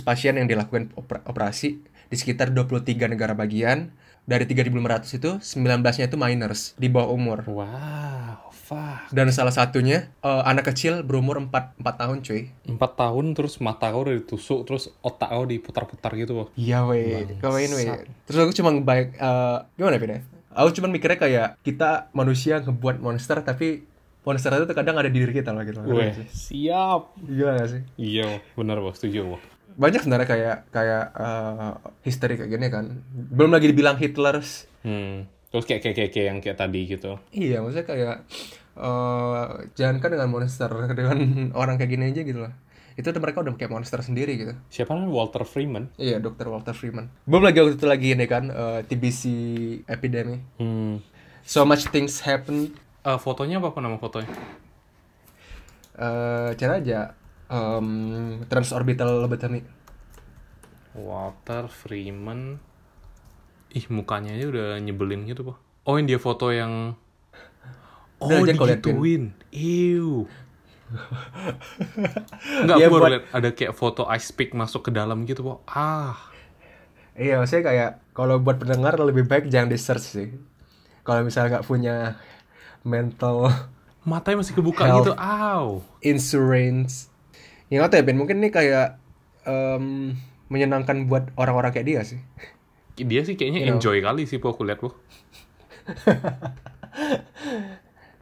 pasien 0.00 0.34
yang 0.34 0.46
dilakukan 0.46 0.94
oper- 0.94 1.22
operasi 1.24 1.82
di 2.04 2.16
sekitar 2.16 2.48
23 2.48 2.80
negara 3.08 3.34
bagian 3.34 3.90
dari 4.24 4.46
3.500 4.46 5.18
itu 5.18 5.30
19-nya 5.36 6.04
itu 6.06 6.16
minors 6.16 6.72
di 6.74 6.88
bawah 6.88 7.12
umur 7.12 7.44
Wow, 7.44 8.48
fuck. 8.50 9.10
dan 9.10 9.28
salah 9.28 9.52
satunya 9.52 10.08
eh, 10.18 10.42
anak 10.44 10.70
kecil 10.70 11.02
berumur 11.02 11.36
4, 11.36 11.50
4 11.76 12.00
tahun 12.00 12.16
cuy 12.22 12.42
Empat 12.64 12.90
tahun 12.94 13.34
terus 13.34 13.60
mata 13.60 13.90
kau 13.90 14.00
udah 14.00 14.16
ditusuk 14.16 14.64
terus 14.64 14.88
otak 15.00 15.28
kau 15.28 15.44
diputar-putar 15.44 16.14
gitu. 16.14 16.48
Iya 16.54 16.86
weh, 16.86 17.36
kawain 17.36 17.68
weh. 17.68 17.84
Terus 18.24 18.38
aku 18.40 18.52
cuma 18.54 18.72
ngebayang, 18.72 19.12
eh 19.12 19.58
gimana 19.76 19.98
Vin 19.98 20.12
ya? 20.12 20.20
Aku 20.54 20.70
cuma 20.72 20.86
mikirnya 20.86 21.18
kayak 21.18 21.48
kita 21.60 22.08
manusia 22.12 22.62
ngebuat 22.62 23.02
monster 23.02 23.42
tapi 23.42 23.84
monster 24.24 24.50
itu 24.56 24.72
kadang 24.72 24.96
ada 24.96 25.08
di 25.12 25.20
diri 25.20 25.32
kita 25.36 25.52
lah 25.52 25.62
gitu. 25.68 25.84
Weh, 25.84 26.16
siap. 26.32 27.14
Iya 27.20 27.48
gak 27.60 27.68
sih? 27.68 27.82
Iya, 28.00 28.40
benar 28.56 28.80
bos, 28.80 28.96
setuju 28.96 29.36
bos. 29.36 29.44
Banyak 29.76 30.00
sebenarnya 30.00 30.28
kayak 30.28 30.56
kayak 30.72 31.04
eh 31.12 31.72
history 32.08 32.34
kayak 32.40 32.50
gini 32.50 32.66
kan. 32.72 33.04
Belum 33.12 33.52
lagi 33.52 33.68
dibilang 33.68 34.00
Hitlers. 34.00 34.64
Hmm. 34.82 35.28
Terus 35.52 35.64
kayak 35.68 35.80
kayak 35.86 35.96
kayak, 35.96 36.10
kayak 36.10 36.26
yang 36.26 36.38
kayak 36.40 36.58
tadi 36.58 36.80
gitu. 36.88 37.20
Iya, 37.30 37.60
maksudnya 37.60 37.86
kayak 37.86 38.16
eh 38.74 39.46
jangan 39.78 39.96
kan 40.02 40.10
dengan 40.10 40.28
monster 40.32 40.70
dengan 40.98 41.18
orang 41.54 41.76
kayak 41.78 41.90
gini 41.92 42.04
aja 42.10 42.22
gitu 42.24 42.40
lah. 42.42 42.54
Itu 42.94 43.10
tuh 43.10 43.18
mereka 43.18 43.42
udah 43.42 43.58
kayak 43.58 43.74
monster 43.74 43.98
sendiri 44.00 44.38
gitu. 44.38 44.54
Siapa 44.70 44.94
namanya 44.94 45.10
Walter 45.10 45.42
Freeman? 45.42 45.90
Iya, 45.98 46.22
Dr. 46.22 46.46
Walter 46.46 46.72
Freeman. 46.72 47.10
Belum 47.26 47.42
lagi 47.42 47.58
waktu 47.58 47.74
itu 47.74 47.86
lagi 47.90 48.14
ini 48.14 48.26
kan 48.30 48.48
eh, 48.54 48.80
TBC 48.86 49.22
epidemic. 49.90 50.40
Hmm. 50.62 51.02
So 51.42 51.66
much 51.66 51.90
things 51.90 52.22
happen 52.24 52.72
Eh, 53.04 53.18
fotonya 53.20 53.60
apa, 53.60 53.68
apa 53.72 53.78
nama 53.80 54.00
fotonya? 54.00 54.30
eh 55.94 56.50
cara 56.58 56.82
aja 56.82 57.14
em, 57.46 57.88
transorbital 58.48 59.22
lobotomy. 59.22 59.62
Walter 60.94 61.70
Freeman. 61.70 62.58
Ih, 63.70 63.86
mukanya 63.90 64.34
aja 64.34 64.46
udah 64.48 64.68
nyebelin 64.78 65.26
gitu, 65.26 65.46
Pak. 65.46 65.58
Oh, 65.84 65.94
yang 65.94 66.06
dia 66.06 66.18
foto 66.18 66.50
yang 66.50 66.94
Oh, 68.18 68.30
Udah 68.30 68.56
digituin. 68.56 69.34
Ew. 69.52 70.24
Enggak, 72.62 72.76
baru 72.88 72.90
buat- 72.94 73.12
liat 73.12 73.24
ada 73.30 73.48
kayak 73.52 73.74
foto 73.74 74.06
ice 74.08 74.30
pick 74.32 74.54
masuk 74.54 74.86
ke 74.86 74.90
dalam 74.94 75.26
gitu, 75.28 75.44
Pak. 75.44 75.58
Ah. 75.68 76.14
Iya, 77.14 77.38
maksudnya 77.38 77.64
kayak 77.68 77.90
kalau 78.10 78.38
buat 78.40 78.58
pendengar 78.58 78.96
lebih 78.98 79.26
baik 79.28 79.46
jangan 79.46 79.68
di 79.68 79.78
search 79.78 80.06
sih. 80.06 80.28
Kalau 81.04 81.20
misalnya 81.22 81.58
nggak 81.58 81.66
punya 81.68 82.16
mental 82.84 83.48
Matanya 84.04 84.44
masih 84.44 84.52
kebuka 84.52 84.84
Health. 84.84 85.08
gitu. 85.08 85.12
Aw. 85.16 85.80
insurance. 86.04 87.08
Ya 87.72 87.80
nggak 87.80 87.90
tahu 87.90 87.98
ya, 87.98 88.04
Ben. 88.04 88.20
Mungkin 88.20 88.36
ini 88.38 88.52
kayak 88.52 89.00
em, 89.42 90.12
menyenangkan 90.46 91.08
buat 91.08 91.32
orang-orang 91.34 91.72
kayak 91.72 91.88
dia 91.88 92.00
sih. 92.04 92.20
Dia 92.94 93.24
sih 93.24 93.32
kayaknya 93.34 93.64
You 93.64 93.72
know. 93.72 93.80
enjoy 93.80 94.04
kali 94.04 94.28
sih, 94.28 94.36
po 94.36 94.52
aku 94.52 94.62
lihat, 94.62 94.78
po. 94.78 94.92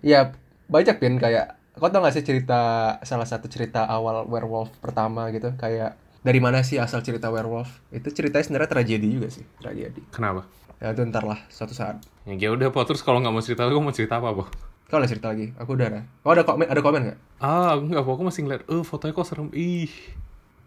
Ya 0.02 0.34
banyak 0.66 0.98
Ben 0.98 1.18
kayak 1.18 1.58
kau 1.74 1.88
tau 1.88 2.02
gak 2.04 2.14
sih 2.14 2.24
cerita 2.24 2.94
salah 3.02 3.26
satu 3.26 3.48
cerita 3.48 3.86
awal 3.86 4.28
werewolf 4.28 4.70
pertama 4.78 5.28
gitu 5.30 5.52
kayak 5.56 5.96
dari 6.22 6.38
mana 6.38 6.62
sih 6.62 6.78
asal 6.78 7.02
cerita 7.02 7.26
werewolf 7.28 7.80
itu 7.90 8.06
ceritanya 8.12 8.44
sebenarnya 8.44 8.70
tragedi 8.70 9.08
juga 9.08 9.28
sih 9.28 9.42
tragedi 9.58 10.04
Kenapa? 10.12 10.46
Ya 10.82 10.90
itu 10.90 11.00
ntar 11.06 11.22
lah 11.22 11.38
suatu 11.46 11.72
saat 11.72 12.02
Ya, 12.22 12.34
ya 12.38 12.48
udah, 12.54 12.70
po. 12.70 12.82
Terus 12.82 13.02
kalau 13.02 13.18
nggak 13.18 13.34
mau 13.34 13.42
cerita, 13.42 13.66
aku 13.66 13.82
mau 13.82 13.94
cerita 13.94 14.18
apa, 14.18 14.34
po? 14.34 14.44
kau 14.86 15.00
ada 15.00 15.08
cerita 15.08 15.32
lagi 15.32 15.48
aku 15.56 15.72
udah 15.72 15.86
ada 15.88 16.00
kau 16.20 16.36
ada 16.36 16.44
komen 16.44 16.68
ada 16.68 16.82
komen 16.84 17.00
nggak 17.08 17.18
Ah, 17.40 17.72
aku 17.72 17.88
nggak. 17.88 18.04
Aku 18.04 18.22
masih 18.28 18.40
ngeliat, 18.44 18.62
eh, 18.68 18.84
fotonya 18.84 19.16
kok 19.16 19.24
serem. 19.24 19.48
Ih. 19.56 19.88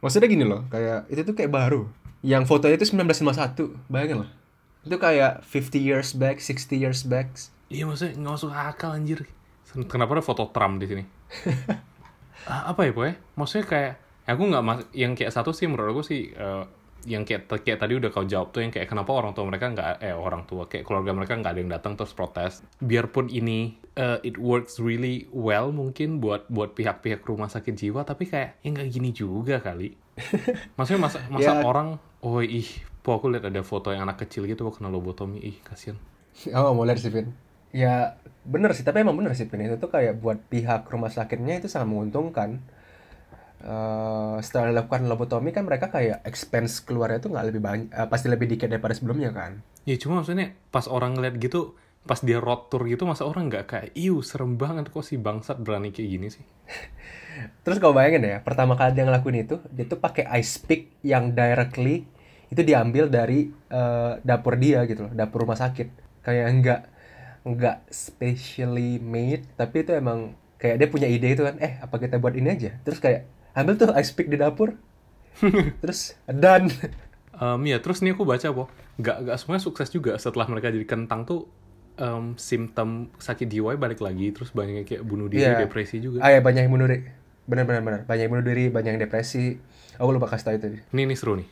maksudnya 0.01 0.25
gini 0.25 0.45
loh 0.47 0.65
kayak 0.67 1.05
itu 1.13 1.21
tuh 1.21 1.35
kayak 1.37 1.53
baru 1.53 1.85
yang 2.25 2.41
fotonya 2.49 2.73
itu 2.77 2.89
1951 2.89 3.77
bayangin 3.85 4.25
lah 4.25 4.29
itu 4.81 4.97
kayak 4.97 5.45
50 5.45 5.77
years 5.77 6.09
back 6.17 6.41
60 6.41 6.73
years 6.73 7.05
back 7.05 7.29
Iya, 7.65 7.89
maksudnya 7.89 8.13
nggak 8.21 8.33
masuk 8.37 8.51
akal, 8.53 8.93
anjir. 8.93 9.25
Kenapa 9.89 10.13
ada 10.13 10.21
foto 10.21 10.45
Trump 10.53 10.77
di 10.77 10.85
sini? 10.85 11.03
Ah, 12.45 12.69
apa 12.69 12.85
ya, 12.85 12.93
po, 12.93 13.01
ya? 13.01 13.17
Maksudnya 13.33 13.65
kayak, 13.65 13.93
aku 14.29 14.41
nggak 14.45 14.61
mas 14.61 14.79
yang 14.93 15.17
kayak 15.17 15.33
satu 15.33 15.49
sih 15.49 15.65
menurut 15.65 15.97
aku 15.97 16.03
sih 16.05 16.29
eh, 16.29 16.63
yang 17.05 17.23
kayak 17.23 17.45
kayak 17.61 17.77
tadi 17.77 17.93
udah 17.95 18.09
kau 18.09 18.25
jawab 18.25 18.49
tuh 18.49 18.65
yang 18.65 18.73
kayak 18.73 18.89
kenapa 18.89 19.13
orang 19.13 19.31
tua 19.31 19.45
mereka 19.45 19.69
nggak 19.69 20.01
eh 20.01 20.11
orang 20.11 20.43
tua 20.43 20.65
kayak 20.65 20.83
keluarga 20.83 21.13
mereka 21.13 21.37
nggak 21.37 21.53
ada 21.53 21.61
yang 21.61 21.71
datang 21.71 21.93
terus 21.93 22.11
protes. 22.11 22.65
Biarpun 22.81 23.29
ini 23.29 23.77
eh, 23.93 24.19
it 24.25 24.35
works 24.35 24.81
really 24.81 25.29
well 25.29 25.69
mungkin 25.69 26.17
buat 26.19 26.49
buat 26.49 26.73
pihak-pihak 26.73 27.21
rumah 27.23 27.47
sakit 27.47 27.77
jiwa 27.77 28.01
tapi 28.03 28.25
kayak 28.25 28.59
ya 28.59 28.67
nggak 28.73 28.89
gini 28.89 29.09
juga 29.13 29.61
kali. 29.61 29.93
Maksudnya 30.77 31.01
masa 31.01 31.17
masa 31.29 31.51
Ya. 31.55 31.63
orang 31.63 32.01
oh 32.19 32.41
ih 32.41 32.65
po 32.99 33.21
aku 33.21 33.29
lihat 33.29 33.45
ada 33.45 33.61
foto 33.61 33.93
yang 33.93 34.09
anak 34.09 34.25
kecil 34.25 34.49
gitu 34.49 34.65
kok 34.65 34.81
kena 34.81 34.89
lobotomi. 34.89 35.39
Ih 35.39 35.57
kasihan. 35.61 35.95
Oh 36.57 36.75
mau 36.75 36.83
lihat 36.83 36.99
sih 36.99 37.13
Vin. 37.13 37.31
Ya 37.71 38.19
bener 38.43 38.71
sih 38.75 38.83
tapi 38.83 39.03
emang 39.03 39.15
bener 39.15 39.31
sih 39.37 39.47
Vin. 39.47 39.63
Itu 39.63 39.77
tuh 39.77 39.87
kayak 39.87 40.19
buat 40.19 40.41
pihak 40.49 40.89
rumah 40.89 41.07
sakitnya 41.07 41.61
itu 41.61 41.69
sangat 41.69 41.87
menguntungkan 41.87 42.59
Eh, 43.65 44.37
Setelah 44.45 44.69
dilakukan 44.69 45.09
lobotomi 45.09 45.49
kan 45.49 45.65
mereka 45.65 45.89
kayak 45.89 46.21
expense 46.21 46.85
keluarnya 46.85 47.17
tuh 47.17 47.33
nggak 47.33 47.45
lebih 47.49 47.61
banyak 47.65 47.89
eh, 47.89 48.05
Pasti 48.05 48.29
lebih 48.29 48.45
dikit 48.45 48.69
daripada 48.69 48.93
sebelumnya 48.93 49.33
kan? 49.33 49.65
Ya 49.89 49.97
cuma 49.97 50.21
maksudnya 50.21 50.53
pas 50.69 50.85
orang 50.85 51.17
ngeliat 51.17 51.41
gitu 51.41 51.73
pas 52.05 52.21
dia 52.21 52.37
road 52.37 52.69
tour 52.69 52.85
gitu 52.85 53.09
masa 53.09 53.25
orang 53.25 53.49
nggak 53.49 53.65
kayak 53.65 53.89
iu 53.97 54.21
serem 54.21 54.61
banget 54.61 54.93
kok 54.93 55.01
si 55.01 55.17
bangsat 55.17 55.57
berani 55.65 55.89
kayak 55.89 56.09
gini 56.13 56.27
sih? 56.29 56.45
Terus 57.65 57.81
kau 57.81 57.91
bayangin 57.91 58.23
ya 58.23 58.37
Pertama 58.45 58.77
kali 58.77 58.93
dia 58.95 59.03
ngelakuin 59.03 59.43
itu 59.43 59.57
Dia 59.73 59.85
tuh 59.89 59.99
pakai 59.99 60.29
ice 60.39 60.61
pick 60.61 60.93
yang 61.01 61.33
directly 61.35 62.05
Itu 62.53 62.61
diambil 62.61 63.09
dari 63.09 63.49
eh, 63.49 64.13
dapur 64.21 64.55
dia 64.61 64.85
gitu 64.85 65.09
loh 65.09 65.11
Dapur 65.11 65.43
rumah 65.43 65.57
sakit. 65.57 65.87
Kayak 66.21 66.45
nggak 66.61 66.81
nggak 67.45 67.77
specially 67.89 69.01
made 69.01 69.49
Tapi 69.57 69.83
itu 69.83 69.91
emang 69.97 70.37
kayak 70.61 70.79
dia 70.79 70.87
punya 70.87 71.07
ide 71.09 71.33
itu 71.33 71.43
kan 71.43 71.57
Eh 71.59 71.81
apa 71.81 71.97
kita 71.97 72.21
buat 72.21 72.37
ini 72.37 72.53
aja? 72.53 72.71
Terus 72.85 73.01
kayak 73.03 73.34
ambil 73.55 73.73
tuh 73.75 73.89
ice 73.95 74.11
pick 74.11 74.27
di 74.27 74.35
dapur. 74.35 74.75
Terus 75.81 76.13
dan 76.25 76.69
Em, 77.35 77.59
ya 77.67 77.83
terus 77.83 77.99
nih 77.99 78.15
aku 78.15 78.23
baca 78.23 78.47
po 78.47 78.71
nggak 78.95 79.27
nggak 79.27 79.35
semuanya 79.35 79.59
sukses 79.59 79.91
juga 79.91 80.15
setelah 80.15 80.47
mereka 80.47 80.71
jadi 80.71 80.87
kentang 80.87 81.27
tuh 81.27 81.51
em, 81.95 82.31
simptom 82.35 83.11
sakit 83.13 83.43
jiwa 83.45 83.75
balik 83.75 83.99
lagi 83.99 84.31
terus 84.31 84.55
banyak 84.55 84.71
yang 84.73 84.87
kayak 84.87 85.03
bunuh 85.03 85.27
diri 85.27 85.43
Iya. 85.43 85.67
depresi 85.67 85.99
juga. 85.99 86.23
Ah 86.23 86.31
ya 86.31 86.39
banyak 86.39 86.63
yang 86.63 86.71
bunuh 86.71 86.87
diri. 86.87 87.03
Bener 87.43 87.61
bener 87.61 87.83
bener 87.83 88.01
Banyak 88.03 88.23
yang 88.23 88.31
bunuh 88.31 88.45
diri 88.45 88.71
Banyak 88.71 88.95
yang 88.95 89.01
depresi. 89.01 89.59
Aku 89.99 90.09
lupa 90.09 90.31
kasih 90.31 90.43
tau 90.45 90.55
itu. 90.55 90.79
Ini 90.95 91.01
nih 91.03 91.17
seru 91.19 91.35
nih. 91.35 91.47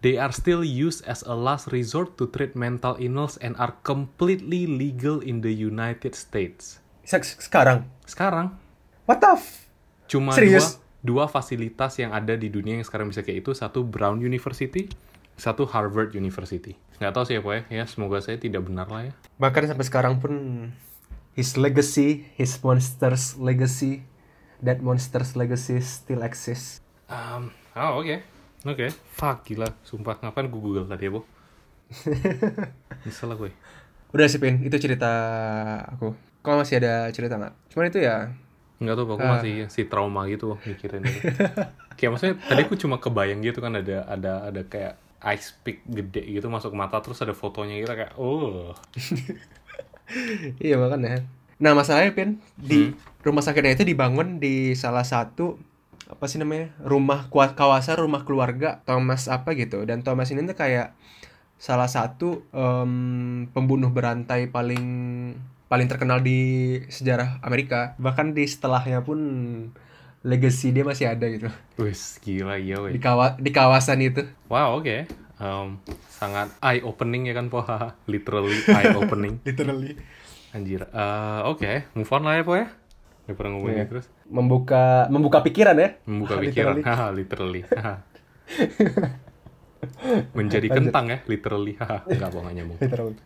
They 0.00 0.14
are 0.14 0.30
still 0.30 0.62
used 0.62 1.02
as 1.02 1.26
a 1.26 1.34
last 1.34 1.66
resort 1.68 2.14
to 2.22 2.30
treat 2.30 2.54
mental 2.54 2.94
illness 2.96 3.34
and 3.42 3.58
are 3.58 3.74
completely 3.82 4.70
legal 4.70 5.18
in 5.18 5.42
the 5.42 5.50
United 5.50 6.14
States. 6.14 6.78
Se- 7.02 7.42
Sekarang? 7.42 7.90
Sekarang. 8.06 8.54
What 9.02 9.18
the 9.18 9.34
f 9.34 9.66
cuma 10.06 10.30
Serius? 10.30 10.78
dua 10.78 10.83
dua 11.04 11.28
fasilitas 11.28 12.00
yang 12.00 12.16
ada 12.16 12.32
di 12.32 12.48
dunia 12.48 12.80
yang 12.80 12.86
sekarang 12.88 13.12
bisa 13.12 13.20
kayak 13.20 13.44
itu 13.44 13.52
satu 13.52 13.84
Brown 13.84 14.24
University, 14.24 14.88
satu 15.36 15.68
Harvard 15.68 16.16
University. 16.16 16.80
Nggak 16.96 17.12
tahu 17.12 17.24
sih 17.28 17.34
ya, 17.36 17.40
Po, 17.44 17.52
ya. 17.52 17.84
Semoga 17.84 18.24
saya 18.24 18.40
tidak 18.40 18.64
benar 18.64 18.88
lah 18.88 19.06
ya. 19.06 19.12
Bahkan 19.36 19.68
sampai 19.68 19.84
sekarang 19.84 20.16
pun 20.16 20.32
his 21.36 21.60
legacy, 21.60 22.24
his 22.40 22.56
monsters 22.64 23.36
legacy, 23.36 24.08
that 24.64 24.80
monsters 24.80 25.36
legacy 25.36 25.76
still 25.84 26.24
exists. 26.24 26.80
Um, 27.12 27.52
oh 27.76 28.00
oke, 28.00 28.24
oke. 28.64 28.86
Fuck 29.12 29.44
gila, 29.52 29.68
sumpah 29.84 30.16
ngapain 30.24 30.48
gue 30.48 30.56
Google 30.56 30.88
tadi 30.88 31.04
ya, 31.04 31.12
Bo? 31.12 31.28
Nyesel 33.04 33.28
lah 33.28 33.36
gue. 33.36 33.52
Udah 34.16 34.26
sih 34.30 34.40
Pin, 34.40 34.62
itu 34.64 34.72
cerita 34.80 35.10
aku. 35.90 36.16
Kau 36.40 36.56
masih 36.56 36.80
ada 36.80 37.12
cerita 37.12 37.36
nggak? 37.36 37.54
Cuman 37.68 37.92
itu 37.92 38.00
ya, 38.00 38.32
Enggak 38.84 38.94
tuh, 38.94 39.06
aku 39.06 39.18
Ah. 39.18 39.32
masih 39.34 39.54
si 39.66 39.82
trauma 39.84 40.28
gitu 40.28 40.60
mikirin 40.62 41.00
itu. 41.02 41.24
kayak 41.94 42.10
maksudnya 42.10 42.36
tadi 42.38 42.60
aku 42.62 42.76
cuma 42.76 42.98
kebayang 42.98 43.40
gitu 43.40 43.58
kan 43.58 43.72
ada 43.72 44.04
ada 44.04 44.44
ada 44.44 44.60
kayak 44.62 45.00
ice 45.24 45.56
pick 45.58 45.80
gede 45.84 46.20
gitu 46.28 46.46
masuk 46.46 46.70
mata 46.70 47.00
terus 47.00 47.16
ada 47.18 47.32
fotonya 47.32 47.78
gitu 47.78 47.88
kayak 47.88 48.12
oh. 48.14 48.76
iya 50.60 50.76
makanya. 50.76 51.24
Nah 51.56 51.72
masalahnya 51.72 52.12
Pin, 52.12 52.30
di 52.54 52.92
rumah 53.22 53.40
sakitnya 53.40 53.72
itu 53.72 53.84
dibangun 53.84 54.36
di 54.36 54.74
salah 54.74 55.02
satu 55.02 55.56
apa 56.04 56.28
sih 56.28 56.36
namanya 56.36 56.68
rumah 56.78 57.32
kua- 57.32 57.56
kawasan 57.56 57.96
rumah 57.96 58.22
keluarga 58.22 58.84
Thomas 58.84 59.24
apa 59.26 59.56
gitu 59.56 59.80
dan 59.82 60.04
Thomas 60.04 60.28
ini 60.28 60.44
tuh 60.44 60.52
kayak 60.52 60.92
salah 61.56 61.88
satu 61.88 62.44
em, 62.52 62.92
pembunuh 63.48 63.88
berantai 63.88 64.44
paling 64.46 64.84
paling 65.66 65.86
terkenal 65.86 66.18
di 66.18 66.38
sejarah 66.86 67.40
Amerika 67.40 67.96
bahkan 67.96 68.30
di 68.30 68.44
setelahnya 68.44 69.00
pun 69.00 69.18
legacy 70.20 70.70
dia 70.70 70.82
masih 70.82 71.06
ada 71.06 71.26
gitu 71.26 71.48
Wis 71.76 72.16
gila 72.18 72.56
iya 72.56 72.80
di 72.80 72.96
weh. 72.96 72.98
kawa 72.98 73.36
di 73.36 73.50
kawasan 73.50 74.00
itu 74.00 74.24
Wow, 74.46 74.78
oke. 74.78 75.04
Um, 75.34 75.82
sangat 76.08 76.48
eye 76.60 76.78
opening 76.80 77.26
ya 77.26 77.34
kan, 77.34 77.50
Po? 77.50 77.66
Literally 78.06 78.54
eye 78.66 78.94
opening. 78.94 79.42
literally 79.44 79.98
Anjir. 80.50 80.86
Eh, 80.86 81.40
oke, 81.44 81.66
move 81.92 82.06
on 82.08 82.22
lah 82.22 82.38
ya, 82.38 82.42
Po 82.42 82.54
ya. 82.54 82.70
Daripada 83.24 83.48
ngomongin 83.50 83.76
Iya. 83.76 83.86
terus. 83.86 84.06
membuka 84.24 85.04
membuka 85.08 85.40
pikiran 85.40 85.74
ya 85.74 85.98
Membuka 86.04 86.38
pikiran. 86.44 86.78
Literally. 86.78 86.86
Haha, 86.86 87.06
literally. 87.10 87.62
Menjadi 90.32 90.66
Lanjut. 90.66 90.78
kentang 90.80 91.04
ya, 91.08 91.18
literally. 91.26 91.74
Haha, 91.76 92.06
enggak 92.06 92.30
bohong 92.30 92.44
nggak 92.44 92.54
nyambung. 92.56 92.78
literally 92.78 93.16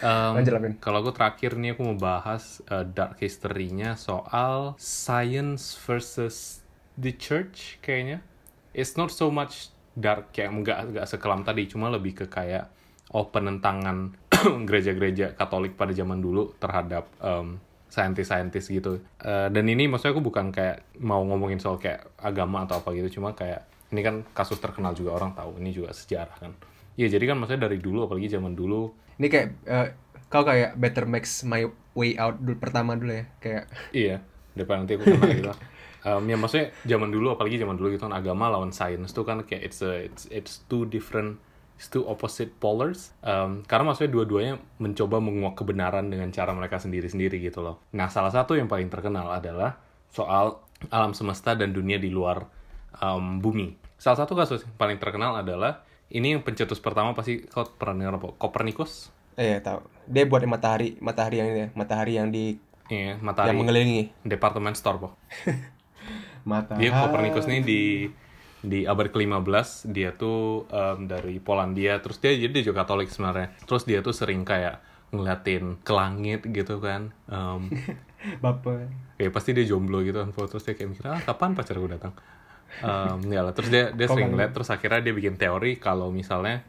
Um, 0.00 0.40
Lanjut 0.40 0.80
kalau 0.80 1.04
aku 1.04 1.12
terakhir 1.12 1.60
nih 1.60 1.76
aku 1.76 1.84
mau 1.84 1.98
bahas 2.00 2.64
uh, 2.72 2.88
dark 2.88 3.20
history-nya 3.20 4.00
soal 4.00 4.72
science 4.80 5.76
versus 5.76 6.64
the 6.96 7.12
church 7.12 7.76
kayaknya. 7.84 8.24
It's 8.72 8.96
not 8.96 9.12
so 9.12 9.28
much 9.28 9.70
dark 9.94 10.32
kayak 10.32 10.50
enggak 10.50 10.78
enggak 10.88 11.06
sekelam 11.06 11.44
tadi, 11.44 11.68
cuma 11.68 11.92
lebih 11.92 12.16
ke 12.16 12.26
kayak 12.32 12.72
oh 13.12 13.28
penentangan 13.28 14.16
gereja-gereja 14.68 15.36
Katolik 15.36 15.76
pada 15.76 15.92
zaman 15.92 16.18
dulu 16.18 16.56
terhadap 16.56 17.06
um, 17.20 17.60
saintis-saintis 17.92 18.66
gitu. 18.72 19.04
Uh, 19.22 19.52
dan 19.52 19.68
ini 19.68 19.86
maksudnya 19.86 20.16
aku 20.16 20.24
bukan 20.24 20.50
kayak 20.50 20.82
mau 20.98 21.22
ngomongin 21.22 21.60
soal 21.62 21.78
kayak 21.78 22.08
agama 22.18 22.66
atau 22.66 22.80
apa 22.82 22.90
gitu, 22.96 23.20
cuma 23.20 23.36
kayak 23.36 23.68
ini 23.94 24.00
kan 24.02 24.26
kasus 24.34 24.58
terkenal 24.58 24.96
juga 24.96 25.14
orang 25.14 25.36
tahu, 25.36 25.62
ini 25.62 25.70
juga 25.70 25.94
sejarah 25.94 26.40
kan. 26.40 26.52
Iya, 26.98 27.18
jadi 27.18 27.30
kan 27.30 27.36
maksudnya 27.38 27.70
dari 27.70 27.78
dulu 27.78 28.06
apalagi 28.06 28.26
zaman 28.30 28.54
dulu 28.54 29.03
ini 29.18 29.26
kayak 29.30 29.48
eh, 29.66 29.88
kau 30.28 30.42
kayak 30.42 30.74
better 30.74 31.06
makes 31.06 31.46
my 31.46 31.66
way 31.94 32.18
out 32.18 32.38
dulu 32.42 32.58
pertama 32.58 32.98
dulu 32.98 33.14
ya 33.14 33.24
kayak 33.38 33.64
Iya, 33.94 34.16
daripada 34.58 34.82
nanti 34.82 34.98
aku 34.98 35.04
kena 35.06 35.30
gitu. 35.30 35.52
Um, 36.04 36.28
ya 36.28 36.36
maksudnya 36.36 36.68
zaman 36.84 37.08
dulu 37.08 37.32
apalagi 37.32 37.56
zaman 37.56 37.80
dulu 37.80 37.96
gitu 37.96 38.04
kan 38.04 38.12
agama 38.12 38.52
lawan 38.52 38.76
sains 38.76 39.16
tuh 39.16 39.24
kan 39.24 39.40
kayak 39.40 39.72
it's 39.72 39.80
a, 39.80 40.04
it's 40.04 40.28
it's 40.28 40.52
two 40.68 40.84
different 40.84 41.40
it's 41.80 41.88
two 41.88 42.04
opposite 42.04 42.52
polars. 42.60 43.16
Um, 43.24 43.64
karena 43.64 43.88
maksudnya 43.88 44.12
dua-duanya 44.12 44.54
mencoba 44.78 45.16
menguak 45.18 45.56
kebenaran 45.56 46.12
dengan 46.12 46.28
cara 46.28 46.52
mereka 46.52 46.76
sendiri-sendiri 46.76 47.40
gitu 47.40 47.64
loh. 47.64 47.80
Nah, 47.96 48.12
salah 48.12 48.30
satu 48.30 48.52
yang 48.52 48.68
paling 48.68 48.92
terkenal 48.92 49.32
adalah 49.32 49.80
soal 50.12 50.60
alam 50.92 51.16
semesta 51.16 51.56
dan 51.56 51.72
dunia 51.72 51.96
di 51.96 52.12
luar 52.12 52.46
um, 53.00 53.40
bumi. 53.40 53.74
Salah 53.96 54.22
satu 54.22 54.36
kasus 54.36 54.62
yang 54.62 54.76
paling 54.76 54.98
terkenal 55.00 55.40
adalah 55.40 55.82
ini 56.14 56.26
yang 56.32 56.42
pencetus 56.46 56.78
pertama 56.78 57.12
pasti 57.12 57.42
kau 57.44 57.66
pernah 57.74 57.94
dengar 58.00 58.14
apa? 58.18 58.28
Copernicus? 58.38 59.10
eh 59.34 59.58
tahu 59.58 59.82
dia 60.06 60.30
buat 60.30 60.38
yang 60.40 60.54
matahari 60.54 60.94
matahari 61.02 61.42
yang 61.42 61.48
ini 61.50 61.60
ya 61.60 61.68
matahari 61.74 62.12
yang 62.14 62.28
di 62.30 62.54
Iya, 62.86 63.16
yang 63.16 63.18
matahari 63.24 63.56
mengelilingi 63.56 64.02
department 64.22 64.76
store, 64.76 64.98
po. 65.00 65.08
matahari 66.44 66.86
Dia 66.86 66.90
Copernicus 66.94 67.46
nih 67.48 67.60
di 67.64 67.82
di 68.64 68.88
abad 68.88 69.12
ke-15 69.12 69.92
dia 69.92 70.16
tuh 70.16 70.64
em, 70.72 71.04
dari 71.04 71.36
Polandia 71.36 72.00
terus 72.00 72.16
dia 72.16 72.32
jadi 72.32 72.48
dia 72.48 72.64
juga 72.64 72.84
Katolik 72.84 73.12
sebenarnya 73.12 73.52
terus 73.68 73.84
dia 73.84 74.00
tuh 74.00 74.16
sering 74.16 74.40
kayak 74.40 74.80
ngeliatin 75.12 75.76
ke 75.84 75.92
langit 75.92 76.40
gitu 76.48 76.80
kan 76.80 77.12
Em, 77.28 77.68
Bapak. 78.44 78.88
ya 79.20 79.28
pasti 79.28 79.52
dia 79.52 79.68
jomblo 79.68 80.00
gitu 80.00 80.16
kan 80.16 80.32
terus 80.32 80.64
dia 80.64 80.72
kayak 80.72 80.90
mikir 80.96 81.04
ah 81.06 81.20
kapan 81.20 81.52
pacar 81.52 81.76
gue 81.76 81.90
datang 81.92 82.16
Em, 82.82 83.18
ya 83.30 83.40
lah. 83.46 83.52
Terus 83.54 83.70
dia 83.70 83.84
dia 83.94 84.06
sering 84.10 84.34
ngeliat 84.34 84.52
terus 84.52 84.68
akhirnya 84.68 85.00
dia 85.04 85.14
bikin 85.14 85.38
teori 85.38 85.78
kalau 85.78 86.10
misalnya 86.10 86.66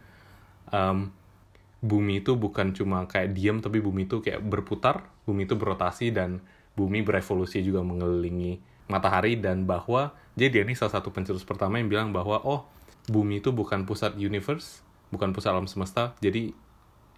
em, 0.69 1.09
bumi 1.81 2.21
itu 2.25 2.33
bukan 2.37 2.73
cuma 2.73 3.05
kayak 3.05 3.33
diam 3.33 3.61
tapi 3.61 3.81
bumi 3.81 4.09
itu 4.09 4.21
kayak 4.21 4.41
berputar 4.41 5.05
bumi 5.29 5.45
itu 5.45 5.53
berotasi 5.53 6.09
dan 6.13 6.41
bumi 6.73 7.05
berevolusi 7.05 7.61
juga 7.61 7.85
mengelilingi 7.85 8.57
matahari 8.89 9.37
dan 9.37 9.65
bahwa 9.65 10.13
jadi 10.37 10.61
dia 10.61 10.63
ini 10.65 10.73
salah 10.77 10.99
satu 10.99 11.09
pencetus 11.09 11.45
pertama 11.45 11.81
yang 11.81 11.89
bilang 11.89 12.09
bahwa 12.13 12.41
oh 12.41 12.65
bumi 13.09 13.41
itu 13.41 13.53
bukan 13.53 13.85
pusat 13.85 14.17
universe 14.17 14.85
bukan 15.13 15.31
pusat 15.31 15.53
alam 15.53 15.69
semesta. 15.69 16.17
Jadi 16.19 16.51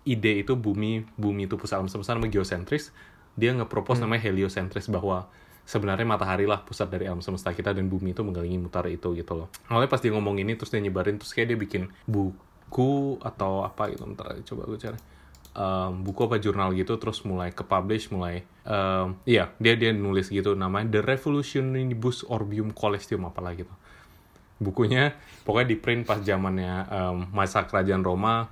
ide 0.08 0.34
itu 0.40 0.56
bumi 0.56 1.04
bumi 1.20 1.48
itu 1.48 1.60
pusat 1.60 1.80
alam 1.80 1.92
semesta 1.92 2.16
namanya 2.16 2.40
geosentris 2.40 2.96
dia 3.38 3.54
nge-propose 3.54 4.02
namanya 4.02 4.26
heliosentris 4.26 4.90
bahwa 4.90 5.30
sebenarnya 5.68 6.08
matahari 6.08 6.48
lah 6.48 6.64
pusat 6.64 6.88
dari 6.88 7.12
alam 7.12 7.20
semesta 7.20 7.52
kita 7.52 7.76
dan 7.76 7.92
bumi 7.92 8.16
itu 8.16 8.24
mengelilingi 8.24 8.60
mutar 8.64 8.88
itu 8.88 9.12
gitu 9.12 9.34
loh. 9.36 9.48
Awalnya 9.68 9.92
pas 9.92 10.00
dia 10.00 10.16
ngomong 10.16 10.40
ini 10.40 10.56
terus 10.56 10.72
dia 10.72 10.80
nyebarin 10.80 11.20
terus 11.20 11.36
kayak 11.36 11.52
dia 11.52 11.60
bikin 11.60 11.92
buku 12.08 13.20
atau 13.20 13.68
apa 13.68 13.92
gitu. 13.92 14.08
Bentar 14.08 14.32
coba 14.48 14.64
gue 14.72 14.80
cari. 14.80 15.00
Um, 15.58 16.06
buku 16.08 16.22
apa 16.30 16.38
jurnal 16.40 16.72
gitu 16.78 17.02
terus 17.02 17.26
mulai 17.26 17.50
ke 17.50 17.66
publish 17.66 18.14
mulai 18.14 18.46
um, 18.62 19.18
iya 19.26 19.50
dia 19.58 19.74
dia 19.74 19.90
nulis 19.90 20.30
gitu 20.30 20.54
namanya 20.54 20.94
The 20.94 21.02
Revolutionibus 21.02 22.30
Orbium 22.30 22.72
Coelestium 22.72 23.28
apalah 23.28 23.58
gitu. 23.58 23.74
Bukunya 24.62 25.18
pokoknya 25.44 25.68
di 25.68 25.78
print 25.82 26.06
pas 26.08 26.22
zamannya 26.22 26.74
um, 26.88 27.18
masa 27.34 27.66
kerajaan 27.66 28.06
Roma 28.06 28.48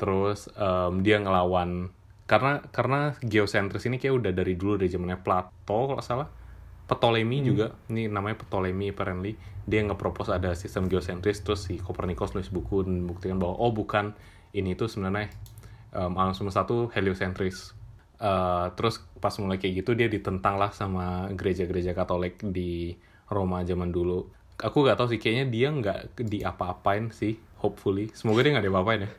terus 0.00 0.50
um, 0.58 1.04
dia 1.04 1.20
ngelawan 1.20 1.92
karena 2.26 2.62
karena 2.70 3.18
geosentris 3.20 3.84
ini 3.90 3.98
kayak 3.98 4.14
udah 4.22 4.32
dari 4.32 4.54
dulu 4.54 4.78
dari 4.78 4.88
zamannya 4.88 5.20
Plato 5.20 5.78
kalau 5.90 6.02
salah 6.04 6.28
Ptolemy 6.86 7.42
juga 7.42 7.72
ini 7.88 8.06
namanya 8.06 8.42
Ptolemy 8.42 8.92
apparently 8.92 9.34
dia 9.64 9.80
nge-propose 9.86 10.34
ada 10.34 10.52
sistem 10.58 10.90
geosentris 10.90 11.42
terus 11.42 11.66
si 11.66 11.78
Copernicus 11.78 12.34
nulis 12.34 12.50
buku 12.50 12.86
dan 12.86 13.06
membuktikan 13.06 13.38
bahwa 13.38 13.58
oh 13.58 13.72
bukan 13.74 14.14
ini 14.52 14.74
tuh 14.74 14.90
sebenarnya 14.90 15.32
um, 15.94 16.18
alam 16.18 16.34
semesta 16.36 16.66
tuh 16.66 16.90
heliosentris 16.92 17.74
Uh, 18.22 18.70
terus 18.78 19.02
pas 19.18 19.34
mulai 19.42 19.58
kayak 19.58 19.82
gitu 19.82 19.98
dia 19.98 20.06
ditentang 20.06 20.54
lah 20.54 20.70
sama 20.70 21.26
gereja-gereja 21.34 21.90
Katolik 21.90 22.38
di 22.38 22.94
Roma 23.26 23.66
zaman 23.66 23.90
dulu. 23.90 24.30
Aku 24.62 24.86
nggak 24.86 24.94
tahu 24.94 25.10
sih 25.10 25.18
kayaknya 25.18 25.46
dia 25.50 25.68
nggak 25.74 26.22
diapa-apain 26.22 27.10
sih, 27.10 27.34
hopefully. 27.58 28.14
Semoga 28.14 28.46
dia 28.46 28.54
nggak 28.54 28.70
diapa-apain 28.70 29.00
ya. 29.02 29.10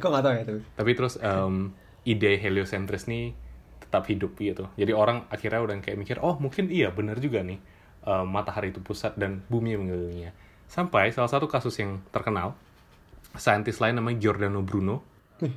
Kok 0.00 0.08
nggak 0.08 0.24
tahu 0.24 0.34
ya 0.34 0.44
tapi. 0.46 0.60
Tapi 0.74 0.90
terus 0.94 1.14
em, 1.18 1.74
ide 2.06 2.38
heliosentris 2.38 3.10
nih 3.10 3.34
tetap 3.82 4.06
hidup 4.08 4.34
gitu. 4.38 4.70
Jadi 4.78 4.92
orang 4.94 5.26
akhirnya 5.28 5.60
udah 5.62 5.74
kayak 5.82 5.98
mikir, 5.98 6.16
oh 6.22 6.38
mungkin 6.38 6.70
iya 6.70 6.90
benar 6.94 7.18
juga 7.18 7.42
nih 7.42 7.58
em, 8.06 8.26
matahari 8.28 8.70
itu 8.70 8.80
pusat 8.80 9.14
dan 9.18 9.42
bumi 9.50 9.76
mengelilinginya. 9.76 10.32
Sampai 10.70 11.12
salah 11.12 11.28
satu 11.28 11.46
kasus 11.46 11.76
yang 11.78 12.00
terkenal, 12.10 12.56
saintis 13.36 13.78
lain 13.82 13.98
namanya 13.98 14.18
Giordano 14.22 14.62
Bruno. 14.62 15.02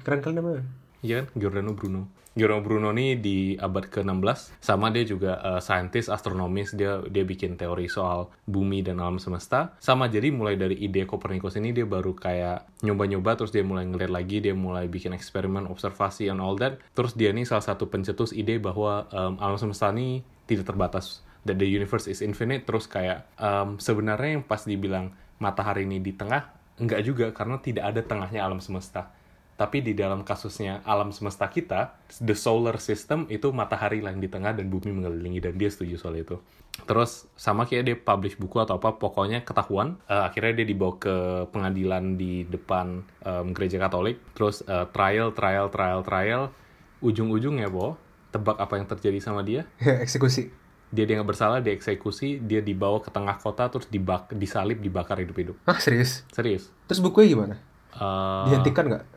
Keren 0.04 0.20
kali 0.20 0.36
namanya. 0.38 0.66
Iya 1.06 1.24
kan, 1.24 1.26
Giordano 1.38 1.78
Bruno. 1.78 2.10
Giordano 2.38 2.62
Bruno 2.62 2.94
nih 2.94 3.18
di 3.18 3.38
abad 3.58 3.90
ke-16, 3.90 4.62
sama 4.62 4.94
dia 4.94 5.02
juga 5.02 5.42
eh, 5.42 5.62
saintis 5.62 6.06
astronomis, 6.06 6.78
dia 6.78 7.02
dia 7.10 7.26
bikin 7.26 7.58
teori 7.58 7.90
soal 7.90 8.30
bumi 8.46 8.86
dan 8.86 9.02
alam 9.02 9.18
semesta. 9.18 9.74
Sama 9.82 10.06
jadi 10.06 10.30
mulai 10.30 10.54
dari 10.54 10.78
ide 10.78 11.10
Copernicus 11.10 11.58
ini 11.58 11.74
dia 11.74 11.90
baru 11.90 12.14
kayak 12.14 12.86
nyoba-nyoba 12.86 13.42
terus 13.42 13.50
dia 13.50 13.66
mulai 13.66 13.90
ngeliat 13.90 14.14
lagi, 14.14 14.38
dia 14.38 14.54
mulai 14.54 14.86
bikin 14.86 15.18
eksperimen, 15.18 15.66
observasi 15.66 16.30
and 16.30 16.38
all 16.38 16.54
that. 16.62 16.78
Terus 16.94 17.18
dia 17.18 17.34
nih 17.34 17.50
salah 17.50 17.66
satu 17.66 17.90
pencetus 17.90 18.38
ide 18.38 18.62
bahwa 18.62 19.10
em, 19.10 19.34
alam 19.42 19.58
semesta 19.58 19.90
ini 19.90 20.22
tidak 20.46 20.70
terbatas. 20.70 21.26
That 21.50 21.58
the 21.58 21.66
universe 21.66 22.06
is 22.06 22.22
infinite. 22.22 22.70
Terus 22.70 22.86
kayak 22.86 23.26
em, 23.42 23.82
sebenarnya 23.82 24.38
yang 24.38 24.46
pas 24.46 24.62
dibilang 24.62 25.10
matahari 25.42 25.90
ini 25.90 25.98
di 26.06 26.14
tengah, 26.14 26.54
enggak 26.78 27.02
juga 27.02 27.34
karena 27.34 27.58
tidak 27.58 27.98
ada 27.98 28.02
tengahnya 28.06 28.46
alam 28.46 28.62
semesta. 28.62 29.17
Tapi 29.58 29.82
di 29.82 29.98
dalam 29.98 30.22
kasusnya 30.22 30.86
alam 30.86 31.10
semesta 31.10 31.50
kita, 31.50 31.98
the 32.22 32.38
solar 32.38 32.78
system 32.78 33.26
itu 33.26 33.50
matahari 33.50 34.06
lah 34.06 34.14
yang 34.14 34.22
di 34.22 34.30
tengah 34.30 34.54
dan 34.54 34.70
bumi 34.70 34.94
mengelilingi 34.94 35.42
dan 35.42 35.58
dia 35.58 35.66
setuju 35.74 35.98
soal 35.98 36.22
itu. 36.22 36.38
Terus 36.86 37.26
sama 37.34 37.66
kayak 37.66 37.84
dia 37.90 37.98
publish 37.98 38.38
buku 38.38 38.62
atau 38.62 38.78
apa, 38.78 39.02
pokoknya 39.02 39.42
ketahuan. 39.42 39.98
Eh, 40.06 40.14
akhirnya 40.14 40.62
dia 40.62 40.68
dibawa 40.70 41.02
ke 41.02 41.50
pengadilan 41.50 42.22
di 42.22 42.46
depan 42.46 43.02
em, 43.26 43.50
gereja 43.58 43.82
Katolik. 43.82 44.22
Terus 44.38 44.62
eh, 44.62 44.86
trial, 44.94 45.34
trial, 45.34 45.74
trial, 45.74 46.06
trial. 46.06 46.54
Ujung-ujungnya, 47.02 47.74
Bo, 47.74 47.98
tebak 48.30 48.62
apa 48.62 48.78
yang 48.78 48.86
terjadi 48.86 49.18
sama 49.18 49.42
dia? 49.42 49.66
Eksekusi. 49.82 50.54
Dia 50.94 51.10
dia 51.10 51.18
nggak 51.18 51.34
bersalah, 51.34 51.60
dia 51.66 51.74
eksekusi, 51.74 52.40
dia 52.46 52.62
dibawa 52.62 53.02
ke 53.02 53.10
tengah 53.10 53.42
kota, 53.42 53.68
terus 53.74 53.90
dibak, 53.90 54.30
disalib, 54.38 54.80
dibakar 54.86 55.18
hidup-hidup. 55.18 55.58
Ah 55.66 55.82
serius? 55.82 56.24
Serius. 56.30 56.70
Terus 56.86 57.02
bukunya 57.02 57.34
gimana? 57.34 57.56
Eh, 57.98 58.44
Dihentikan 58.54 58.86
nggak? 58.86 59.17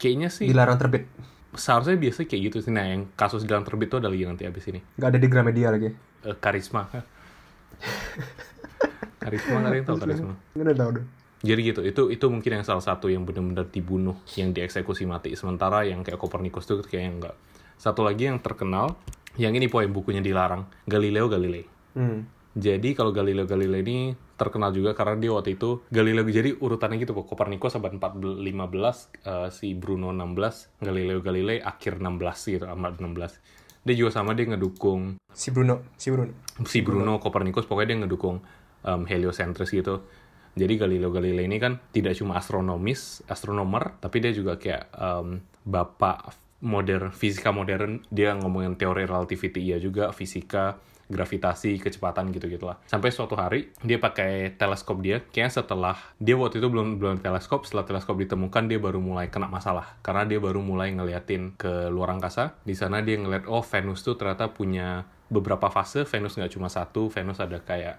Kayaknya 0.00 0.32
sih 0.32 0.48
Dilarang 0.48 0.80
terbit? 0.80 1.04
seharusnya 1.50 1.94
biasa 1.94 2.24
kayak 2.24 2.42
gitu 2.48 2.58
sih 2.62 2.70
nah 2.70 2.86
yang 2.86 3.10
kasus 3.12 3.42
dilarang 3.42 3.62
terbit 3.62 3.90
itu 3.90 3.98
ada 3.98 4.06
lagi 4.06 4.22
nanti 4.22 4.46
abis 4.46 4.64
ini 4.66 4.80
Nggak 4.96 5.08
ada 5.10 5.18
di 5.18 5.28
Gramedia 5.28 5.68
lagi? 5.68 5.90
Eh, 6.22 6.36
karisma 6.38 6.88
karisma 9.20 9.58
yang 9.68 9.84
tahu 9.84 9.98
karisma 9.98 10.32
Nggak 10.54 10.76
tahu 10.76 10.90
deh. 10.96 11.04
jadi 11.40 11.60
gitu 11.72 11.80
itu 11.82 12.02
itu 12.08 12.24
mungkin 12.26 12.50
yang 12.54 12.64
salah 12.64 12.80
satu 12.80 13.08
yang 13.08 13.24
benar-benar 13.24 13.66
dibunuh 13.66 14.16
yang 14.34 14.52
dieksekusi 14.52 15.04
mati 15.04 15.32
sementara 15.34 15.84
yang 15.84 16.00
kayak 16.00 16.16
Copernicus 16.16 16.64
tuh 16.64 16.80
kayaknya 16.80 17.10
enggak 17.10 17.34
satu 17.76 18.04
lagi 18.04 18.28
yang 18.28 18.38
terkenal 18.38 18.96
yang 19.34 19.52
ini 19.52 19.66
poin 19.66 19.88
bukunya 19.88 20.20
dilarang 20.20 20.64
Galileo 20.84 21.26
Galilei 21.26 21.64
Hmm. 21.90 22.22
Jadi 22.56 22.98
kalau 22.98 23.14
Galileo 23.14 23.46
Galilei 23.46 23.86
ini 23.86 23.98
terkenal 24.34 24.74
juga 24.74 24.96
karena 24.96 25.14
dia 25.20 25.30
waktu 25.30 25.54
itu 25.54 25.86
Galileo 25.92 26.26
jadi 26.26 26.56
urutannya 26.58 26.98
gitu 26.98 27.14
kok 27.14 27.30
Copernicus 27.30 27.78
abad 27.78 27.94
14 27.94 28.42
15 28.42 28.42
eh, 28.42 29.48
si 29.54 29.74
Bruno 29.78 30.10
16 30.10 30.82
Galileo 30.82 31.22
Galilei 31.22 31.62
akhir 31.62 32.02
16 32.02 32.54
gitu 32.58 32.66
abad 32.66 32.98
16 32.98 33.86
dia 33.86 33.94
juga 33.96 34.10
sama 34.12 34.36
dia 34.36 34.44
ngedukung 34.50 35.20
Si 35.30 35.54
Bruno, 35.54 35.86
si 35.96 36.10
Bruno. 36.10 36.32
si 36.66 36.82
Bruno 36.82 37.22
Copernicus 37.22 37.64
pokoknya 37.64 37.94
dia 37.94 37.98
ngedukung 38.04 38.42
um, 38.84 39.02
heliosentris 39.06 39.70
gitu. 39.70 40.02
Jadi 40.58 40.74
Galileo 40.76 41.14
Galilei 41.14 41.46
ini 41.46 41.62
kan 41.62 41.78
tidak 41.94 42.18
cuma 42.18 42.36
astronomis 42.36 43.22
astronomer 43.30 43.94
tapi 44.02 44.18
dia 44.18 44.34
juga 44.34 44.58
kayak 44.58 44.90
um, 44.98 45.38
bapak 45.62 46.34
modern 46.60 47.14
fisika 47.14 47.54
modern. 47.54 48.02
Dia 48.10 48.34
ngomongin 48.34 48.74
teori 48.74 49.06
relativity 49.06 49.62
iya 49.62 49.78
juga 49.78 50.10
fisika 50.10 50.82
gravitasi 51.10 51.82
kecepatan 51.82 52.30
gitu 52.30 52.46
gitulah 52.46 52.78
sampai 52.86 53.10
suatu 53.10 53.34
hari 53.34 53.74
dia 53.82 53.98
pakai 53.98 54.54
teleskop 54.54 55.00
dia. 55.02 55.24
Kayaknya 55.32 55.52
setelah 55.62 55.96
dia 56.20 56.36
waktu 56.36 56.60
itu 56.60 56.68
belum 56.68 57.00
belum 57.00 57.16
teleskop. 57.24 57.64
Setelah 57.64 57.88
teleskop 57.88 58.16
ditemukan 58.20 58.68
dia 58.68 58.78
baru 58.78 59.00
mulai 59.02 59.32
kena 59.32 59.48
masalah. 59.48 59.98
Karena 60.04 60.28
dia 60.28 60.38
baru 60.38 60.60
mulai 60.60 60.92
ngeliatin 60.92 61.56
ke 61.56 61.88
luar 61.88 62.14
angkasa. 62.14 62.60
Di 62.62 62.76
sana 62.76 63.00
dia 63.00 63.16
ngeliat 63.18 63.48
oh 63.48 63.64
Venus 63.64 64.04
tuh 64.06 64.14
ternyata 64.14 64.52
punya 64.52 65.08
beberapa 65.32 65.72
fase. 65.72 66.04
Venus 66.06 66.36
nggak 66.36 66.52
cuma 66.54 66.68
satu 66.68 67.08
Venus 67.08 67.40
ada 67.40 67.58
kayak 67.58 67.98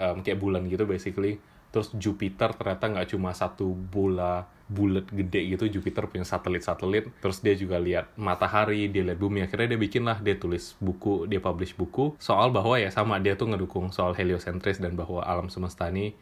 um, 0.00 0.24
kayak 0.24 0.40
bulan 0.40 0.66
gitu 0.66 0.88
basically 0.88 1.38
terus 1.70 1.94
Jupiter 1.94 2.52
ternyata 2.54 2.90
nggak 2.90 3.08
cuma 3.14 3.30
satu 3.34 3.72
bola 3.72 4.46
bulat 4.70 5.10
gede 5.10 5.58
gitu 5.58 5.66
Jupiter 5.66 6.06
punya 6.06 6.22
satelit-satelit. 6.22 7.10
Terus 7.18 7.42
dia 7.42 7.58
juga 7.58 7.82
lihat 7.82 8.14
matahari 8.14 8.86
dia 8.86 9.02
lihat 9.02 9.18
bumi. 9.18 9.42
Akhirnya 9.42 9.74
dia 9.74 9.80
bikin 9.82 10.06
lah 10.06 10.22
dia 10.22 10.38
tulis 10.38 10.78
buku 10.78 11.26
dia 11.26 11.42
publish 11.42 11.74
buku 11.74 12.14
soal 12.22 12.54
bahwa 12.54 12.78
ya 12.78 12.88
sama 12.94 13.18
dia 13.18 13.34
tuh 13.34 13.50
ngedukung 13.50 13.90
soal 13.90 14.14
heliosentris 14.14 14.78
dan 14.78 14.94
bahwa 14.94 15.26
alam 15.26 15.50
semesta 15.50 15.90
ini 15.90 16.14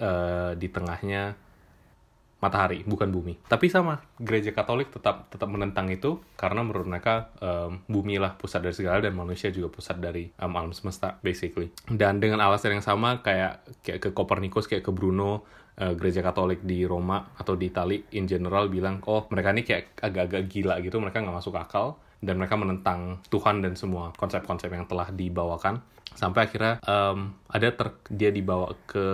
eh, 0.00 0.52
di 0.56 0.68
tengahnya 0.72 1.36
matahari 2.42 2.82
bukan 2.82 3.14
bumi. 3.14 3.38
Tapi 3.46 3.70
sama 3.70 4.02
gereja 4.18 4.50
Katolik 4.50 4.90
tetap 4.90 5.30
tetap 5.30 5.46
menentang 5.46 5.86
itu 5.94 6.18
karena 6.34 6.66
menurut 6.66 6.90
mereka 6.90 7.30
em, 7.38 7.86
bumi 7.86 8.18
lah 8.18 8.34
pusat 8.34 8.66
dari 8.66 8.74
segala 8.74 8.98
dan 8.98 9.14
manusia 9.14 9.54
juga 9.54 9.70
pusat 9.70 10.02
dari 10.02 10.26
em, 10.26 10.52
alam 10.52 10.74
semesta 10.74 11.22
basically. 11.22 11.70
Dan 11.86 12.18
dengan 12.18 12.42
alasan 12.42 12.76
yang 12.76 12.84
sama 12.84 13.22
kayak 13.22 13.62
kayak 13.86 14.00
ke 14.02 14.10
Copernicus 14.10 14.66
kayak 14.66 14.82
ke 14.82 14.90
Bruno 14.90 15.46
eh, 15.78 15.94
gereja 15.94 16.20
Katolik 16.26 16.66
di 16.66 16.82
Roma 16.82 17.30
atau 17.38 17.54
di 17.54 17.70
Itali 17.70 18.02
in 18.18 18.26
general 18.26 18.66
bilang 18.66 18.98
oh 19.06 19.30
mereka 19.30 19.54
ini 19.54 19.62
kayak 19.62 20.02
agak-agak 20.02 20.50
gila 20.50 20.82
gitu 20.82 20.98
mereka 20.98 21.22
nggak 21.22 21.38
masuk 21.38 21.54
akal 21.54 22.02
dan 22.22 22.38
mereka 22.38 22.54
menentang 22.54 23.18
Tuhan 23.30 23.62
dan 23.66 23.74
semua 23.74 24.14
konsep-konsep 24.14 24.70
yang 24.70 24.86
telah 24.86 25.10
dibawakan 25.10 25.82
sampai 26.14 26.48
akhirnya 26.48 26.78
em, 26.82 27.32
ada 27.52 27.68
ter- 27.68 28.00
dia 28.08 28.32
dibawa 28.32 28.72
ke 28.88 29.06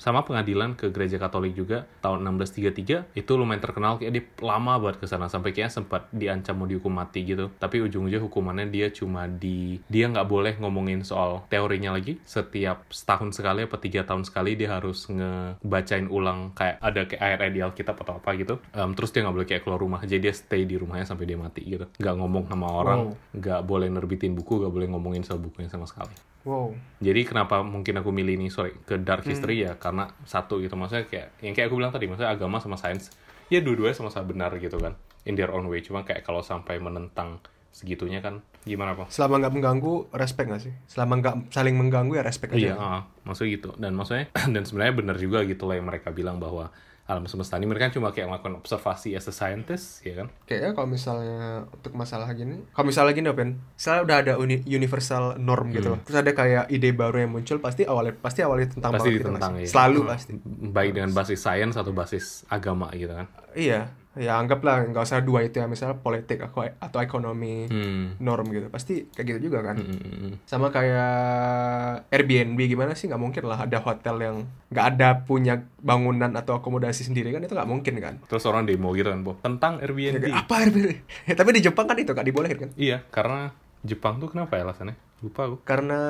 sama 0.00 0.24
pengadilan 0.26 0.74
ke 0.74 0.88
gereja 0.90 1.20
Katolik 1.20 1.54
juga 1.54 1.84
tahun 2.00 2.24
1633 2.40 3.14
itu 3.14 3.32
lumayan 3.36 3.62
terkenal 3.62 4.00
kayak 4.00 4.12
dia 4.16 4.24
lama 4.42 4.80
banget 4.80 5.04
ke 5.04 5.06
sana. 5.06 5.28
Sampai 5.28 5.54
kayaknya 5.54 5.82
sempat 5.82 6.08
diancam 6.10 6.58
mau 6.58 6.66
dihukum 6.66 6.90
mati 6.90 7.22
gitu. 7.22 7.52
Tapi 7.60 7.84
ujung-ujungnya 7.84 8.20
hukumannya 8.24 8.66
dia 8.72 8.88
cuma 8.90 9.28
di 9.28 9.78
dia 9.86 10.08
nggak 10.08 10.26
boleh 10.26 10.54
ngomongin 10.58 11.04
soal 11.06 11.44
teorinya 11.52 11.94
lagi. 11.94 12.18
Setiap 12.24 12.88
setahun 12.90 13.36
sekali 13.36 13.68
apa 13.68 13.76
tiga 13.78 14.02
tahun 14.02 14.24
sekali 14.26 14.56
dia 14.58 14.80
harus 14.80 15.06
ngebacain 15.06 16.08
ulang 16.08 16.56
kayak 16.56 16.80
ada 16.80 17.00
kayak 17.06 17.22
ayat 17.22 17.52
di 17.52 17.60
Alkitab 17.60 17.96
atau 18.02 18.18
apa 18.18 18.30
gitu. 18.40 18.58
Em, 18.72 18.90
terus 18.96 19.12
dia 19.14 19.22
nggak 19.22 19.36
boleh 19.36 19.48
kayak 19.48 19.62
keluar 19.62 19.78
rumah. 19.78 20.00
Jadi 20.02 20.20
dia 20.28 20.34
stay 20.34 20.64
di 20.64 20.74
rumahnya 20.80 21.06
sampai 21.06 21.28
dia 21.28 21.38
mati 21.38 21.62
gitu. 21.62 21.86
Nggak 22.00 22.14
ngomong 22.18 22.44
sama 22.50 22.66
orang. 22.72 23.00
Wow. 23.02 23.14
nggak 23.32 23.60
boleh 23.64 23.88
nerbitin 23.88 24.32
buku 24.36 24.62
nggak 24.62 24.72
boleh 24.72 24.86
ngomongin 24.92 25.22
soal 25.26 25.40
bukunya 25.62 25.70
sama 25.70 25.86
sekali 25.86 26.14
Wow. 26.42 26.74
jadi 26.98 27.22
kenapa 27.22 27.62
mungkin 27.62 28.02
aku 28.02 28.10
milih 28.10 28.34
ini 28.34 28.50
sorry 28.50 28.74
ke 28.74 28.98
Hmm. 28.98 29.06
dark 29.06 29.22
history 29.22 29.62
ya 29.62 29.78
karena 29.78 30.10
satu 30.26 30.58
gitu 30.58 30.74
maksudnya 30.74 31.06
kayak 31.06 31.38
yang 31.38 31.54
kayak 31.54 31.70
aku 31.70 31.78
bilang 31.78 31.94
tadi 31.94 32.10
maksudnya 32.10 32.34
agama 32.34 32.58
sama 32.58 32.74
sains 32.74 33.14
ya 33.46 33.62
dua-duanya 33.62 33.94
sama-sama 33.94 34.26
benar 34.26 34.50
gitu 34.58 34.74
kan 34.76 34.98
in 35.22 35.38
their 35.38 35.54
own 35.54 35.70
way 35.70 35.78
cuma 35.78 36.02
kayak 36.02 36.26
kalau 36.26 36.42
sampai 36.42 36.82
menentang 36.82 37.38
segitunya 37.70 38.18
kan 38.18 38.42
gimana 38.62 38.92
pak? 38.92 39.08
Selama 39.08 39.40
nggak 39.40 39.54
mengganggu, 39.54 39.94
respect 40.12 40.46
nggak 40.46 40.62
sih? 40.62 40.74
Selama 40.84 41.18
nggak 41.18 41.34
saling 41.50 41.72
mengganggu 41.72 42.14
ya 42.14 42.22
respect 42.22 42.52
Iya, 42.52 42.74
aja. 42.74 42.78
ah, 42.78 43.00
maksudnya 43.22 43.50
gitu 43.56 43.70
dan 43.74 43.96
maksudnya 43.96 44.28
dan 44.54 44.62
sebenarnya 44.62 44.94
benar 44.98 45.16
juga 45.16 45.40
gitu 45.42 45.64
lah 45.64 45.78
yang 45.80 45.86
mereka 45.88 46.10
bilang 46.10 46.36
bahwa 46.36 46.68
alam 47.12 47.24
semesta 47.24 47.54
ini 47.54 47.64
mereka 47.64 47.88
cuma 47.90 48.08
kayak 48.08 48.26
melakukan 48.26 48.56
observasi 48.56 49.12
as 49.12 49.24
a 49.24 49.30
scientist 49.30 50.00
ya 50.00 50.16
kan 50.16 50.32
Kayaknya 50.42 50.70
kalau 50.72 50.88
misalnya 50.88 51.38
untuk 51.66 51.92
masalah 51.92 52.28
gini, 52.30 52.64
kalau 52.70 52.86
misalnya 52.86 53.12
gini 53.12 53.28
Open, 53.28 53.48
misalnya 53.72 54.00
udah 54.02 54.16
ada 54.18 54.32
uni- 54.36 54.64
universal 54.66 55.36
norm 55.36 55.70
gitu 55.70 55.86
Hmm. 55.86 55.94
loh. 55.94 56.00
Terus 56.02 56.18
ada 56.18 56.32
kayak 56.32 56.64
ide 56.68 56.90
baru 56.90 57.16
yang 57.18 57.32
muncul, 57.32 57.56
pasti 57.58 57.82
awalnya 57.82 58.14
pasti 58.14 58.40
awalnya 58.40 58.68
tentang 58.68 58.90
pasti 58.90 59.08
gitu 59.10 59.20
ditentang 59.22 59.52
nggak 59.52 59.62
ya? 59.62 59.70
Selalu 59.70 59.98
Hmm, 59.98 60.08
pasti. 60.08 60.32
baik 60.68 60.90
dengan 60.92 61.10
basis 61.12 61.38
sains 61.38 61.74
atau 61.74 61.92
basis 61.92 62.24
agama 62.48 62.88
gitu 62.92 63.12
kan 63.12 63.28
Iya, 63.52 63.92
ya 64.12 64.36
anggaplah 64.36 64.92
nggak 64.92 65.04
usah 65.08 65.24
dua 65.24 65.40
itu 65.40 65.56
ya, 65.56 65.64
misalnya 65.64 65.96
politik 65.96 66.44
atau 66.44 66.68
atau 66.68 66.98
ekonomi, 67.00 67.64
hmm. 67.68 68.20
norm 68.20 68.52
gitu. 68.52 68.68
Pasti 68.68 69.08
kayak 69.08 69.26
gitu 69.36 69.38
juga 69.48 69.72
kan. 69.72 69.80
Hmm, 69.80 69.88
hmm, 69.88 70.00
hmm, 70.00 70.18
hmm. 70.20 70.34
Sama 70.44 70.68
kayak 70.68 72.08
Airbnb 72.12 72.60
gimana 72.68 72.92
sih? 72.92 73.08
Nggak 73.08 73.22
mungkin 73.22 73.42
lah 73.48 73.64
ada 73.64 73.78
hotel 73.80 74.16
yang 74.20 74.36
nggak 74.68 74.86
ada 74.96 75.08
punya 75.24 75.64
bangunan 75.80 76.32
atau 76.36 76.60
akomodasi 76.60 77.08
sendiri 77.08 77.32
kan 77.32 77.44
itu 77.44 77.52
nggak 77.52 77.68
mungkin 77.68 77.94
kan. 78.00 78.14
terus 78.28 78.44
orang 78.48 78.64
demo 78.64 78.92
gitu 78.96 79.12
kan 79.12 79.20
Bo. 79.20 79.36
tentang 79.44 79.80
Ya, 79.80 79.88
Airbnb 79.88 80.24
kayak, 80.24 80.36
apa 80.44 80.54
Airbnb? 80.64 80.92
Tapi 81.40 81.50
di 81.52 81.60
Jepang 81.60 81.86
kan 81.88 81.96
itu 81.96 82.10
nggak 82.12 82.26
dibolehin 82.28 82.58
kan? 82.58 82.70
Iya, 82.76 83.04
karena 83.08 83.52
Jepang 83.82 84.20
tuh 84.22 84.32
kenapa 84.32 84.56
ya 84.60 84.68
alasannya? 84.68 84.96
Lupa 85.22 85.46
aku. 85.46 85.62
karena 85.62 86.00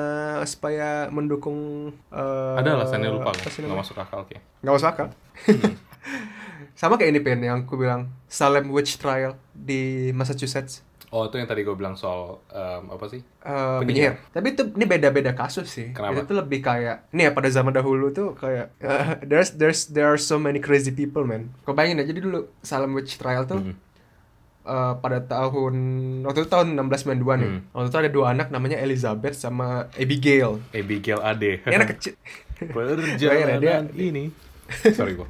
supaya 0.49 1.05
mendukung 1.13 1.93
eh, 2.09 2.55
Ada 2.57 2.81
alasannya 2.81 3.13
lupa 3.13 3.29
aku. 3.29 3.45
Nggak 3.45 3.79
masuk 3.85 3.97
akal 4.01 4.25
kayak. 4.25 4.43
nggak 4.65 4.73
masuk 4.73 4.89
akal 4.89 5.07
sama 6.73 6.95
kayak 6.95 7.09
ini 7.09 7.21
pen 7.21 7.39
yang 7.39 7.59
aku 7.61 7.75
bilang 7.75 8.09
Salem 8.25 8.69
witch 8.69 8.97
trial 8.97 9.33
di 9.51 9.81
Massachusetts 10.11 10.81
Oh, 11.09 11.21
itu 11.23 11.37
yang 11.37 11.45
tadi 11.45 11.61
gue 11.61 11.71
bilang 11.71 11.93
soal 11.93 12.41
em, 12.47 12.89
apa 12.89 13.05
sih? 13.05 13.21
eh, 13.21 13.77
Penyihir. 13.77 13.85
penyihir 13.85 14.13
tapi 14.33 14.47
itu 14.51 14.63
ini 14.67 14.85
beda-beda 14.87 15.31
kasus 15.31 15.67
sih 15.67 15.93
Kenapa? 15.93 16.17
itu 16.17 16.25
tuh 16.25 16.37
lebih 16.39 16.59
kayak 16.59 17.05
ini 17.09 17.21
ya 17.23 17.31
pada 17.31 17.45
zaman 17.47 17.69
dahulu 17.69 18.09
tuh 18.09 18.33
kayak 18.33 18.73
eh, 18.79 19.05
there's 19.29 19.53
there's 19.53 19.87
there 19.87 20.07
are 20.07 20.17
so 20.17 20.35
many 20.35 20.57
crazy 20.57 20.89
people 20.89 21.21
man 21.21 21.53
kau 21.61 21.71
bayangin 21.71 21.99
aja 21.99 22.09
jadi 22.09 22.17
dulu 22.19 22.49
Salem 22.59 22.91
witch 22.91 23.15
trial 23.15 23.45
tuh 23.45 23.61
Hmm. 23.61 23.77
eh, 24.65 24.93
pada 24.97 25.21
tahun 25.21 25.75
waktu 26.23 26.39
itu 26.39 26.49
tahun 26.49 26.67
1692 26.73 27.05
nih 27.37 27.49
Hmm. 27.51 27.61
waktu 27.69 27.87
itu 27.87 27.99
ada 27.99 28.09
dua 28.09 28.25
anak 28.31 28.47
namanya 28.49 28.77
Elizabeth 28.77 29.35
sama 29.35 29.93
Abigail 29.93 30.65
Abigail 30.71 31.21
Ade. 31.21 31.61
ini 31.61 31.75
anak 31.75 31.93
kecil 31.93 32.17
Perjalanan 32.73 33.59
Dia- 33.59 33.85
ini. 33.93 34.33
Sorry, 34.97 35.13
Bo. 35.13 35.27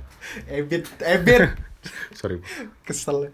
Ebit, 0.48 0.86
Ebit. 1.02 1.52
Sorry. 2.20 2.40
Kesel. 2.88 3.32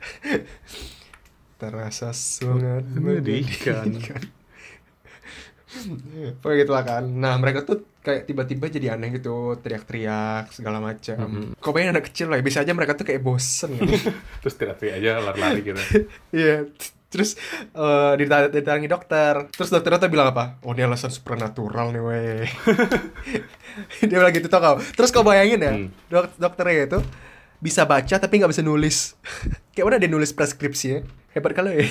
Terasa 1.59 2.15
sangat 2.15 2.87
Menyedihkan. 2.95 3.99
Pokoknya 6.41 6.57
gitu 6.65 6.71
lah 6.73 6.83
kan. 6.87 7.03
Nah 7.05 7.37
mereka 7.37 7.61
tuh 7.61 7.85
kayak 8.01 8.25
tiba-tiba 8.25 8.65
jadi 8.71 8.97
aneh 8.97 9.13
gitu, 9.13 9.53
teriak-teriak 9.61 10.49
segala 10.49 10.81
macam. 10.81 11.19
Mhm. 11.19 11.61
Kok 11.61 11.71
bayangin 11.75 11.93
anak 11.93 12.05
kecil 12.09 12.27
lah, 12.31 12.41
ya, 12.41 12.43
bisa 12.43 12.65
aja 12.65 12.73
mereka 12.73 12.97
tuh 12.97 13.05
kayak 13.05 13.21
bosen 13.21 13.77
gitu. 13.77 14.09
Terus 14.41 14.55
terapi 14.57 14.87
aja 14.89 15.21
lari-lari 15.21 15.61
gitu. 15.61 15.81
Iya. 16.33 16.65
Terus 17.09 17.33
eh 17.71 18.13
ditanya- 18.15 18.47
ditangi 18.47 18.85
dokter. 18.85 19.49
Terus 19.49 19.69
dokternya 19.69 19.97
tuh 19.99 20.09
bilang 20.09 20.29
apa? 20.29 20.61
Oh 20.61 20.71
ini 20.71 20.81
alasan 20.81 21.09
supernatural 21.09 21.89
nih 21.89 22.01
weh. 22.01 22.45
Dia 24.01 24.17
bilang 24.17 24.29
gitu 24.31 24.45
tau 24.45 24.61
kau. 24.61 24.75
Terus 24.93 25.09
kau 25.09 25.23
bayangin 25.23 25.59
ya, 25.59 25.71
Hmm. 25.73 25.87
dok 26.07 26.33
dokternya 26.35 26.85
itu 26.85 26.99
bisa 27.59 27.83
baca 27.83 28.15
tapi 28.15 28.33
nggak 28.37 28.51
bisa 28.51 28.61
nulis. 28.61 29.17
Kayak 29.73 29.85
mana 29.85 29.97
dia 29.97 30.07
nulis 30.07 30.31
preskripsinya? 30.31 31.03
Hebat 31.31 31.53
kali 31.53 31.69
ya. 31.73 31.85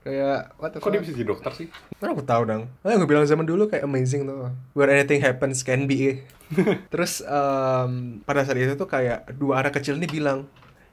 Kayak 0.00 0.38
what 0.56 0.70
the 0.70 0.78
Kok 0.78 0.88
dia 0.88 0.96
fuck? 0.96 1.02
bisa 1.02 1.12
jadi 1.14 1.26
dokter 1.26 1.50
sih? 1.54 1.66
Mana 1.96 2.12
aku 2.12 2.22
tahu 2.22 2.42
dong. 2.44 2.62
Nah, 2.78 2.92
gue 2.92 3.08
bilang 3.08 3.24
zaman 3.24 3.42
dulu 3.42 3.66
kayak 3.66 3.82
amazing 3.82 4.22
tuh. 4.22 4.52
Where 4.72 4.86
anything 4.86 5.18
happens 5.18 5.60
can 5.60 5.84
be. 5.84 6.20
Terus 6.92 7.20
em, 7.20 8.20
pada 8.20 8.44
saat 8.44 8.54
itu 8.54 8.74
tuh 8.74 8.84
kayak 8.84 9.32
dua 9.34 9.60
anak 9.60 9.72
kecil 9.74 9.96
nih 9.96 10.06
bilang, 10.06 10.44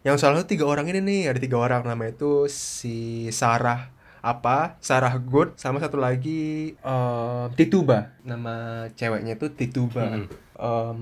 yang 0.01 0.17
salah 0.17 0.41
satu 0.41 0.49
tiga 0.49 0.65
orang 0.65 0.89
ini 0.89 0.99
nih, 0.99 1.21
ada 1.29 1.39
tiga 1.41 1.57
orang 1.61 1.85
namanya 1.85 2.17
itu 2.17 2.49
si 2.49 3.29
Sarah 3.29 3.93
apa? 4.21 4.77
Sarah 4.81 5.13
Good 5.17 5.57
sama 5.57 5.81
satu 5.81 5.97
lagi 5.97 6.73
em, 6.77 7.45
Tituba. 7.57 8.13
nama 8.21 8.85
ceweknya 8.93 9.33
itu 9.37 9.49
Tituba. 9.53 10.05
Mm-mm. 10.21 10.29
Em, 10.61 11.01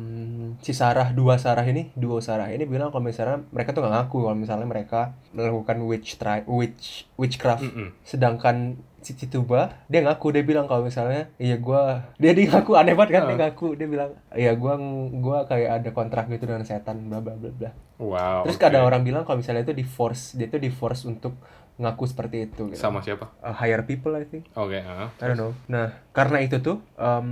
si 0.63 0.71
Sarah 0.71 1.11
dua 1.11 1.35
Sarah 1.35 1.67
ini 1.67 1.91
duo 1.91 2.23
Sarah 2.23 2.47
ini 2.47 2.63
bilang 2.63 2.89
kalau 2.89 3.03
misalnya 3.03 3.43
mereka 3.51 3.75
tuh 3.75 3.83
nggak 3.83 3.91
ngaku 3.91 4.17
kalau 4.23 4.37
misalnya 4.37 4.63
mereka 4.63 5.11
melakukan 5.29 5.83
witch 5.83 6.15
try 6.15 6.47
witch 6.47 7.03
witchcraft 7.13 7.61
Mm-mm. 7.61 7.91
sedangkan 8.01 8.79
si 8.99 9.15
Tituba 9.15 9.83
dia 9.87 9.99
ngaku 9.99 10.31
dia 10.31 10.43
bilang 10.43 10.63
kalau 10.63 10.83
misalnya 10.83 11.27
iya 11.35 11.55
gua 11.55 12.07
dia 12.15 12.31
dia 12.31 12.47
ngaku 12.47 12.71
aneh 12.73 12.95
banget 12.95 13.11
kan 13.13 13.23
dia 13.25 13.35
Ah. 13.35 13.39
ngaku 13.47 13.67
dia 13.75 13.87
bilang 13.87 14.11
iya 14.31 14.51
gua 14.55 14.79
gua 15.13 15.43
kayak 15.43 15.71
ada 15.77 15.89
kontrak 15.91 16.27
gitu 16.27 16.47
dengan 16.47 16.63
setan 16.63 17.07
bla 17.07 17.19
bla 17.19 17.35
bla 17.35 17.51
bla 17.51 17.71
Wow. 17.99 18.47
terus 18.47 18.55
oke. 18.55 18.63
ada 18.63 18.79
orang 18.79 19.03
bilang 19.03 19.23
kalau 19.23 19.43
misalnya 19.43 19.59
itu 19.61 19.75
di 19.75 19.83
force 19.83 20.31
dia 20.33 20.47
tuh 20.47 20.55
di 20.57 20.71
force 20.71 21.03
untuk 21.03 21.35
ngaku 21.79 22.03
seperti 22.11 22.51
itu 22.51 22.67
gitu. 22.69 22.77
sama 22.77 22.99
siapa? 22.99 23.31
Uh, 23.39 23.55
hire 23.55 23.87
people 23.87 24.11
I 24.11 24.27
think 24.27 24.51
Oke, 24.51 24.83
ah. 24.83 25.07
I 25.15 25.25
don't 25.31 25.39
know. 25.39 25.55
Nah, 25.71 25.95
karena 26.11 26.43
itu 26.43 26.59
tuh, 26.59 26.83
em, 26.99 27.27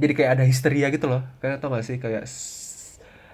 jadi 0.00 0.12
kayak 0.16 0.30
ada 0.40 0.44
histeria 0.48 0.88
gitu 0.88 1.04
loh. 1.06 1.20
Kayak 1.44 1.60
tau 1.60 1.68
gak 1.68 1.84
sih, 1.84 2.00
kayak 2.00 2.24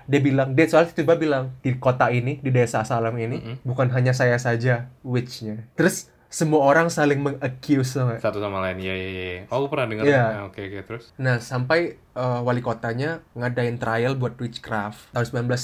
dia 0.07 0.21
bilang, 0.23 0.55
dia 0.55 0.67
soalnya 0.67 0.91
tiba 0.95 1.15
bilang 1.15 1.55
di 1.63 1.79
kota 1.79 2.11
ini, 2.11 2.39
di 2.43 2.51
desa 2.51 2.83
Salem 2.83 3.15
ini, 3.19 3.39
Mm-mm. 3.39 3.57
bukan 3.67 3.91
hanya 3.95 4.11
saya 4.11 4.39
saja 4.39 4.91
witchnya. 5.03 5.67
Terus 5.79 6.11
semua 6.27 6.67
orang 6.67 6.91
saling 6.91 7.23
meng-accuse 7.23 7.95
sama. 7.95 8.19
Satu 8.19 8.43
sama 8.43 8.59
lain. 8.63 8.83
Iya, 8.83 8.95
iya, 8.95 9.11
iya. 9.11 9.43
Oh, 9.51 9.63
aku 9.63 9.75
pernah 9.75 9.87
dengar. 9.91 10.05
Iya. 10.07 10.23
Ah, 10.23 10.43
Oke, 10.51 10.67
oke, 10.67 10.83
terus. 10.83 11.15
Nah, 11.19 11.39
sampai 11.39 11.99
eh, 11.99 12.41
wali 12.43 12.63
kotanya 12.63 13.23
ngadain 13.39 13.79
trial 13.79 14.19
buat 14.19 14.35
witchcraft 14.39 15.15
tahun 15.15 15.47
19 15.47 15.55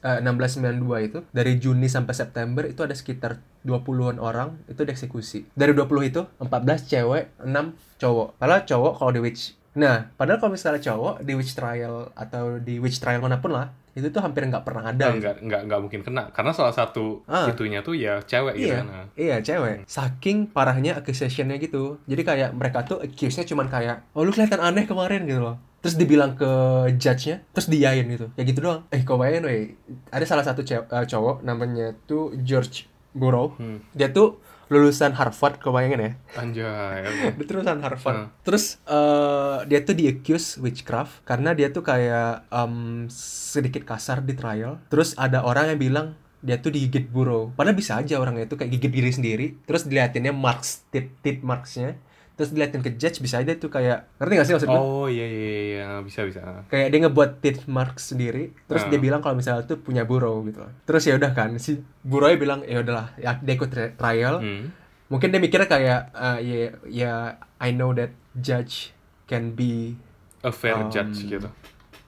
eh, 0.00 0.18
1692 0.24 1.08
itu 1.12 1.18
dari 1.32 1.52
Juni 1.60 1.88
sampai 1.88 2.14
September 2.16 2.64
itu 2.64 2.80
ada 2.80 2.96
sekitar 2.96 3.44
20-an 3.62 4.16
orang 4.16 4.56
itu 4.66 4.80
dieksekusi. 4.80 5.52
Dari 5.52 5.70
20 5.70 5.86
itu 6.02 6.20
14 6.38 6.50
cewek, 6.86 7.24
6 7.40 7.72
cowok. 7.96 8.28
Padahal 8.36 8.62
cowok 8.64 8.92
kalau 8.96 9.12
di 9.12 9.20
witch 9.20 9.56
Nah, 9.70 10.10
padahal 10.18 10.42
kalau 10.42 10.50
misalnya 10.50 10.82
cowok 10.82 11.22
di 11.22 11.32
witch 11.32 11.54
trial 11.54 12.10
atau 12.12 12.58
di 12.58 12.82
witch 12.82 12.98
trial 12.98 13.22
mana 13.22 13.38
pun 13.38 13.54
lah, 13.54 13.70
itu 13.92 14.10
tuh 14.10 14.18
hampir 14.18 14.42
nggak 14.42 14.66
pernah 14.66 14.90
ada. 14.90 15.14
gitu. 15.14 15.22
Nggak, 15.22 15.36
nggak, 15.46 15.60
nggak 15.62 15.80
mungkin 15.80 16.00
kena. 16.02 16.22
Karena 16.34 16.50
salah 16.50 16.74
satu 16.74 17.22
Ah. 17.24 17.46
itunya 17.46 17.78
tuh 17.78 17.94
ya 17.94 18.18
cewek 18.18 18.58
gitu 18.58 18.74
Iya. 18.74 18.82
Ah. 18.82 19.06
iya 19.14 19.36
cewek. 19.38 19.86
Saking 19.86 20.50
parahnya 20.50 20.98
accusationnya 20.98 21.54
gitu. 21.56 22.02
Jadi 22.04 22.22
kayak 22.26 22.50
mereka 22.50 22.82
tuh 22.82 22.98
accuse-nya 22.98 23.46
cuman 23.46 23.70
kayak, 23.70 24.10
oh 24.10 24.26
lu 24.26 24.34
kelihatan 24.34 24.58
aneh 24.58 24.90
kemarin 24.90 25.22
gitu 25.22 25.38
loh. 25.38 25.54
Terus 25.80 25.94
dibilang 25.94 26.34
ke 26.34 26.50
judge-nya, 26.98 27.46
terus 27.48 27.70
diain 27.70 28.04
gitu. 28.04 28.26
Ya 28.34 28.42
gitu 28.42 28.58
doang. 28.60 28.90
Eh, 28.90 29.00
kau 29.00 29.16
bayangin 29.16 29.46
weh, 29.46 29.62
ada 30.10 30.26
salah 30.26 30.42
satu 30.42 30.60
cew- 30.60 30.84
eh, 30.84 31.06
cowok 31.06 31.40
namanya 31.40 31.94
tuh 32.04 32.34
George 32.36 32.89
Burrow. 33.12 33.54
Hmm. 33.58 33.82
Dia 33.94 34.10
tuh 34.10 34.38
lulusan 34.70 35.18
Harvard, 35.18 35.58
kau 35.58 35.74
bayangin 35.74 35.98
ya. 35.98 36.12
Anjay. 36.38 37.02
Dia 37.36 37.44
tuh 37.44 37.54
lulusan 37.58 37.82
Harvard. 37.82 38.16
Hmm. 38.16 38.28
Terus 38.46 38.78
eh, 38.86 39.58
dia 39.66 39.80
tuh 39.82 39.94
di-accuse 39.98 40.62
witchcraft 40.62 41.26
karena 41.26 41.50
dia 41.58 41.74
tuh 41.74 41.82
kayak 41.82 42.46
em, 42.54 43.06
sedikit 43.10 43.82
kasar 43.82 44.22
di 44.22 44.38
trial. 44.38 44.78
Terus 44.86 45.18
ada 45.18 45.42
orang 45.42 45.74
yang 45.74 45.80
bilang 45.82 46.06
dia 46.40 46.56
tuh 46.56 46.72
digigit 46.72 47.10
burrow. 47.10 47.52
Padahal 47.52 47.76
bisa 47.76 48.00
aja 48.00 48.16
orangnya 48.16 48.48
itu 48.48 48.56
kayak 48.56 48.70
gigit 48.78 48.92
diri 48.94 49.10
sendiri. 49.12 49.46
Terus 49.66 49.84
diliatinnya 49.84 50.32
marks, 50.32 50.88
tit, 50.88 51.12
tit 51.20 51.42
marksnya. 51.44 52.00
Terus 52.40 52.50
diliatin 52.50 52.80
ke 52.80 52.96
judge 52.96 53.20
bisa 53.20 53.36
aja 53.36 53.52
tuh 53.52 53.68
kayak 53.68 54.16
ngerti 54.16 54.32
gak 54.32 54.46
sih 54.48 54.54
maksud 54.56 54.64
gue? 54.66 54.80
Oh, 54.80 55.04
iya, 55.06 55.28
iya, 55.28 55.50
iya. 55.68 55.86
Bisa, 56.00 56.24
bisa. 56.24 56.40
Kayak 56.66 56.88
dia 56.88 56.98
ngebuat 57.04 57.30
tit 57.38 57.68
marks 57.68 58.10
sendiri. 58.10 58.56
Terus 58.64 58.82
Hmm. 58.82 58.90
dia 58.90 58.98
bilang 58.98 59.20
kalau 59.20 59.36
misalnya 59.36 59.62
tuh 59.62 59.76
punya 59.76 60.02
burrow 60.02 60.40
gitu. 60.42 60.64
Terus 60.82 61.04
ya 61.04 61.14
udah 61.14 61.30
kan 61.30 61.52
si 61.56 61.76
burrow 62.00 62.32
bilang 62.32 62.64
ya 62.64 62.80
udahlah 62.80 63.12
ya 63.14 63.36
dia 63.36 63.54
ikut 63.54 63.68
tri- 63.68 63.92
trial 63.92 64.40
Hmm. 64.40 64.72
mungkin 65.06 65.28
dia 65.28 65.38
mikirnya 65.38 65.68
kayak 65.68 66.00
eh, 66.10 66.38
ya 66.40 66.56
ya 66.88 67.12
I 67.58 67.70
know 67.70 67.92
that 67.92 68.08
judge 68.32 68.96
can 69.26 69.52
be 69.52 70.00
A 70.40 70.48
fair 70.48 70.72
Um, 70.74 70.88
judge 70.88 71.28
gitu. 71.28 71.52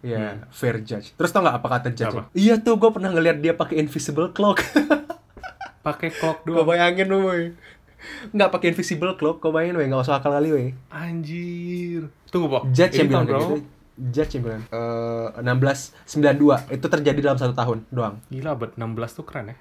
ya 0.00 0.48
fair 0.48 0.80
judge. 0.80 1.12
Terus 1.12 1.28
tau 1.28 1.44
nggak 1.44 1.60
apa 1.60 1.68
kata 1.68 1.88
judge? 1.92 2.08
Apa? 2.10 2.32
Iya 2.32 2.56
tuh 2.56 2.80
gue 2.80 2.88
pernah 2.88 3.12
ngeliat 3.12 3.36
dia 3.38 3.52
pakai 3.52 3.76
invisible 3.78 4.32
cloak. 4.32 4.64
Pakai 5.82 6.08
clock 6.08 6.46
doang. 6.46 6.62
bayangin 6.64 7.10
woy. 7.10 7.52
Nggak 8.32 8.48
pakai 8.52 8.66
invisible 8.74 9.14
cloak, 9.18 9.38
gue 9.42 9.50
bayangin 9.50 9.76
woy, 9.78 9.86
nggak 9.86 10.00
masuk 10.02 10.14
akal 10.16 10.32
kali 10.34 10.48
woy. 10.50 10.66
Anjir. 10.90 12.10
Tunggu, 12.32 12.46
Pak. 12.48 12.62
Judge 12.72 12.94
yang 12.98 13.08
bilang 13.08 13.26
kayak 13.28 13.40
gitu. 13.42 13.56
Judge 13.98 14.40
yang 14.40 14.42
bilang. 14.48 14.64
Eh, 14.72 15.28
1692 15.40 16.72
itu 16.72 16.86
terjadi 16.88 17.20
dalam 17.20 17.38
satu 17.38 17.52
tahun 17.52 17.78
doang. 17.92 18.20
Gila, 18.32 18.56
abad 18.56 18.70
16 18.76 19.18
tuh 19.18 19.24
keren 19.28 19.52
ya. 19.52 19.56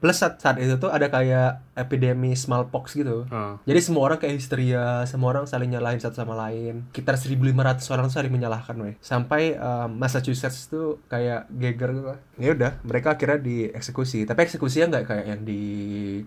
Plus 0.00 0.16
saat, 0.16 0.38
saat 0.38 0.56
itu 0.62 0.76
tuh 0.78 0.92
ada 0.92 1.10
kayak 1.10 1.62
epidemi 1.76 2.32
smallpox 2.36 2.94
gitu. 2.96 3.24
Heeh. 3.26 3.52
Jadi 3.66 3.80
semua 3.82 4.02
orang 4.06 4.18
kayak 4.20 4.38
histeria, 4.38 5.02
semua 5.08 5.34
orang 5.34 5.44
saling 5.48 5.72
nyalahin 5.72 5.98
satu 5.98 6.20
sama 6.22 6.36
lain. 6.36 6.86
Sekitar 6.92 7.16
1500 7.16 7.94
orang 7.94 8.08
saling 8.12 8.32
menyalahkan, 8.32 8.76
weh. 8.78 8.94
Sampai 9.00 9.56
um, 9.56 9.96
Massachusetts 9.96 10.68
tuh 10.68 11.00
kayak 11.08 11.48
geger 11.50 11.90
gitu. 11.96 12.14
Ya 12.36 12.50
udah, 12.52 12.72
mereka 12.84 13.16
akhirnya 13.16 13.40
dieksekusi. 13.40 14.28
Tapi 14.28 14.44
eksekusinya 14.44 14.86
nggak 14.92 15.04
kayak 15.08 15.24
yang 15.32 15.40
di 15.42 15.62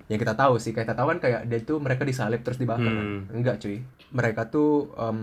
yang 0.10 0.20
kita 0.20 0.34
tahu 0.34 0.58
sih. 0.58 0.74
Kayak 0.74 0.92
kita 0.92 0.98
tahu 0.98 1.08
kan 1.14 1.20
kayak 1.22 1.42
dia 1.46 1.60
tuh 1.62 1.78
mereka 1.78 2.02
disalib 2.02 2.42
terus 2.42 2.58
dibakar. 2.58 2.90
Hmm. 2.90 2.98
kan. 2.98 3.08
Enggak, 3.38 3.56
cuy. 3.62 3.78
Mereka 4.10 4.42
tuh 4.50 4.90
um, 4.98 5.22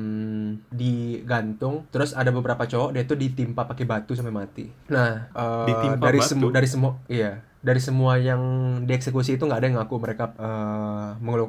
digantung, 0.70 1.65
terus 1.92 2.12
ada 2.12 2.30
beberapa 2.34 2.66
cowok 2.66 2.90
dia 2.94 3.02
tuh 3.06 3.18
ditimpa 3.18 3.66
pakai 3.66 3.84
batu 3.88 4.12
sampai 4.12 4.34
mati. 4.34 4.66
Nah, 4.90 5.30
eh, 5.30 5.66
Ditimpa 5.70 6.04
dari 6.10 6.20
semua 6.22 6.50
dari 6.50 6.68
semua 6.68 6.90
iya 7.10 7.42
dari 7.66 7.82
semua 7.82 8.14
yang 8.14 8.38
dieksekusi 8.86 9.34
itu 9.34 9.42
nggak 9.42 9.58
ada 9.58 9.66
yang 9.66 9.76
ngaku 9.82 9.94
mereka 9.98 10.30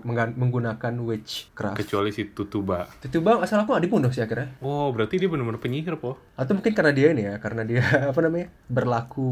mengga- 0.02 0.34
menggunakan 0.34 0.94
witchcraft. 1.06 1.78
Kecuali 1.78 2.10
si 2.10 2.34
Tutuba. 2.34 2.90
Bang, 3.22 3.46
asal 3.46 3.62
aku 3.62 3.78
nggak 3.78 3.86
dibunuh 3.86 4.10
sih 4.10 4.26
akhirnya. 4.26 4.58
Oh, 4.58 4.90
berarti 4.90 5.22
dia 5.22 5.30
benar-benar 5.30 5.62
penyihir, 5.62 6.02
Po. 6.02 6.18
Atau 6.34 6.58
mungkin 6.58 6.74
karena 6.74 6.90
dia 6.90 7.14
ini 7.14 7.22
ya, 7.30 7.38
karena 7.38 7.62
dia 7.62 7.86
apa 8.12 8.18
namanya 8.26 8.50
berlaku 8.66 9.30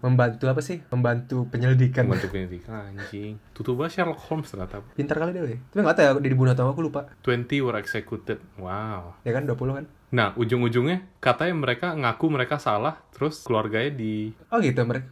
membantu 0.00 0.48
apa 0.48 0.64
sih? 0.64 0.80
Membantu 0.88 1.44
penyelidikan. 1.52 2.08
Bantu 2.08 2.32
penyelidikan, 2.32 2.96
anjing. 2.96 3.36
Tutuba 3.52 3.92
Sherlock 3.92 4.20
Holmes 4.32 4.48
ternyata. 4.48 4.80
Pintar 4.96 5.20
kali 5.20 5.36
dia, 5.36 5.44
weh. 5.44 5.60
Tapi 5.68 5.84
nggak 5.84 5.96
tahu 6.00 6.04
ya 6.06 6.12
dia 6.16 6.30
dibunuh 6.32 6.52
atau 6.56 6.72
aku 6.72 6.80
lupa. 6.80 7.12
20 7.20 7.60
were 7.60 7.76
executed. 7.76 8.40
Wow. 8.56 9.20
Ya 9.20 9.36
kan 9.36 9.44
20 9.44 9.76
kan? 9.76 9.86
Nah, 10.06 10.30
ujung-ujungnya 10.38 11.02
katanya 11.18 11.54
mereka 11.58 11.90
ngaku 11.92 12.30
mereka 12.30 12.62
salah, 12.62 13.02
terus 13.10 13.42
keluarganya 13.42 13.90
di 13.90 14.30
Oh 14.54 14.62
gitu 14.62 14.86
mereka. 14.86 15.10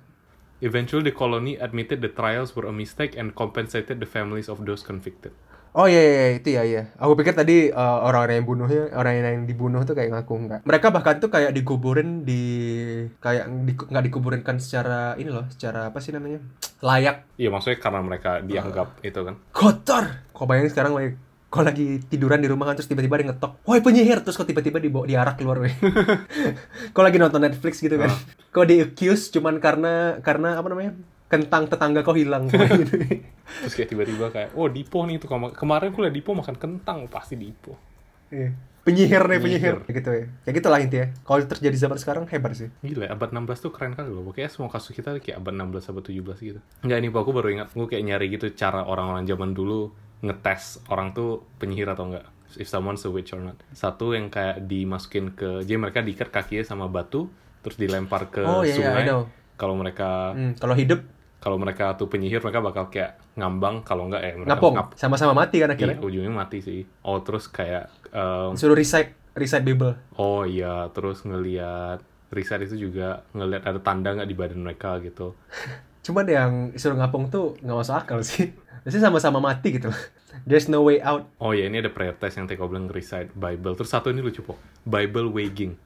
Eventually, 0.63 1.11
the 1.11 1.15
colony 1.15 1.59
admitted 1.59 1.99
the 1.99 2.13
trials 2.13 2.55
were 2.55 2.71
a 2.71 2.75
mistake 2.75 3.19
and 3.19 3.35
compensated 3.35 3.99
the 3.99 4.09
families 4.09 4.47
of 4.47 4.63
those 4.63 4.87
convicted. 4.87 5.35
Oh 5.75 5.91
iya, 5.91 5.99
iya, 5.99 6.15
iya, 6.15 6.29
itu 6.39 6.49
ya 6.55 6.63
iya. 6.63 6.83
Aku 7.03 7.19
pikir 7.19 7.35
tadi 7.35 7.67
eh, 7.67 7.99
orang-orang 8.07 8.39
yang 8.39 8.47
bunuhnya, 8.47 8.95
orang 8.95 9.19
yang 9.19 9.43
dibunuh 9.43 9.83
tuh 9.83 9.99
kayak 9.99 10.15
ngaku 10.15 10.35
enggak. 10.47 10.61
Mereka 10.63 10.95
bahkan 10.95 11.19
tuh 11.19 11.35
kayak 11.35 11.51
dikuburin 11.51 12.23
di 12.23 12.43
kayak 13.19 13.51
di- 13.67 13.75
nggak 13.75 14.05
dikuburinkan 14.07 14.63
secara 14.63 15.19
ini 15.19 15.35
loh, 15.35 15.51
secara 15.51 15.91
apa 15.91 15.99
sih 15.99 16.15
namanya? 16.15 16.39
layak. 16.79 17.27
Iya, 17.35 17.51
maksudnya 17.51 17.83
karena 17.83 18.01
mereka 18.07 18.39
dianggap 18.45 19.03
itu 19.03 19.19
kan. 19.27 19.35
Kotor. 19.51 20.05
Kok 20.31 20.47
bayangin 20.47 20.71
sekarang 20.71 20.93
weh, 20.95 21.19
kok 21.55 21.63
lagi 21.63 22.03
tiduran 22.11 22.43
di 22.43 22.51
rumah 22.51 22.67
kan 22.67 22.75
terus 22.75 22.91
tiba-tiba 22.91 23.15
dia 23.15 23.31
ngetok, 23.31 23.63
woi 23.63 23.79
penyihir 23.79 24.27
terus 24.27 24.35
kok 24.35 24.51
tiba-tiba 24.51 24.83
dibawa 24.83 25.07
diarak 25.07 25.39
keluar 25.39 25.63
weh. 25.63 25.71
kok 26.95 27.05
lagi 27.07 27.23
nonton 27.23 27.47
Netflix 27.47 27.79
gitu 27.79 27.95
kan. 27.95 28.11
Kok 28.51 28.67
di 28.67 28.83
accuse 28.83 29.31
cuman 29.31 29.63
karena 29.63 30.19
karena 30.19 30.59
apa 30.59 30.67
namanya? 30.67 30.99
kentang 31.25 31.67
tetangga 31.67 32.07
kok 32.07 32.15
hilang 32.15 32.47
gitu. 32.53 32.95
Terus 32.95 33.75
kayak 33.75 33.89
tiba-tiba 33.91 34.31
kayak, 34.31 34.55
oh 34.55 34.71
Dipo 34.71 35.03
nih 35.03 35.19
itu 35.19 35.27
Kema- 35.27 35.51
kemarin 35.51 35.91
gue 35.91 36.03
liat 36.07 36.15
Dipo 36.15 36.31
makan 36.31 36.55
kentang, 36.55 37.11
pasti 37.11 37.35
Dipo. 37.35 37.75
Iya. 38.31 38.55
Penyihir 38.85 39.25
nih 39.25 39.41
penyihir. 39.41 39.41
Penyihir. 39.41 39.77
Kayak 39.81 39.97
gitu 39.97 40.11
ya. 40.13 40.25
Ya 40.45 40.51
gitulah 40.53 40.79
intinya. 40.79 41.07
Kalau 41.25 41.41
terjadi 41.41 41.77
zaman 41.89 41.97
sekarang 41.97 42.25
hebat 42.29 42.53
sih. 42.53 42.69
Gila, 42.85 43.09
abad 43.09 43.33
16 43.33 43.65
tuh 43.65 43.73
keren 43.73 43.97
kali 43.97 44.13
loh. 44.13 44.29
Pokoknya 44.29 44.53
semua 44.53 44.69
kasus 44.69 44.93
kita 44.93 45.17
kayak 45.17 45.41
abad 45.41 45.57
16, 45.57 45.89
abad 45.89 46.05
17 46.05 46.37
gitu. 46.45 46.61
Enggak, 46.85 46.99
ini 47.01 47.09
aku 47.09 47.31
baru 47.33 47.49
ingat. 47.49 47.73
Gue 47.73 47.89
kayak 47.89 48.05
nyari 48.05 48.27
gitu 48.37 48.53
cara 48.53 48.85
orang-orang 48.85 49.25
zaman 49.25 49.57
dulu 49.57 49.89
ngetes 50.25 50.81
orang 50.89 51.13
tuh 51.13 51.45
penyihir 51.59 51.87
atau 51.87 52.09
enggak. 52.09 52.25
If 52.55 52.67
someone's 52.67 53.03
a 53.03 53.11
witch 53.11 53.31
or 53.31 53.43
not. 53.43 53.59
Satu 53.71 54.15
yang 54.15 54.31
kayak 54.31 54.65
dimasukin 54.65 55.35
ke... 55.35 55.63
Jadi 55.63 55.75
mereka 55.75 56.01
diikat 56.01 56.31
kakinya 56.31 56.63
sama 56.63 56.87
batu, 56.87 57.27
terus 57.61 57.75
dilempar 57.75 58.31
ke 58.31 58.41
Oh, 58.41 58.63
iya, 58.63 58.71
iya, 58.71 58.77
sungai. 58.79 59.03
Know. 59.05 59.27
Kalau 59.55 59.75
mereka 59.75 60.33
Hmm, 60.33 60.55
kalau 60.55 60.73
hidup 60.73 61.03
kalau 61.39 61.61
mereka 61.61 61.93
tuh 61.95 62.09
penyihir, 62.09 62.41
mereka 62.41 62.65
bakal 62.65 62.89
kayak 62.89 63.21
ngambang. 63.35 63.85
Kalau 63.85 64.09
enggak 64.09 64.23
ya 64.23 64.33
mereka 64.33 64.51
ngapong, 64.55 64.75
ngap. 64.75 64.89
sama-sama 64.97 65.37
mati 65.37 65.61
kan 65.61 65.69
Iya, 65.69 65.77
akhirnya. 65.77 65.99
ujungnya 66.01 66.33
mati 66.33 66.59
sih. 66.59 66.89
Oh, 67.03 67.21
terus 67.21 67.47
kayak... 67.47 67.93
em, 68.09 68.57
Suruh 68.57 68.73
recite 68.73 69.13
recite 69.35 69.61
Bible. 69.61 69.93
Oh 70.17 70.47
iya, 70.47 70.89
terus 70.95 71.21
ngelihat 71.21 72.01
riset 72.31 72.65
itu 72.65 72.89
juga 72.89 73.23
ngelihat 73.31 73.67
ada 73.67 73.79
tanda 73.79 74.15
nggak 74.15 74.27
di 74.27 74.35
badan 74.35 74.63
mereka 74.63 75.03
gitu. 75.03 75.35
Cuman 76.05 76.25
yang 76.29 76.53
suruh 76.77 77.01
ngapung 77.01 77.33
tuh 77.33 77.57
nggak 77.65 77.77
masuk 77.81 77.97
akal 77.97 78.21
sih. 78.21 78.53
Biasanya 78.85 79.09
sama-sama 79.09 79.41
mati 79.41 79.81
gitu. 79.81 79.89
There's 80.45 80.69
no 80.69 80.85
way 80.85 81.01
out. 81.01 81.25
Oh 81.41 81.57
iya, 81.57 81.73
ini 81.73 81.81
ada 81.81 81.89
prayer 81.89 82.13
test 82.13 82.37
yang 82.37 82.45
Teko 82.45 82.69
bilang 82.69 82.93
recite 82.93 83.33
Bible. 83.33 83.73
Terus 83.73 83.89
satu 83.89 84.13
ini 84.13 84.21
lucu 84.21 84.45
po, 84.45 84.61
Bible 84.85 85.33
weighing, 85.33 85.81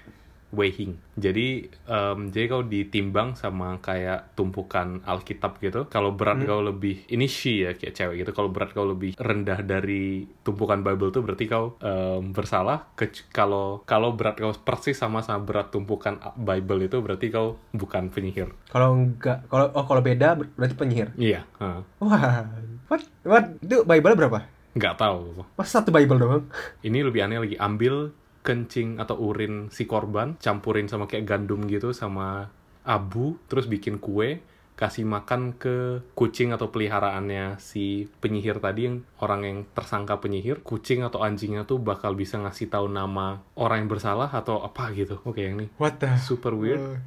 weighing. 0.51 0.97
Jadi 1.15 1.67
em, 1.85 2.19
jadi 2.31 2.45
kau 2.49 2.63
ditimbang 2.63 3.35
sama 3.35 3.77
kayak 3.79 4.33
tumpukan 4.33 5.03
Alkitab 5.05 5.59
gitu. 5.59 5.85
Kalau 5.87 6.15
berat 6.15 6.41
kau 6.43 6.61
lebih, 6.61 7.05
ini 7.09 7.27
she 7.27 7.65
ya 7.65 7.75
kayak 7.75 7.95
cewek 7.95 8.17
gitu. 8.23 8.31
Kalau 8.33 8.49
berat 8.49 8.73
kau 8.73 8.87
lebih 8.87 9.19
rendah 9.19 9.61
dari 9.61 10.25
tumpukan 10.41 10.81
Bible 10.81 11.11
tuh 11.11 11.21
berarti 11.21 11.45
kau 11.45 11.77
em, 11.81 12.33
bersalah. 12.33 12.89
Kalau 13.31 13.83
kalau 13.85 14.15
berat 14.15 14.39
kau 14.39 14.53
persis 14.57 14.97
sama 14.97 15.21
sama 15.21 15.43
berat 15.43 15.69
tumpukan 15.69 16.17
Bible 16.35 16.87
itu 16.87 16.97
berarti 16.99 17.29
kau 17.29 17.61
bukan 17.71 18.09
penyihir. 18.09 18.53
Kalau 18.69 18.95
enggak, 18.95 19.45
kalau 19.49 19.69
oh 19.75 19.85
kalau 19.85 20.01
beda 20.01 20.35
ber- 20.35 20.53
berarti 20.55 20.75
penyihir. 20.75 21.09
Iya. 21.15 21.45
heeh. 21.61 21.81
Wah, 22.01 22.47
what? 22.89 23.03
What? 23.25 23.45
Itu 23.61 23.85
Bible 23.85 24.15
berapa? 24.15 24.41
nggak 24.69 24.95
tahu 24.95 25.43
Masa 25.59 25.83
satu 25.83 25.91
Bible 25.91 26.23
doang? 26.23 26.45
ini 26.87 27.03
lebih 27.03 27.25
aneh 27.27 27.43
lagi 27.43 27.57
ambil 27.59 28.15
kencing 28.49 28.97
atau 28.97 29.21
urin 29.21 29.69
si 29.69 29.85
korban 29.85 30.41
campurin 30.41 30.89
sama 30.89 31.05
kayak 31.05 31.29
gandum 31.29 31.69
gitu 31.69 31.93
sama 31.93 32.49
abu 32.81 33.37
terus 33.53 33.69
bikin 33.69 34.01
kue 34.01 34.41
kasih 34.79 35.03
makan 35.03 35.59
ke 35.59 36.07
kucing 36.15 36.55
atau 36.55 36.71
peliharaannya 36.71 37.59
si 37.59 38.07
penyihir 38.23 38.63
tadi 38.63 38.87
yang 38.87 39.03
orang 39.19 39.41
yang 39.43 39.59
tersangka 39.75 40.23
penyihir 40.23 40.63
kucing 40.63 41.03
atau 41.03 41.27
anjingnya 41.27 41.67
tuh 41.67 41.83
bakal 41.83 42.15
bisa 42.15 42.39
ngasih 42.39 42.71
tahu 42.71 42.87
nama 42.87 43.43
orang 43.59 43.83
yang 43.83 43.91
bersalah 43.91 44.31
atau 44.31 44.63
apa 44.63 44.95
gitu 44.95 45.19
oke 45.27 45.43
yang 45.43 45.59
nih 45.59 45.69
What 45.83 45.99
the? 45.99 46.15
super 46.23 46.55
weird 46.55 46.79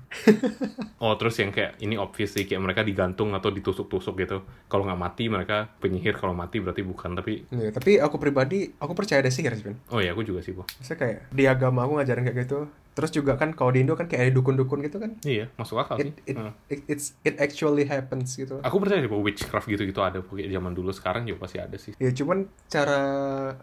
Oh 1.02 1.18
terus 1.18 1.40
yang 1.40 1.50
kayak 1.50 1.80
ini 1.82 1.98
obvious 1.98 2.36
sih 2.36 2.46
kayak 2.46 2.62
mereka 2.62 2.82
digantung 2.86 3.34
atau 3.34 3.50
ditusuk-tusuk 3.50 4.14
gitu. 4.22 4.46
Kalau 4.70 4.86
nggak 4.86 5.02
mati 5.02 5.26
mereka 5.34 5.66
penyihir, 5.82 6.14
kalau 6.14 6.38
mati 6.38 6.62
berarti 6.62 6.86
bukan. 6.86 7.18
Tapi 7.18 7.50
Iya, 7.50 7.74
tapi 7.74 7.98
aku 7.98 8.22
pribadi, 8.22 8.70
aku 8.78 8.94
percaya 8.94 9.26
ada 9.26 9.34
sihir 9.34 9.58
sih, 9.58 9.74
oh 9.90 9.98
ya 9.98 10.14
aku 10.14 10.22
juga 10.22 10.46
sih, 10.46 10.54
Bu. 10.54 10.62
Maksudnya 10.62 10.98
kayak 11.00 11.18
di 11.34 11.44
agama 11.50 11.90
aku 11.90 11.98
ngajarin 11.98 12.26
kayak 12.30 12.38
gitu. 12.46 12.60
Terus 13.02 13.14
juga 13.18 13.34
kan 13.42 13.58
kalau 13.58 13.74
di 13.74 13.82
Indo 13.82 13.98
kan 13.98 14.06
kayak 14.06 14.30
ada 14.30 14.34
dukun-dukun 14.38 14.86
gitu 14.86 15.02
kan. 15.02 15.18
Iya, 15.26 15.50
masuk 15.58 15.82
akal 15.82 15.98
sih. 15.98 16.14
It, 16.14 16.18
it, 16.30 16.38
Heeh. 16.38 16.54
it, 16.70 16.80
it's, 16.86 17.18
it 17.26 17.36
actually 17.42 17.90
happens 17.90 18.38
gitu. 18.38 18.62
Aku 18.62 18.78
percaya 18.78 19.02
sih 19.02 19.10
bahwa 19.10 19.26
witchcraft 19.26 19.66
gitu-gitu 19.66 20.00
ada 20.06 20.22
pokoknya 20.22 20.54
zaman 20.54 20.78
dulu 20.78 20.94
sekarang 20.94 21.26
juga 21.26 21.50
pasti 21.50 21.58
ada 21.58 21.78
sih. 21.82 21.98
Ya 21.98 22.14
cuman 22.14 22.46
cara 22.70 23.02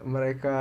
mereka 0.03 0.57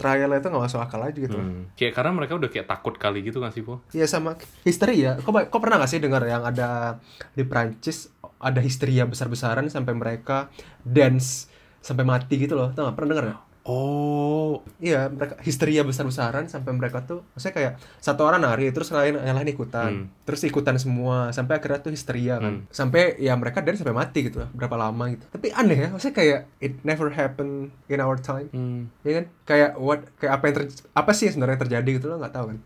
trial 0.00 0.32
itu 0.32 0.48
nggak 0.48 0.64
masuk 0.64 0.80
akal 0.80 1.04
aja 1.04 1.18
gitu. 1.18 1.36
Hmm. 1.36 1.68
Kayak 1.76 1.92
karena 2.00 2.12
mereka 2.16 2.32
udah 2.40 2.48
kayak 2.48 2.66
takut 2.66 2.96
kali 2.96 3.20
gitu 3.20 3.44
kan 3.44 3.52
sih, 3.52 3.60
Po? 3.60 3.84
Iya 3.92 4.08
sama 4.08 4.40
histeria. 4.64 5.20
Kok 5.20 5.52
kok 5.52 5.60
pernah 5.60 5.84
gak 5.84 5.90
sih 5.92 6.00
dengar 6.00 6.24
yang 6.24 6.48
ada 6.48 6.96
di 7.36 7.44
Prancis 7.44 8.08
ada 8.38 8.62
histeria 8.62 9.04
besar-besaran 9.04 9.66
sampai 9.68 9.92
mereka 9.92 10.48
dance 10.86 11.50
sampai 11.82 12.06
mati 12.06 12.38
gitu 12.38 12.54
loh. 12.54 12.70
Tahu 12.72 12.88
gak? 12.88 12.96
Pernah 12.96 13.10
dengar 13.12 13.24
gak? 13.34 13.40
Oh, 13.68 14.64
Iya, 14.80 15.12
mereka 15.12 15.36
histeria 15.44 15.84
besar-besaran 15.84 16.48
sampai 16.48 16.72
mereka 16.72 17.04
tuh 17.04 17.20
maksudnya 17.36 17.54
kayak 17.54 17.72
satu 18.00 18.24
orang 18.24 18.40
nari 18.40 18.72
terus 18.72 18.88
yang 18.88 18.98
lain 19.04 19.14
yang 19.20 19.36
lain 19.36 19.50
ikutan. 19.52 19.90
Hmm. 19.92 20.04
Terus 20.24 20.40
ikutan 20.48 20.80
semua 20.80 21.34
sampai 21.36 21.60
akhirnya 21.60 21.84
tuh 21.84 21.92
histeria 21.92 22.40
kan. 22.40 22.64
Hmm. 22.64 22.72
Sampai 22.72 23.20
ya 23.20 23.36
mereka 23.36 23.60
dance 23.60 23.84
sampai 23.84 23.92
mati 23.92 24.32
gitu 24.32 24.40
berapa 24.56 24.72
lama 24.78 25.12
gitu. 25.12 25.28
Tapi 25.28 25.52
aneh 25.52 25.78
ya, 25.84 25.88
maksudnya 25.92 26.16
kayak 26.16 26.40
it 26.64 26.80
never 26.80 27.12
happened 27.12 27.68
in 27.92 28.00
our 28.00 28.16
time. 28.16 28.48
hmm. 28.54 28.88
Ya 29.04 29.20
kan? 29.20 29.24
Kayak 29.44 29.70
what 29.76 30.00
kayak 30.16 30.32
apa 30.40 30.44
yang 30.48 30.54
ter- 30.56 30.86
apa 30.96 31.10
sih 31.12 31.24
yang 31.28 31.34
sebenarnya 31.36 31.60
terjadi 31.60 31.90
gitu 32.00 32.06
loh 32.08 32.16
nggak 32.24 32.34
tahu 32.34 32.46
kan. 32.56 32.58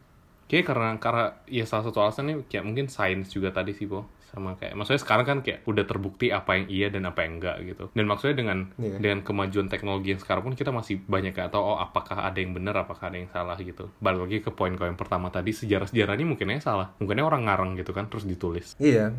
Kayak 0.47 0.65
karena 0.71 0.89
karena 1.01 1.25
ya 1.49 1.65
salah 1.67 1.85
satu 1.89 1.99
alasannya 1.99 2.47
kayak 2.47 2.63
mungkin 2.63 2.87
sains 2.87 3.33
juga 3.33 3.51
tadi 3.51 3.73
sih, 3.75 3.89
Po. 3.91 4.07
Sama 4.33 4.57
kayak 4.57 4.73
maksudnya 4.73 4.97
sekarang 4.99 5.25
kan 5.25 5.39
kayak 5.41 5.61
udah 5.63 5.85
terbukti 5.85 6.33
apa 6.33 6.57
yang 6.57 6.67
iya 6.67 6.89
dan 6.89 7.05
apa 7.05 7.21
yang 7.23 7.37
enggak 7.37 7.57
gitu. 7.63 7.85
Dan 7.93 8.09
maksudnya 8.09 8.33
dengan 8.35 8.59
Iya. 8.75 8.97
dengan 8.97 9.21
kemajuan 9.21 9.69
teknologi 9.69 10.09
yang 10.11 10.21
sekarang 10.21 10.43
pun 10.43 10.57
kita 10.57 10.73
masih 10.73 11.05
banyak 11.05 11.31
kayak 11.31 11.53
tahu 11.53 11.61
oh 11.63 11.77
apakah 11.77 12.25
ada 12.25 12.41
yang 12.41 12.57
benar, 12.57 12.73
apakah 12.75 13.13
ada 13.13 13.21
yang 13.21 13.29
salah 13.29 13.55
gitu. 13.55 13.93
Balik 14.01 14.21
lagi 14.25 14.39
ke 14.41 14.51
poin 14.51 14.73
kau 14.73 14.89
yang 14.89 14.97
pertama 14.97 15.29
tadi 15.29 15.53
sejarah-sejarah 15.53 16.17
ini 16.17 16.25
mungkinnya 16.27 16.59
salah. 16.59 16.97
Mungkinnya 16.97 17.23
orang 17.23 17.45
ngarang 17.45 17.71
gitu 17.77 17.93
kan 17.93 18.09
terus 18.09 18.25
ditulis. 18.25 18.73
Iya. 18.81 19.13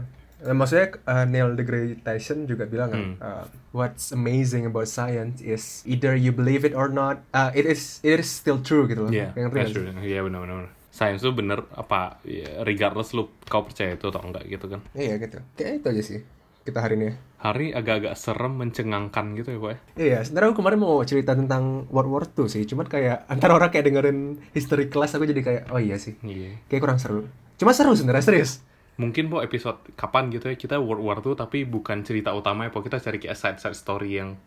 Eh, 0.44 0.52
maksudnya 0.52 1.00
uh, 1.08 1.24
Neil 1.24 1.56
deGrasse 1.56 2.04
Tyson 2.04 2.44
juga 2.44 2.68
bilang 2.68 2.92
kan, 2.92 3.00
Hmm. 3.00 3.16
uh, 3.22 3.46
what's 3.72 4.12
amazing 4.12 4.68
about 4.68 4.92
science 4.92 5.40
is 5.40 5.80
either 5.88 6.12
you 6.12 6.36
believe 6.36 6.68
it 6.68 6.76
or 6.76 6.92
not, 6.92 7.24
uh, 7.32 7.48
it 7.54 7.64
is 7.64 8.04
it 8.04 8.20
is 8.20 8.28
still 8.28 8.60
true 8.60 8.84
gitu 8.84 9.08
loh. 9.08 9.12
Iya, 9.14 9.32
Yang 9.38 9.48
that's 9.54 9.72
true. 9.72 9.88
Iya 9.96 10.20
benar-benar. 10.20 10.68
Sains 10.94 11.20
tuh 11.20 11.34
bener 11.34 11.66
apa 11.74 12.22
ya, 12.22 12.62
regardless 12.62 13.12
lu 13.12 13.26
kau 13.44 13.66
percaya 13.66 13.98
itu 13.98 14.06
atau 14.06 14.22
enggak 14.22 14.46
gitu 14.46 14.70
kan. 14.70 14.78
Iya 14.94 15.18
gitu. 15.18 15.42
Kayak 15.58 15.72
itu 15.76 15.88
aja 15.90 16.04
sih 16.06 16.20
kita 16.64 16.80
hari 16.80 16.96
ini. 16.96 17.10
Hari 17.36 17.74
agak-agak 17.74 18.16
serem, 18.16 18.56
mencengangkan 18.56 19.36
gitu 19.36 19.52
ya, 19.52 19.60
Pak. 19.60 19.70
ya. 19.70 19.78
Iya, 19.98 20.18
sebenarnya 20.22 20.48
aku 20.48 20.58
kemarin 20.62 20.80
mau 20.80 20.96
cerita 21.04 21.34
tentang 21.34 21.90
World 21.90 22.08
War 22.08 22.24
II 22.26 22.48
sih, 22.48 22.64
cuman 22.64 22.88
kayak 22.88 23.28
antara 23.28 23.52
orang 23.52 23.68
kayak 23.68 23.84
dengerin 23.84 24.20
history 24.54 24.88
class 24.88 25.12
aku 25.12 25.26
jadi 25.26 25.42
kayak 25.42 25.64
oh 25.68 25.82
iya 25.82 25.98
sih, 25.98 26.16
Iya. 26.22 26.62
kayak 26.70 26.80
kurang 26.80 26.98
seru. 26.98 27.28
Cuma 27.58 27.74
seru 27.74 27.92
sebenarnya 27.92 28.24
serius. 28.24 28.64
Mungkin 28.96 29.28
po 29.28 29.42
episode 29.42 29.76
kapan 29.92 30.30
gitu 30.30 30.46
ya 30.46 30.56
kita 30.56 30.78
World 30.78 31.02
War 31.02 31.18
tuh 31.20 31.34
tapi 31.34 31.66
bukan 31.66 32.00
cerita 32.02 32.32
utama 32.32 32.64
ya, 32.64 32.72
po 32.72 32.80
kita 32.80 32.96
cari 32.98 33.18
kayak 33.18 33.36
side-side 33.36 33.76
story 33.76 34.22
yang 34.22 34.38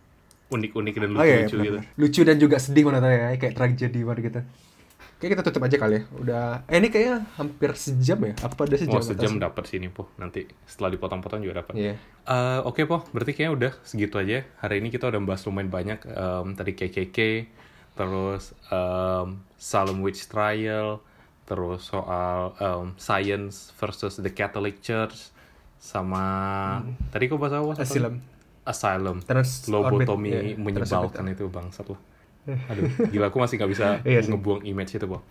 unik-unik 0.47 0.95
dan 0.97 1.11
Oh 1.11 1.21
iya, 1.21 1.43
lucu-lucu 1.43 1.45
gitu. 1.45 1.59
benar-benar. 1.77 1.99
Lucu 1.99 2.21
dan 2.23 2.37
juga 2.39 2.57
sedih 2.57 2.85
mana 2.87 2.99
tahu 2.99 3.13
ya, 3.13 3.29
kayak 3.35 3.53
tragedi 3.53 4.01
banget 4.01 4.21
gitu. 4.25 4.41
Kayak 5.17 5.41
kita 5.41 5.43
tutup 5.49 5.65
aja 5.65 5.77
kali 5.81 5.95
ya. 5.97 6.03
Udah, 6.13 6.45
eh 6.69 6.77
ini 6.77 6.93
kayaknya 6.93 7.25
hampir 7.41 7.73
sejam 7.73 8.21
ya? 8.21 8.35
Apa 8.45 8.69
udah 8.69 8.77
sejam? 8.77 9.01
Oh 9.01 9.01
sejam 9.01 9.33
sih. 9.33 9.41
dapat 9.41 9.65
sini 9.65 9.89
po. 9.89 10.13
Nanti 10.21 10.45
setelah 10.69 10.93
dipotong-potong 10.93 11.41
juga 11.41 11.65
dapat. 11.65 11.73
Iya. 11.73 11.95
Eh, 12.29 12.61
Oke 12.69 12.85
po, 12.85 13.01
berarti 13.17 13.33
kayaknya 13.33 13.53
udah 13.57 13.73
segitu 13.81 14.21
aja. 14.21 14.45
Hari 14.61 14.85
ini 14.85 14.93
kita 14.93 15.09
udah 15.09 15.17
bahas 15.25 15.41
lumayan 15.49 15.73
banyak. 15.73 16.05
Em, 16.05 16.47
tadi 16.53 16.77
KKK, 16.77 17.19
terus 17.97 18.53
em, 18.69 19.41
Salem 19.57 20.05
Witch 20.05 20.29
Trial, 20.29 21.01
terus 21.49 21.89
soal 21.89 22.53
em, 22.61 22.93
science 23.01 23.73
versus 23.81 24.21
the 24.21 24.29
Catholic 24.29 24.85
Church, 24.85 25.33
sama 25.81 26.25
tadi 27.09 27.25
kok 27.25 27.41
bahas 27.41 27.57
apa? 27.57 27.73
Satu? 27.81 27.89
Asylum. 27.89 28.15
Asylum. 28.67 29.17
Trans 29.25 29.65
Lobotomi 29.71 30.29
orbit, 30.29 30.45
iya, 30.45 30.59
menyebalkan 30.61 31.25
itu 31.33 31.49
bangsat 31.49 31.89
loh. 31.89 32.01
Aduh, 32.47 32.87
gila 33.11 33.29
aku 33.29 33.39
masih 33.43 33.59
nggak 33.59 33.71
bisa 33.71 33.87
Iya 34.09 34.23
ngebuang 34.23 34.63
image 34.63 34.97
itu, 34.97 35.07
po. 35.11 35.27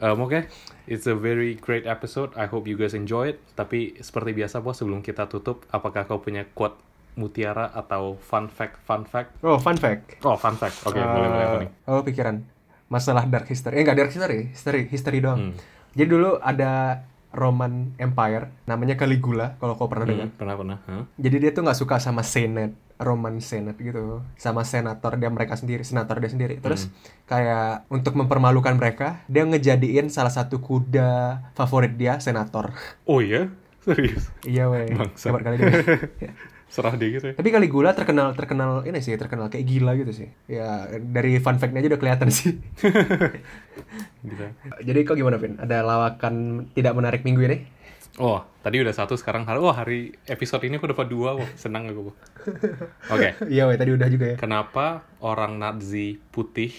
Um, 0.00 0.24
Oke, 0.24 0.48
it's 0.88 1.04
a 1.04 1.14
very 1.14 1.60
great 1.60 1.84
episode. 1.84 2.32
I 2.32 2.48
hope 2.48 2.64
you 2.64 2.74
guys 2.74 2.96
enjoy 2.96 3.36
it. 3.36 3.38
Tapi 3.52 4.00
seperti 4.00 4.32
biasa, 4.32 4.64
po, 4.64 4.72
sebelum 4.72 5.04
kita 5.04 5.28
tutup, 5.28 5.68
apakah 5.68 6.08
kau 6.08 6.24
punya 6.24 6.48
quote 6.56 6.80
mutiara 7.20 7.68
atau 7.74 8.16
fun 8.16 8.48
fact, 8.48 8.80
fun 8.88 9.04
fact? 9.04 9.36
Oh, 9.44 9.60
fun 9.60 9.76
fact. 9.76 10.16
Oh, 10.24 10.40
fun 10.40 10.56
fact. 10.56 10.80
Oke, 10.88 10.96
boleh 10.96 11.28
boleh 11.28 11.44
apa 11.44 11.56
nih? 11.60 11.70
Oh, 11.84 12.00
pikiran. 12.00 12.40
Masalah 12.88 13.28
dark 13.28 13.46
history. 13.46 13.76
Eh, 13.76 13.82
enggak 13.84 13.98
dark 14.00 14.10
history, 14.10 14.50
history, 14.56 14.82
history 14.88 15.18
doang. 15.20 15.52
Hmm. 15.52 15.54
Jadi 15.92 16.08
dulu 16.08 16.40
ada 16.40 17.04
Roman 17.30 17.94
Empire 17.96 18.50
namanya 18.66 18.98
Caligula 18.98 19.54
kalau 19.56 19.78
kau 19.78 19.86
pernah 19.86 20.06
dengar. 20.06 20.26
Hmm, 20.28 20.36
pernah 20.36 20.54
pernah. 20.58 20.78
Hah? 20.84 21.04
Jadi 21.14 21.36
dia 21.38 21.50
tuh 21.50 21.62
nggak 21.62 21.78
suka 21.78 22.02
sama 22.02 22.26
Senate, 22.26 22.74
Roman 22.98 23.38
Senate 23.38 23.78
gitu, 23.78 24.20
sama 24.34 24.66
senator 24.66 25.14
dia 25.14 25.30
mereka 25.30 25.54
sendiri, 25.54 25.86
senator 25.86 26.18
dia 26.18 26.28
sendiri. 26.28 26.58
Terus 26.58 26.90
Hmm. 26.90 26.94
kayak 27.26 27.88
untuk 27.88 28.18
mempermalukan 28.18 28.74
mereka, 28.74 29.22
dia 29.26 29.46
ngejadiin 29.46 30.10
salah 30.10 30.30
satu 30.30 30.58
kuda 30.58 31.38
favorit 31.54 31.94
dia 31.94 32.18
senator. 32.18 32.74
Oh 33.06 33.22
iya, 33.22 33.48
serius. 33.80 34.28
iya 34.42 34.66
weh, 34.66 34.90
kali 35.40 35.56
dia. 35.56 35.70
Serah 36.70 36.94
dia 36.94 37.10
gitu 37.10 37.26
ya. 37.30 37.34
Tapi 37.34 37.50
Caligula 37.50 37.90
terkenal 37.98 38.30
terkenal 38.38 38.86
ini 38.86 39.02
sih, 39.02 39.18
terkenal 39.18 39.50
kayak 39.50 39.66
gila 39.66 39.98
gitu 39.98 40.14
sih. 40.14 40.28
Ya 40.46 40.86
dari 41.02 41.42
fun 41.42 41.58
fact-nya 41.58 41.82
aja 41.82 41.90
udah 41.90 42.00
kelihatan 42.00 42.28
sih. 42.30 42.56
Gitu. 44.20 44.44
Jadi 44.84 44.98
kok 45.08 45.16
gimana, 45.16 45.40
Vin? 45.40 45.56
Ada 45.56 45.80
lawakan 45.80 46.68
tidak 46.76 46.92
menarik 46.92 47.24
minggu 47.24 47.40
ini? 47.48 47.58
Oh, 48.20 48.44
tadi 48.60 48.82
udah 48.84 48.92
satu, 48.92 49.16
sekarang 49.16 49.48
hari, 49.48 49.58
oh 49.64 49.72
hari 49.72 50.00
episode 50.28 50.60
ini 50.68 50.76
aku 50.76 50.92
dapat 50.92 51.08
dua, 51.08 51.40
wah 51.40 51.50
senang 51.56 51.88
aku. 51.88 52.12
Oke, 53.08 53.32
Iya 53.54 53.64
weh, 53.64 53.80
tadi 53.80 53.96
udah 53.96 54.08
juga 54.12 54.34
ya. 54.34 54.36
Kenapa 54.36 55.08
orang 55.24 55.56
Nazi 55.56 56.20
putih 56.28 56.74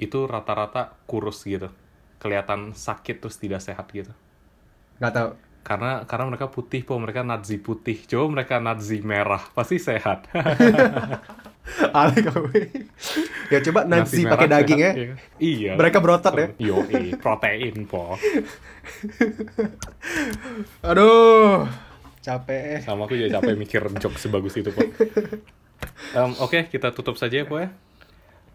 itu 0.00 0.18
rata-rata 0.24 0.96
kurus 1.04 1.44
gitu? 1.44 1.68
Kelihatan 2.22 2.72
sakit 2.72 3.20
terus 3.20 3.36
tidak 3.36 3.60
sehat 3.60 3.90
gitu. 3.92 4.14
Nggak 4.96 5.12
tahu. 5.12 5.28
Karena 5.68 6.08
karena 6.08 6.24
mereka 6.32 6.48
putih 6.48 6.80
po, 6.80 6.96
mereka 6.96 7.20
Nazi 7.20 7.60
putih. 7.60 8.00
Coba 8.08 8.40
mereka 8.40 8.56
Nazi 8.56 9.04
merah, 9.04 9.44
pasti 9.52 9.76
sehat. 9.76 10.24
Kau. 12.24 12.48
ya 13.52 13.60
coba 13.60 13.84
Nazi 13.84 14.24
merah 14.24 14.40
pakai 14.40 14.48
daging 14.48 14.80
ya. 14.80 14.92
sehat, 14.96 14.96
iya. 14.96 15.16
Iya. 15.36 15.72
Mereka 15.76 16.00
berotot 16.00 16.32
ya. 16.32 16.48
Yo, 16.56 16.80
protein 17.20 17.84
po. 17.84 18.16
Aduh, 20.88 21.68
capek. 22.24 22.80
Sama 22.80 23.04
aku 23.04 23.20
juga 23.20 23.36
capek 23.36 23.52
mikir 23.60 23.84
joke 24.00 24.16
sebagus 24.16 24.56
itu 24.56 24.72
po. 24.72 24.80
Em, 26.16 26.32
Oke, 26.40 26.72
kita 26.72 26.96
tutup 26.96 27.20
saja 27.20 27.44
ya 27.44 27.46
po 27.46 27.60
ya. 27.60 27.68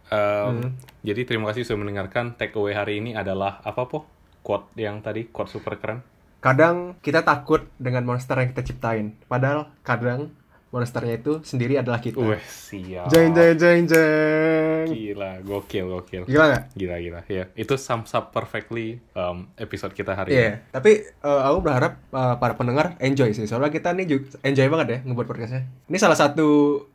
Em, 0.10 0.74
Jadi 1.06 1.30
terima 1.30 1.54
kasih 1.54 1.62
sudah 1.62 1.86
mendengarkan. 1.86 2.34
Take 2.34 2.58
away 2.58 2.74
hari 2.74 2.98
ini 3.06 3.14
adalah 3.14 3.62
apa 3.62 3.86
po? 3.86 4.10
Quote 4.42 4.74
yang 4.82 5.06
tadi, 5.06 5.30
quote 5.30 5.54
super 5.54 5.78
keren. 5.78 6.13
Kadang 6.44 7.00
kita 7.00 7.24
takut 7.24 7.72
dengan 7.80 8.04
monster 8.04 8.36
yang 8.36 8.52
kita 8.52 8.68
ciptain. 8.68 9.16
Padahal 9.32 9.72
kadang 9.80 10.28
monsternya 10.76 11.16
itu 11.16 11.40
sendiri 11.46 11.80
adalah 11.80 12.04
kita. 12.04 12.20
Wih, 12.20 12.42
siap. 12.44 13.08
Jeng 13.08 13.32
jeng 13.32 13.56
jeng 13.56 13.82
jeng. 13.88 14.86
Gila, 14.92 15.40
gokil, 15.46 15.86
gokil. 15.88 16.22
Gila 16.28 16.46
nggak? 16.52 16.64
Gila, 16.76 16.96
gila. 17.00 17.20
Ya, 17.30 17.48
itu 17.56 17.80
sums 17.80 18.12
up 18.12 18.36
perfectly 18.36 19.00
um, 19.14 19.48
episode 19.56 19.96
kita 19.96 20.18
hari 20.18 20.34
Iya, 20.36 20.68
tapi 20.74 21.06
eh, 21.08 21.42
aku 21.48 21.64
berharap 21.64 22.02
eh, 22.12 22.36
para 22.36 22.60
pendengar 22.60 23.00
enjoy 23.00 23.32
sih. 23.32 23.48
Soalnya 23.48 23.72
kita 23.72 23.96
nih 23.96 24.04
juga 24.10 24.36
enjoy 24.44 24.68
banget 24.68 24.88
ya 24.90 24.98
ngebuat 25.08 25.28
podcastnya. 25.30 25.64
Ini 25.88 25.98
salah 26.02 26.20
satu 26.20 26.48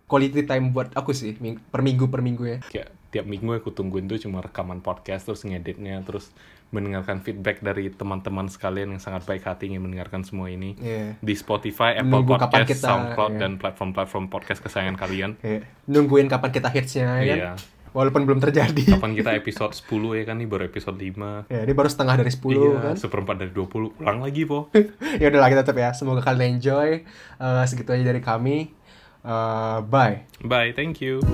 quality 0.05 0.44
time 0.44 0.74
buat 0.74 0.92
aku 0.92 1.16
sih 1.16 1.38
ming- 1.40 1.62
per 1.72 1.80
minggu 1.80 2.11
per 2.12 2.20
minggu 2.20 2.44
ya. 2.44 2.59
Kayak 2.68 2.92
tiap 3.09 3.24
minggu 3.24 3.62
aku 3.62 3.72
tungguin 3.72 4.05
tuh 4.05 4.20
cuma 4.20 4.44
rekaman 4.44 4.84
podcast, 4.84 5.24
terus 5.24 5.40
ngeditnya, 5.40 6.05
terus 6.05 6.28
mendengarkan 6.68 7.24
feedback 7.24 7.64
dari 7.64 7.88
teman-teman 7.88 8.44
sekalian 8.52 8.92
yang 8.92 9.00
sangat 9.00 9.24
baik 9.24 9.44
hati 9.48 9.72
ingin 9.72 9.80
mendengarkan 9.80 10.20
semua 10.20 10.52
ini. 10.52 10.76
Iya. 10.76 11.16
Di 11.16 11.34
Spotify, 11.34 11.96
Apple 11.96 12.28
Nunggu 12.28 12.36
Podcast, 12.36 12.68
kita- 12.68 12.88
SoundCloud, 12.92 13.32
iya. 13.32 13.40
dan 13.40 13.52
platform-platform 13.56 14.24
podcast 14.28 14.60
kesayangan 14.60 14.96
kalian. 15.00 15.30
Kayak 15.40 15.64
nungguin 15.88 16.28
kapan 16.28 16.50
kita 16.52 16.68
hitsnya 16.68 17.08
ya 17.20 17.24
kan. 17.24 17.38
Iya. 17.40 17.52
Walaupun 17.96 18.28
belum 18.28 18.36
terjadi. 18.44 19.00
Kapan 19.00 19.16
kita 19.16 19.32
episode 19.32 19.72
10 19.72 20.20
ya 20.20 20.24
kan, 20.28 20.36
nih 20.36 20.44
baru 20.44 20.68
episode 20.68 21.00
5. 21.00 21.48
Ya, 21.48 21.64
ini 21.64 21.72
baru 21.72 21.88
setengah 21.88 22.20
dari 22.20 22.28
10 22.28 22.52
iya, 22.52 22.78
kan. 22.84 22.94
seperempat 23.00 23.36
dari 23.40 23.52
20. 23.56 24.04
Ulang 24.04 24.20
lagi, 24.20 24.44
Po. 24.44 24.68
ya 25.22 25.32
udahlah 25.32 25.48
kita 25.48 25.64
tetap 25.64 25.76
ya. 25.80 25.90
Semoga 25.96 26.20
kalian 26.20 26.60
enjoy. 26.60 27.02
Eh, 27.40 27.64
segitu 27.64 27.96
aja 27.96 28.04
dari 28.04 28.20
kami. 28.20 28.76
Eh, 29.24 29.78
bye. 29.88 30.28
Bye, 30.44 30.76
thank 30.76 31.00
you. 31.00 31.24